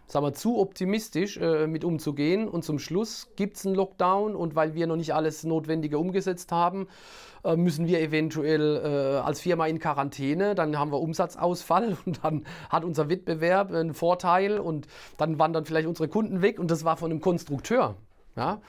sagen 0.08 0.26
wir, 0.26 0.34
zu 0.34 0.58
optimistisch 0.58 1.38
äh, 1.38 1.68
mit 1.68 1.84
umzugehen 1.84 2.48
und 2.48 2.64
zum 2.64 2.80
Schluss 2.80 3.30
gibt 3.36 3.58
es 3.58 3.66
einen 3.66 3.76
Lockdown 3.76 4.36
und 4.36 4.56
weil 4.56 4.74
wir 4.74 4.88
noch 4.88 4.96
nicht 4.96 5.14
alles 5.14 5.44
Notwendige 5.44 6.00
umgesetzt 6.00 6.52
haben, 6.52 6.88
äh, 7.44 7.56
müssen 7.56 7.88
wir 7.88 8.00
eventuell 8.00 8.78
äh, 8.78 9.18
als 9.20 9.42
Firma 9.42 9.68
in 9.68 9.80
Quarantäne, 9.80 10.56
dann 10.56 10.80
haben 10.80 10.92
wir 10.92 11.00
Umsatzausfall 11.00 11.98
und 12.06 12.24
dann 12.24 12.46
hat 12.70 12.86
unser 12.86 13.10
Wettbewerb 13.10 13.72
einen 13.72 13.94
Vorteil 13.94 14.60
und 14.60 14.88
dann 15.18 15.40
wandern 15.40 15.66
vielleicht 15.66 15.88
unsere 15.88 16.08
Kunden 16.08 16.42
weg 16.42 16.60
und 16.60 16.72
das 16.72 16.86
war 16.86 16.96
von 16.96 17.12
einem 17.12 17.22
Konstrukteur. 17.22 17.96
Ja? 18.38 18.62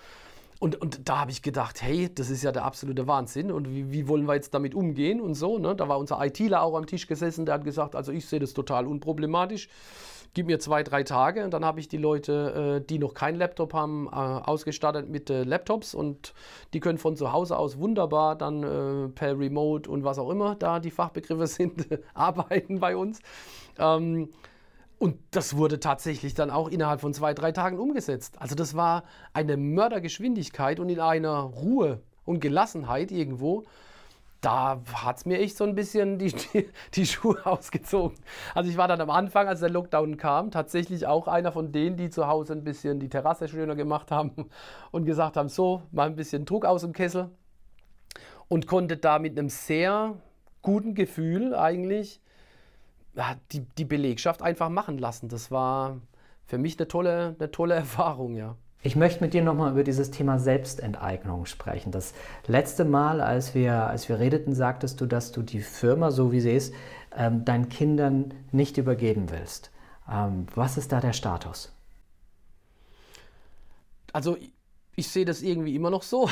Und, 0.61 0.81
und 0.81 1.09
da 1.09 1.21
habe 1.21 1.31
ich 1.31 1.43
gedacht, 1.43 1.83
hey, 1.83 2.13
das 2.13 2.31
ist 2.31 2.43
ja 2.43 2.51
der 2.51 2.65
absolute 2.65 3.07
Wahnsinn 3.07 3.53
und 3.53 3.71
wie, 3.71 3.93
wie 3.93 4.09
wollen 4.09 4.27
wir 4.27 4.35
jetzt 4.35 4.55
damit 4.55 4.75
umgehen 4.75 5.21
und 5.21 5.35
so. 5.35 5.59
Ne? 5.59 5.77
Da 5.77 5.89
war 5.89 5.99
unser 5.99 6.21
ITler 6.25 6.63
auch 6.63 6.77
am 6.77 6.87
Tisch 6.87 7.07
gesessen, 7.07 7.47
der 7.47 7.55
hat 7.55 7.65
gesagt, 7.65 7.95
also 7.95 8.11
ich 8.11 8.27
sehe 8.27 8.41
das 8.41 8.55
total 8.55 8.89
unproblematisch. 8.89 9.69
Gib 10.35 10.47
mir 10.47 10.59
zwei, 10.59 10.83
drei 10.83 11.03
Tage 11.03 11.45
und 11.45 11.53
dann 11.53 11.65
habe 11.65 11.81
ich 11.81 11.89
die 11.89 11.97
Leute, 11.97 12.81
äh, 12.81 12.87
die 12.87 12.99
noch 12.99 13.15
keinen 13.15 13.37
Laptop 13.37 13.75
haben, 13.75 14.07
äh, 14.07 14.11
ausgestattet 14.11 15.09
mit 15.09 15.31
äh, 15.31 15.43
Laptops 15.43 15.95
und 15.95 16.35
die 16.75 16.81
können 16.81 16.99
von 16.99 17.17
zu 17.17 17.33
Hause 17.33 17.59
aus 17.59 17.79
wunderbar 17.79 18.37
dann 18.37 19.13
per 19.15 19.39
Remote 19.39 19.91
und 19.91 20.05
was 20.05 20.19
auch 20.19 20.31
immer 20.31 20.55
da 20.55 20.81
die 20.81 20.91
Fachbegriffe 20.91 21.47
sind, 21.49 21.87
arbeiten 22.15 22.81
bei 22.81 22.97
uns. 22.97 23.21
Ähm, 23.79 24.31
und 24.99 25.17
das 25.31 25.57
wurde 25.57 25.79
tatsächlich 25.79 26.35
dann 26.35 26.51
auch 26.51 26.69
innerhalb 26.69 27.01
von 27.01 27.15
zwei, 27.15 27.33
drei 27.33 27.53
Tagen 27.53 27.79
umgesetzt. 27.79 28.41
Also 28.41 28.55
das 28.57 28.75
war 28.75 29.05
eine 29.33 29.57
Mördergeschwindigkeit 29.57 30.81
und 30.81 30.89
in 30.89 30.99
einer 30.99 31.39
Ruhe 31.39 32.01
und 32.25 32.41
Gelassenheit 32.41 33.13
irgendwo. 33.13 33.65
Da 34.41 34.81
hat 34.95 35.17
es 35.17 35.27
mir 35.27 35.41
echt 35.41 35.57
so 35.57 35.65
ein 35.65 35.75
bisschen 35.75 36.19
die, 36.19 36.33
die, 36.55 36.69
die, 36.95 37.07
Schuhe 37.07 37.45
ausgezogen. 37.45 38.17
Also 38.55 38.71
ich 38.71 38.77
war 38.77 38.87
dann 38.87 39.01
am 39.01 39.11
Anfang, 39.11 39.49
als 39.49 39.61
der 39.61 39.71
Lockdown 39.71 40.17
kam, 40.17 40.51
tatsächlich 40.51 41.07
auch 41.07 41.27
einer 41.27 41.51
von 41.51 41.73
denen, 41.73 41.97
die 41.97 42.11
zu 42.11 42.29
Hause 42.29 42.53
ein 42.53 42.63
bisschen 42.63 43.01
die 43.01 43.09
Terrasse 43.09 43.49
schöner 43.49 43.75
gemacht 43.75 44.11
haben 44.11 44.49
und 44.93 45.05
gesagt 45.07 45.37
haben, 45.37 45.49
so, 45.49 45.83
mal 45.91 46.07
ein 46.07 46.17
bisschen 46.17 46.45
Druck 46.45 46.65
aus 46.65 46.83
dem 46.83 46.93
Kessel. 46.93 47.31
Und 48.49 48.67
konnte 48.67 48.97
da 48.97 49.19
mit 49.19 49.39
einem 49.39 49.51
sehr 49.51 50.15
guten 50.63 50.95
Gefühl 50.95 51.55
eigentlich 51.55 52.21
die, 53.53 53.67
die 53.77 53.85
Belegschaft 53.85 54.43
einfach 54.43 54.69
machen 54.69 54.99
lassen. 54.99 55.29
Das 55.29 55.51
war 55.51 56.01
für 56.47 56.59
mich 56.59 56.79
eine 56.79 56.89
tolle, 56.89 57.37
eine 57.39 57.51
tolle 57.51 57.75
Erfahrung, 57.85 58.35
ja. 58.35 58.57
Ich 58.81 58.95
möchte 58.95 59.25
mit 59.25 59.35
dir 59.35 59.43
nochmal 59.43 59.73
über 59.73 59.83
dieses 59.83 60.13
Thema 60.13 60.39
Selbstenteignung 60.39 61.47
sprechen. 61.47 61.91
Das 61.91 62.15
letzte 62.47 62.85
Mal, 62.85 63.21
als 63.21 63.53
wir, 63.55 63.89
als 63.89 64.09
wir 64.09 64.21
redeten, 64.21 64.55
sagtest 64.55 65.01
du, 65.01 65.07
dass 65.07 65.33
du 65.33 65.43
die 65.43 65.61
Firma, 65.61 66.13
so 66.13 66.31
wie 66.31 66.41
sie 66.41 66.53
ist, 66.53 66.73
ähm, 67.17 67.45
deinen 67.45 67.69
Kindern 67.69 68.33
nicht 68.53 68.79
übergeben 68.79 69.31
willst. 69.31 69.73
Ähm, 70.09 70.47
was 70.55 70.79
ist 70.79 70.93
da 70.93 71.01
der 71.01 71.13
Status? 71.13 71.73
Also 74.13 74.37
ich 74.95 75.09
sehe 75.09 75.25
das 75.25 75.43
irgendwie 75.43 75.75
immer 75.75 75.91
noch 75.91 76.03
so. 76.03 76.31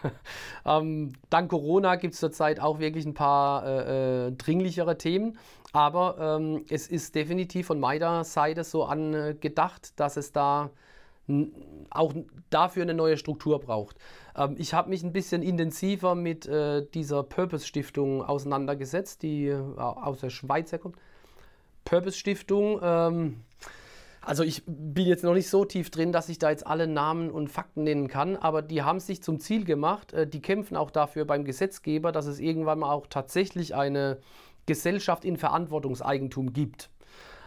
ähm, 0.66 1.14
dank 1.30 1.50
Corona 1.50 1.96
gibt 1.96 2.12
es 2.12 2.20
zurzeit 2.20 2.60
auch 2.60 2.80
wirklich 2.80 3.06
ein 3.06 3.14
paar 3.14 3.66
äh, 3.66 4.26
äh, 4.26 4.32
dringlichere 4.32 4.98
Themen. 4.98 5.38
Aber 5.72 6.38
ähm, 6.38 6.66
es 6.68 6.86
ist 6.86 7.14
definitiv 7.14 7.66
von 7.66 7.80
meiner 7.80 8.24
Seite 8.24 8.62
so 8.64 8.84
angedacht, 8.84 9.98
dass 9.98 10.18
es 10.18 10.32
da 10.32 10.70
auch 11.90 12.14
dafür 12.50 12.82
eine 12.82 12.94
neue 12.94 13.16
Struktur 13.16 13.60
braucht. 13.60 13.96
Ähm, 14.36 14.56
ich 14.58 14.74
habe 14.74 14.90
mich 14.90 15.02
ein 15.02 15.12
bisschen 15.12 15.42
intensiver 15.42 16.14
mit 16.14 16.46
äh, 16.46 16.86
dieser 16.94 17.22
Purpose-Stiftung 17.22 18.22
auseinandergesetzt, 18.22 19.22
die 19.22 19.46
äh, 19.46 19.60
aus 19.78 20.20
der 20.20 20.30
Schweiz 20.30 20.72
herkommt. 20.72 20.96
Purpose-Stiftung 21.84 22.80
ähm, 22.82 23.44
also 24.28 24.42
ich 24.42 24.62
bin 24.66 25.06
jetzt 25.06 25.24
noch 25.24 25.32
nicht 25.32 25.48
so 25.48 25.64
tief 25.64 25.90
drin, 25.90 26.12
dass 26.12 26.28
ich 26.28 26.38
da 26.38 26.50
jetzt 26.50 26.66
alle 26.66 26.86
Namen 26.86 27.30
und 27.30 27.48
Fakten 27.48 27.84
nennen 27.84 28.08
kann, 28.08 28.36
aber 28.36 28.60
die 28.60 28.82
haben 28.82 29.00
sich 29.00 29.22
zum 29.22 29.40
Ziel 29.40 29.64
gemacht, 29.64 30.12
äh, 30.12 30.26
die 30.26 30.42
kämpfen 30.42 30.76
auch 30.76 30.90
dafür 30.90 31.24
beim 31.24 31.46
Gesetzgeber, 31.46 32.12
dass 32.12 32.26
es 32.26 32.38
irgendwann 32.38 32.80
mal 32.80 32.92
auch 32.92 33.06
tatsächlich 33.06 33.74
eine 33.74 34.18
Gesellschaft 34.66 35.24
in 35.24 35.38
Verantwortungseigentum 35.38 36.52
gibt. 36.52 36.90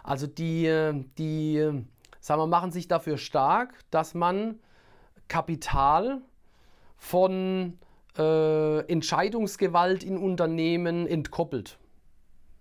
Also 0.03 0.25
die, 0.25 0.65
äh, 0.65 1.03
die 1.19 1.83
sagen 2.21 2.39
wir, 2.39 2.47
machen 2.47 2.71
sich 2.71 2.87
dafür 2.87 3.17
stark, 3.17 3.73
dass 3.89 4.13
man 4.13 4.59
Kapital 5.27 6.21
von 6.97 7.79
äh, 8.17 8.79
Entscheidungsgewalt 8.91 10.03
in 10.03 10.17
Unternehmen 10.17 11.07
entkoppelt. 11.07 11.77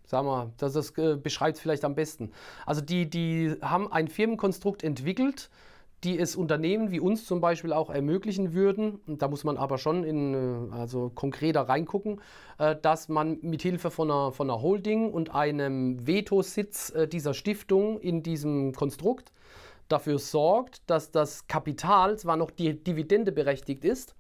Sagen 0.06 0.26
wir, 0.26 0.52
das, 0.56 0.72
das 0.72 0.96
äh, 0.98 1.16
beschreibt 1.16 1.56
es 1.56 1.62
vielleicht 1.62 1.84
am 1.84 1.94
besten. 1.94 2.32
Also 2.66 2.80
die, 2.80 3.08
die 3.08 3.54
haben 3.60 3.92
ein 3.92 4.08
Firmenkonstrukt 4.08 4.82
entwickelt, 4.82 5.50
die 6.04 6.18
es 6.18 6.34
Unternehmen 6.34 6.90
wie 6.90 7.00
uns 7.00 7.26
zum 7.26 7.40
Beispiel 7.40 7.72
auch 7.72 7.90
ermöglichen 7.90 8.54
würden, 8.54 9.00
da 9.06 9.28
muss 9.28 9.44
man 9.44 9.56
aber 9.56 9.76
schon 9.78 10.04
in, 10.04 10.70
äh, 10.72 10.74
also 10.74 11.10
konkreter 11.14 11.62
reingucken, 11.62 12.20
äh, 12.58 12.76
dass 12.80 13.08
man 13.08 13.38
mithilfe 13.42 13.90
von 13.90 14.10
einer, 14.10 14.32
von 14.32 14.48
einer 14.48 14.62
Holding 14.62 15.12
und 15.12 15.34
einem 15.34 16.06
Vetositz 16.06 16.90
äh, 16.90 17.06
dieser 17.06 17.34
Stiftung 17.34 18.00
in 18.00 18.22
diesem 18.22 18.72
Konstrukt 18.72 19.32
dafür 19.88 20.18
sorgt, 20.18 20.88
dass 20.88 21.10
das 21.10 21.46
Kapital 21.48 22.18
zwar 22.18 22.36
noch 22.36 22.50
die 22.50 22.82
Dividende 22.82 23.32
berechtigt 23.32 23.84
ist, 23.84 24.14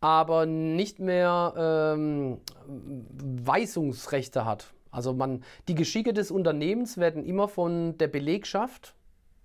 aber 0.00 0.46
nicht 0.46 0.98
mehr 0.98 1.54
ähm, 1.56 2.38
Weisungsrechte 2.66 4.44
hat. 4.44 4.72
Also 4.90 5.12
man, 5.12 5.42
die 5.68 5.74
Geschicke 5.74 6.12
des 6.12 6.30
Unternehmens 6.30 6.96
werden 6.98 7.24
immer 7.24 7.48
von 7.48 7.98
der 7.98 8.08
Belegschaft, 8.08 8.94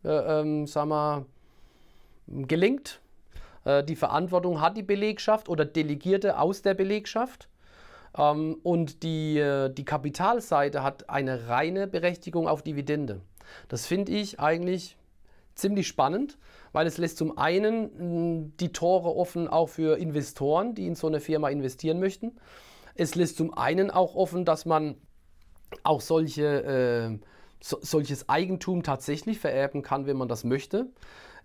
äh, 0.04 0.10
ähm, 0.10 0.68
sagen 0.68 0.90
wir, 0.90 1.26
gelenkt. 2.30 3.02
Äh, 3.66 3.84
die 3.84 3.96
Verantwortung 3.96 4.62
hat 4.62 4.78
die 4.78 4.84
Belegschaft 4.84 5.50
oder 5.50 5.66
Delegierte 5.66 6.40
aus 6.40 6.62
der 6.62 6.74
Belegschaft. 6.74 7.50
Ähm, 8.18 8.58
und 8.64 9.04
die, 9.04 9.38
äh, 9.38 9.70
die 9.70 9.86
Kapitalseite 9.86 10.84
hat 10.84 11.10
eine 11.10 11.48
reine 11.48 11.88
Berechtigung 11.88 12.48
auf 12.48 12.64
Dividende. 12.64 13.22
Das 13.68 13.86
finde 13.86 14.12
ich 14.12 14.40
eigentlich 14.40 14.98
ziemlich 15.56 15.88
spannend, 15.88 16.38
weil 16.72 16.88
es 16.88 16.98
lässt 16.98 17.18
zum 17.18 17.38
einen 17.38 18.56
die 18.58 18.72
Tore 18.72 19.16
offen 19.16 19.48
auch 19.48 19.68
für 19.68 19.98
Investoren, 19.98 20.76
die 20.76 20.88
in 20.88 20.96
so 20.96 21.08
eine 21.08 21.20
Firma 21.20 21.50
investieren 21.50 22.00
möchten. 22.00 22.38
Es 22.96 23.16
lässt 23.16 23.38
zum 23.38 23.54
einen 23.54 23.92
auch 23.92 24.16
offen, 24.16 24.46
dass 24.46 24.66
man 24.66 24.96
auch 25.84 26.02
solche, 26.02 26.64
äh, 26.64 27.20
so, 27.62 27.78
solches 27.82 28.30
Eigentum 28.30 28.84
tatsächlich 28.84 29.40
vererben 29.40 29.82
kann, 29.82 30.06
wenn 30.06 30.18
man 30.18 30.28
das 30.28 30.44
möchte. 30.44 30.88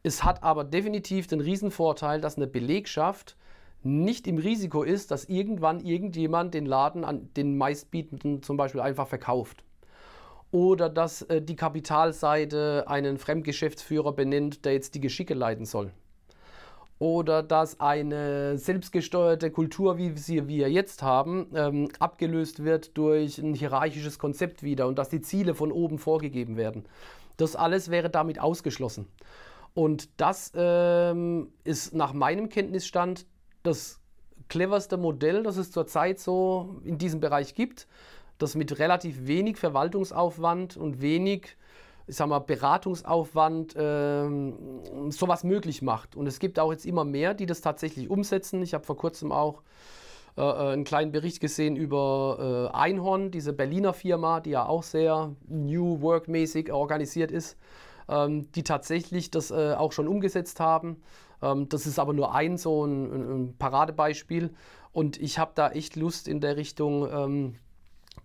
Es 0.06 0.22
hat 0.22 0.42
aber 0.44 0.64
definitiv 0.64 1.26
den 1.26 1.40
Riesenvorteil, 1.40 2.20
dass 2.20 2.36
eine 2.36 2.46
Belegschaft 2.46 3.36
nicht 3.82 4.26
im 4.26 4.38
Risiko 4.38 4.82
ist, 4.82 5.10
dass 5.10 5.24
irgendwann 5.24 5.80
irgendjemand 5.80 6.54
den 6.54 6.66
Laden 6.66 7.04
an 7.04 7.30
den 7.36 7.56
meistbietenden 7.56 8.42
zum 8.42 8.56
Beispiel 8.56 8.80
einfach 8.82 9.08
verkauft. 9.08 9.64
Oder 10.52 10.88
dass 10.90 11.22
äh, 11.22 11.42
die 11.42 11.56
Kapitalseite 11.56 12.84
einen 12.86 13.18
Fremdgeschäftsführer 13.18 14.12
benennt, 14.12 14.64
der 14.64 14.74
jetzt 14.74 14.94
die 14.94 15.00
Geschicke 15.00 15.34
leiten 15.34 15.64
soll. 15.66 15.90
oder 16.98 17.42
dass 17.42 17.80
eine 17.80 18.56
selbstgesteuerte 18.58 19.50
Kultur, 19.50 19.98
wie 19.98 20.16
sie 20.16 20.48
wir 20.48 20.70
jetzt 20.70 21.02
haben, 21.02 21.48
ähm, 21.54 21.88
abgelöst 21.98 22.64
wird 22.64 22.96
durch 22.96 23.38
ein 23.38 23.54
hierarchisches 23.54 24.18
Konzept 24.18 24.62
wieder 24.62 24.86
und 24.86 24.98
dass 24.98 25.08
die 25.08 25.20
Ziele 25.20 25.54
von 25.54 25.72
oben 25.72 25.98
vorgegeben 25.98 26.56
werden. 26.56 26.84
Das 27.36 27.56
alles 27.56 27.90
wäre 27.90 28.10
damit 28.10 28.40
ausgeschlossen. 28.40 29.06
Und 29.74 30.08
das 30.20 30.52
ähm, 30.54 31.52
ist 31.64 31.94
nach 31.94 32.12
meinem 32.12 32.48
Kenntnisstand 32.48 33.26
das 33.62 34.00
cleverste 34.48 34.96
Modell, 34.96 35.42
das 35.42 35.56
es 35.56 35.72
zurzeit 35.72 36.18
so 36.18 36.80
in 36.84 36.98
diesem 36.98 37.20
Bereich 37.20 37.54
gibt, 37.54 37.88
das 38.38 38.54
mit 38.54 38.78
relativ 38.78 39.26
wenig 39.26 39.56
Verwaltungsaufwand 39.56 40.76
und 40.76 41.00
wenig 41.00 41.56
ich 42.06 42.16
sag 42.16 42.28
mal, 42.28 42.40
Beratungsaufwand 42.40 43.74
ähm, 43.78 45.10
sowas 45.10 45.42
möglich 45.42 45.80
macht. 45.80 46.16
Und 46.16 46.26
es 46.26 46.38
gibt 46.38 46.58
auch 46.58 46.70
jetzt 46.70 46.84
immer 46.84 47.04
mehr, 47.04 47.32
die 47.32 47.46
das 47.46 47.62
tatsächlich 47.62 48.10
umsetzen. 48.10 48.62
Ich 48.62 48.74
habe 48.74 48.84
vor 48.84 48.96
kurzem 48.96 49.32
auch 49.32 49.62
äh, 50.36 50.42
äh, 50.42 50.72
einen 50.72 50.84
kleinen 50.84 51.12
Bericht 51.12 51.40
gesehen 51.40 51.76
über 51.76 52.70
äh, 52.72 52.76
Einhorn, 52.76 53.30
diese 53.30 53.52
Berliner 53.52 53.94
Firma, 53.94 54.40
die 54.40 54.50
ja 54.50 54.66
auch 54.66 54.82
sehr 54.82 55.34
New 55.48 56.00
Work-mäßig 56.02 56.72
organisiert 56.72 57.30
ist, 57.30 57.56
ähm, 58.08 58.50
die 58.52 58.62
tatsächlich 58.62 59.30
das 59.30 59.50
äh, 59.50 59.74
auch 59.74 59.92
schon 59.92 60.08
umgesetzt 60.08 60.60
haben. 60.60 61.02
Ähm, 61.42 61.68
das 61.68 61.86
ist 61.86 61.98
aber 61.98 62.12
nur 62.12 62.34
ein 62.34 62.56
so 62.56 62.84
ein, 62.84 63.12
ein 63.12 63.56
Paradebeispiel. 63.58 64.54
Und 64.92 65.20
ich 65.20 65.38
habe 65.38 65.52
da 65.54 65.70
echt 65.70 65.96
Lust 65.96 66.28
in 66.28 66.40
der 66.40 66.56
Richtung 66.56 67.08
ähm, 67.10 67.54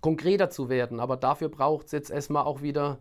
konkreter 0.02 0.50
zu 0.50 0.70
werden. 0.70 1.00
Aber 1.00 1.18
dafür 1.18 1.50
braucht 1.50 1.88
es 1.88 1.92
jetzt 1.92 2.12
erstmal 2.12 2.44
auch 2.44 2.62
wieder 2.62 3.00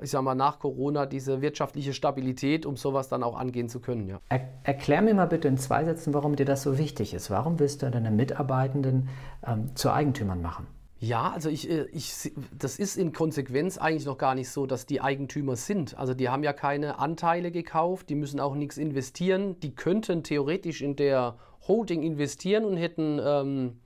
ich 0.00 0.10
sag 0.10 0.22
mal, 0.22 0.34
nach 0.34 0.58
Corona 0.58 1.06
diese 1.06 1.42
wirtschaftliche 1.42 1.92
Stabilität, 1.92 2.64
um 2.64 2.76
sowas 2.76 3.08
dann 3.08 3.22
auch 3.22 3.36
angehen 3.36 3.68
zu 3.68 3.80
können. 3.80 4.08
Ja. 4.08 4.20
Er, 4.28 4.48
erklär 4.62 5.02
mir 5.02 5.14
mal 5.14 5.26
bitte 5.26 5.48
in 5.48 5.58
zwei 5.58 5.84
Sätzen, 5.84 6.14
warum 6.14 6.36
dir 6.36 6.46
das 6.46 6.62
so 6.62 6.78
wichtig 6.78 7.14
ist. 7.14 7.30
Warum 7.30 7.58
willst 7.58 7.82
du 7.82 7.90
deine 7.90 8.10
Mitarbeitenden 8.10 9.08
ähm, 9.46 9.74
zu 9.74 9.92
Eigentümern 9.92 10.40
machen? 10.40 10.66
Ja, 11.02 11.30
also 11.30 11.48
ich, 11.48 11.68
äh, 11.68 11.86
ich, 11.92 12.30
das 12.56 12.78
ist 12.78 12.96
in 12.96 13.12
Konsequenz 13.12 13.78
eigentlich 13.78 14.04
noch 14.04 14.18
gar 14.18 14.34
nicht 14.34 14.50
so, 14.50 14.66
dass 14.66 14.84
die 14.84 15.00
Eigentümer 15.00 15.56
sind. 15.56 15.96
Also 15.96 16.12
die 16.12 16.28
haben 16.28 16.44
ja 16.44 16.52
keine 16.52 16.98
Anteile 16.98 17.50
gekauft, 17.50 18.10
die 18.10 18.14
müssen 18.14 18.38
auch 18.38 18.54
nichts 18.54 18.76
investieren. 18.76 19.58
Die 19.60 19.74
könnten 19.74 20.22
theoretisch 20.22 20.82
in 20.82 20.96
der 20.96 21.38
Holding 21.66 22.02
investieren 22.02 22.66
und 22.66 22.76
hätten 22.76 23.18
ähm, 23.24 23.80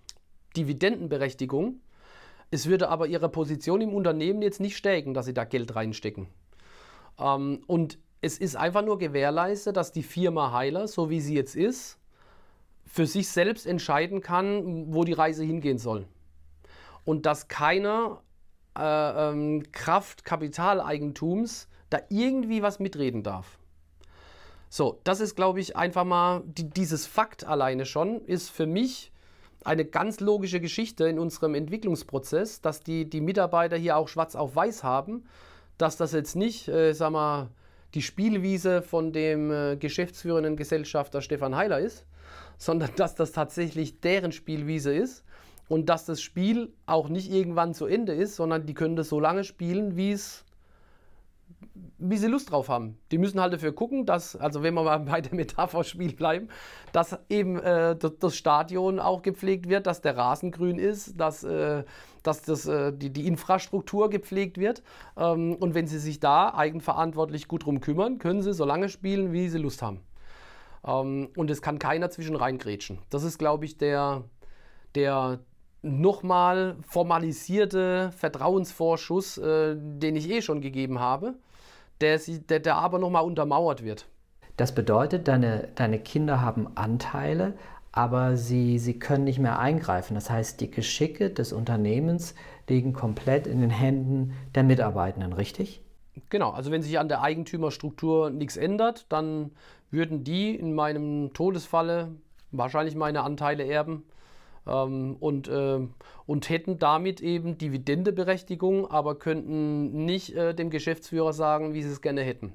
Dividendenberechtigung. 0.57 1.81
Es 2.51 2.67
würde 2.67 2.89
aber 2.89 3.07
ihre 3.07 3.29
Position 3.29 3.81
im 3.81 3.95
Unternehmen 3.95 4.43
jetzt 4.43 4.61
nicht 4.61 4.77
stärken, 4.77 5.15
dass 5.15 5.27
sie 5.27 5.35
da 5.35 5.45
Geld 5.45 5.77
reinstecken. 5.77 6.27
Ähm, 7.21 7.63
und 7.69 7.99
es 8.23 8.39
ist 8.39 8.57
einfach 8.57 8.85
nur 8.85 8.99
gewährleistet, 8.99 9.77
dass 9.77 9.93
die 9.93 10.03
Firma 10.03 10.51
Heiler, 10.51 10.89
so 10.89 11.11
wie 11.11 11.21
sie 11.21 11.35
jetzt 11.35 11.55
ist, 11.55 12.01
für 12.85 13.07
sich 13.07 13.29
selbst 13.29 13.67
entscheiden 13.67 14.21
kann, 14.21 14.93
wo 14.93 15.05
die 15.05 15.13
Reise 15.13 15.45
hingehen 15.45 15.79
soll. 15.79 16.09
Und 17.05 17.27
dass 17.27 17.49
keiner 17.49 18.23
äh, 18.77 18.83
ähm, 19.31 19.63
Kraft 19.73 20.25
Kapitaleigentums 20.25 21.69
da 21.91 22.01
irgendwie 22.09 22.63
was 22.63 22.81
mitreden 22.81 23.23
darf. 23.23 23.59
So, 24.69 25.01
das 25.05 25.21
ist, 25.21 25.37
glaube 25.37 25.61
ich, 25.61 25.77
einfach 25.77 26.05
mal, 26.05 26.43
die, 26.47 26.69
dieses 26.69 27.07
Fakt 27.07 27.45
alleine 27.45 27.87
schon 27.87 28.25
ist 28.25 28.51
für 28.51 28.67
mich 28.67 29.13
eine 29.65 29.85
ganz 29.85 30.21
logische 30.21 30.61
Geschichte 30.61 31.07
in 31.07 31.19
unserem 31.19 31.55
Entwicklungsprozess, 31.55 32.61
dass 32.61 32.83
die, 32.83 33.09
die 33.09 33.21
Mitarbeiter 33.21 33.77
hier 33.77 33.97
auch 33.97 34.09
schwarz 34.09 34.35
auf 34.35 34.57
weiß 34.57 34.83
haben, 34.83 35.25
dass 35.79 35.97
das 35.97 36.13
jetzt 36.13 36.37
nicht, 36.37 36.69
äh, 36.69 36.93
sag 36.93 37.13
mal, 37.13 37.51
die 37.95 38.03
Spielwiese 38.03 38.83
von 38.83 39.13
dem 39.13 39.53
äh, 39.53 39.77
geschäftsführenden 39.77 40.57
Gesellschafter 40.57 41.23
Stefan 41.23 41.55
Heiler 41.55 41.79
ist, 41.79 42.05
sondern 42.59 42.91
dass 42.97 43.15
das 43.15 43.33
tatsächlich 43.33 44.01
deren 44.01 44.33
Spielwiese 44.33 44.93
ist 44.93 45.25
und 45.69 45.89
dass 45.89 46.05
das 46.05 46.21
Spiel 46.21 46.73
auch 46.87 47.09
nicht 47.09 47.33
irgendwann 47.33 47.75
zu 47.75 47.87
Ende 47.87 48.13
ist, 48.13 48.37
sondern 48.37 48.67
die 48.67 48.75
können 48.75 48.97
das 48.97 49.09
so 49.09 49.21
lange 49.21 49.45
spielen, 49.45 49.97
wie 49.97 50.13
es 50.13 50.45
wie 51.99 52.17
sie 52.17 52.27
Lust 52.27 52.51
drauf 52.51 52.69
haben. 52.69 52.99
Die 53.11 53.19
müssen 53.19 53.41
halt 53.41 53.53
dafür 53.53 53.73
gucken, 53.73 54.07
dass, 54.07 54.37
also 54.37 54.63
wenn 54.63 54.75
wir 54.75 54.83
mal 54.83 54.99
bei 55.01 55.21
der 55.21 55.35
Metapherspiel 55.35 56.15
bleiben, 56.15 56.49
dass 56.93 57.19
eben 57.29 57.59
äh, 57.59 57.97
das 57.97 58.37
Stadion 58.37 59.01
auch 59.01 59.23
gepflegt 59.23 59.69
wird, 59.69 59.87
dass 59.87 60.01
der 60.01 60.17
Rasen 60.17 60.51
grün 60.51 60.79
ist, 60.79 61.19
dass, 61.19 61.45
äh, 61.45 61.85
dass 62.23 62.43
das, 62.43 62.67
äh, 62.67 62.93
die, 62.93 63.11
die 63.11 63.27
Infrastruktur 63.27 64.11
gepflegt 64.11 64.59
wird. 64.59 64.83
Ähm, 65.17 65.57
und 65.57 65.75
wenn 65.75 65.87
sie 65.87 65.99
sich 65.99 66.21
da 66.21 66.55
eigenverantwortlich 66.55 67.49
gut 67.49 67.65
drum 67.65 67.81
kümmern, 67.81 68.19
können 68.19 68.43
sie 68.43 68.53
so 68.53 68.65
lange 68.65 68.89
spielen, 68.89 69.33
wie 69.33 69.49
sie 69.49 69.59
Lust 69.59 69.83
haben. 69.83 70.01
Ähm, 70.87 71.31
und 71.37 71.51
es 71.51 71.63
kann 71.63 71.79
keiner 71.79 72.11
zwischen 72.11 72.37
reingrätschen. 72.37 72.99
Das 73.11 73.25
ist, 73.25 73.39
glaube 73.39 73.65
ich, 73.65 73.79
der, 73.79 74.25
der, 74.95 75.41
nochmal 75.85 76.77
formalisierte 76.83 78.11
Vertrauensvorschuss, 78.17 79.39
äh, 79.39 79.77
den 79.77 80.17
ich 80.17 80.29
eh 80.31 80.43
schon 80.43 80.61
gegeben 80.61 80.99
habe 80.99 81.35
der, 82.01 82.21
der, 82.49 82.61
der 82.61 82.77
aber 82.77 82.99
nochmal 82.99 83.25
untermauert 83.25 83.83
wird. 83.83 84.07
Das 84.57 84.75
bedeutet, 84.75 85.29
deine, 85.29 85.69
deine 85.75 85.99
Kinder 85.99 86.41
haben 86.41 86.69
Anteile, 86.77 87.55
aber 87.93 88.37
sie, 88.37 88.79
sie 88.79 88.99
können 88.99 89.25
nicht 89.25 89.39
mehr 89.39 89.59
eingreifen. 89.59 90.15
Das 90.15 90.31
heißt, 90.31 90.61
die 90.61 90.71
Geschicke 90.71 91.31
des 91.31 91.53
Unternehmens 91.53 92.35
liegen 92.69 92.93
komplett 92.93 93.47
in 93.47 93.61
den 93.61 93.71
Händen 93.71 94.35
der 94.55 94.63
Mitarbeitenden, 94.63 95.33
richtig? 95.33 95.83
Genau, 96.31 96.51
also 96.51 96.71
wenn 96.71 96.83
sich 96.83 96.99
an 96.99 97.09
der 97.09 97.23
Eigentümerstruktur 97.23 98.31
nichts 98.31 98.57
ändert, 98.57 99.07
dann 99.09 99.51
würden 99.91 100.23
die 100.25 100.55
in 100.55 100.75
meinem 100.75 101.33
Todesfalle 101.33 102.13
wahrscheinlich 102.53 102.95
meine 102.95 103.23
Anteile 103.23 103.65
erben 103.65 104.05
ähm, 104.67 105.17
und, 105.19 105.49
äh, 105.49 105.81
und 106.27 106.49
hätten 106.49 106.79
damit 106.79 107.21
eben 107.21 107.59
Dividendeberechtigung, 107.59 108.91
aber 108.91 109.19
könnten 109.19 110.05
nicht 110.05 110.35
äh, 110.35 110.55
dem 110.55 110.71
Geschäftsführer 110.71 111.33
sagen, 111.33 111.75
wie 111.75 111.83
sie 111.83 111.91
es 111.91 112.01
gerne 112.01 112.23
hätten. 112.23 112.53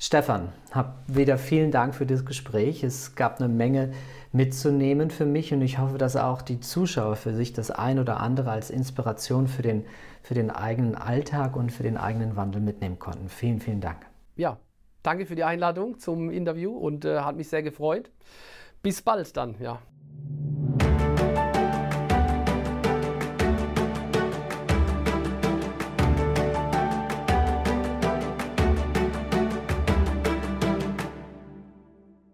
Stefan, 0.00 0.52
hab 0.70 1.02
wieder 1.08 1.38
vielen 1.38 1.72
Dank 1.72 1.92
für 1.92 2.06
das 2.06 2.24
Gespräch. 2.24 2.84
Es 2.84 3.16
gab 3.16 3.40
eine 3.40 3.48
Menge 3.48 3.92
mitzunehmen 4.32 5.10
für 5.10 5.26
mich 5.26 5.52
und 5.52 5.60
ich 5.60 5.78
hoffe, 5.78 5.98
dass 5.98 6.14
auch 6.14 6.40
die 6.40 6.60
Zuschauer 6.60 7.16
für 7.16 7.34
sich 7.34 7.52
das 7.52 7.72
ein 7.72 7.98
oder 7.98 8.20
andere 8.20 8.52
als 8.52 8.70
Inspiration 8.70 9.48
für 9.48 9.62
den, 9.62 9.84
für 10.22 10.34
den 10.34 10.50
eigenen 10.50 10.94
Alltag 10.94 11.56
und 11.56 11.72
für 11.72 11.82
den 11.82 11.96
eigenen 11.96 12.36
Wandel 12.36 12.60
mitnehmen 12.60 13.00
konnten. 13.00 13.28
Vielen, 13.28 13.58
vielen 13.60 13.80
Dank. 13.80 14.06
Ja, 14.36 14.58
danke 15.02 15.26
für 15.26 15.34
die 15.34 15.44
Einladung 15.44 15.98
zum 15.98 16.30
Interview 16.30 16.76
und 16.76 17.04
äh, 17.04 17.20
hat 17.20 17.34
mich 17.34 17.48
sehr 17.48 17.64
gefreut. 17.64 18.12
Bis 18.82 19.02
bald 19.02 19.36
dann, 19.36 19.56
ja. 19.58 19.80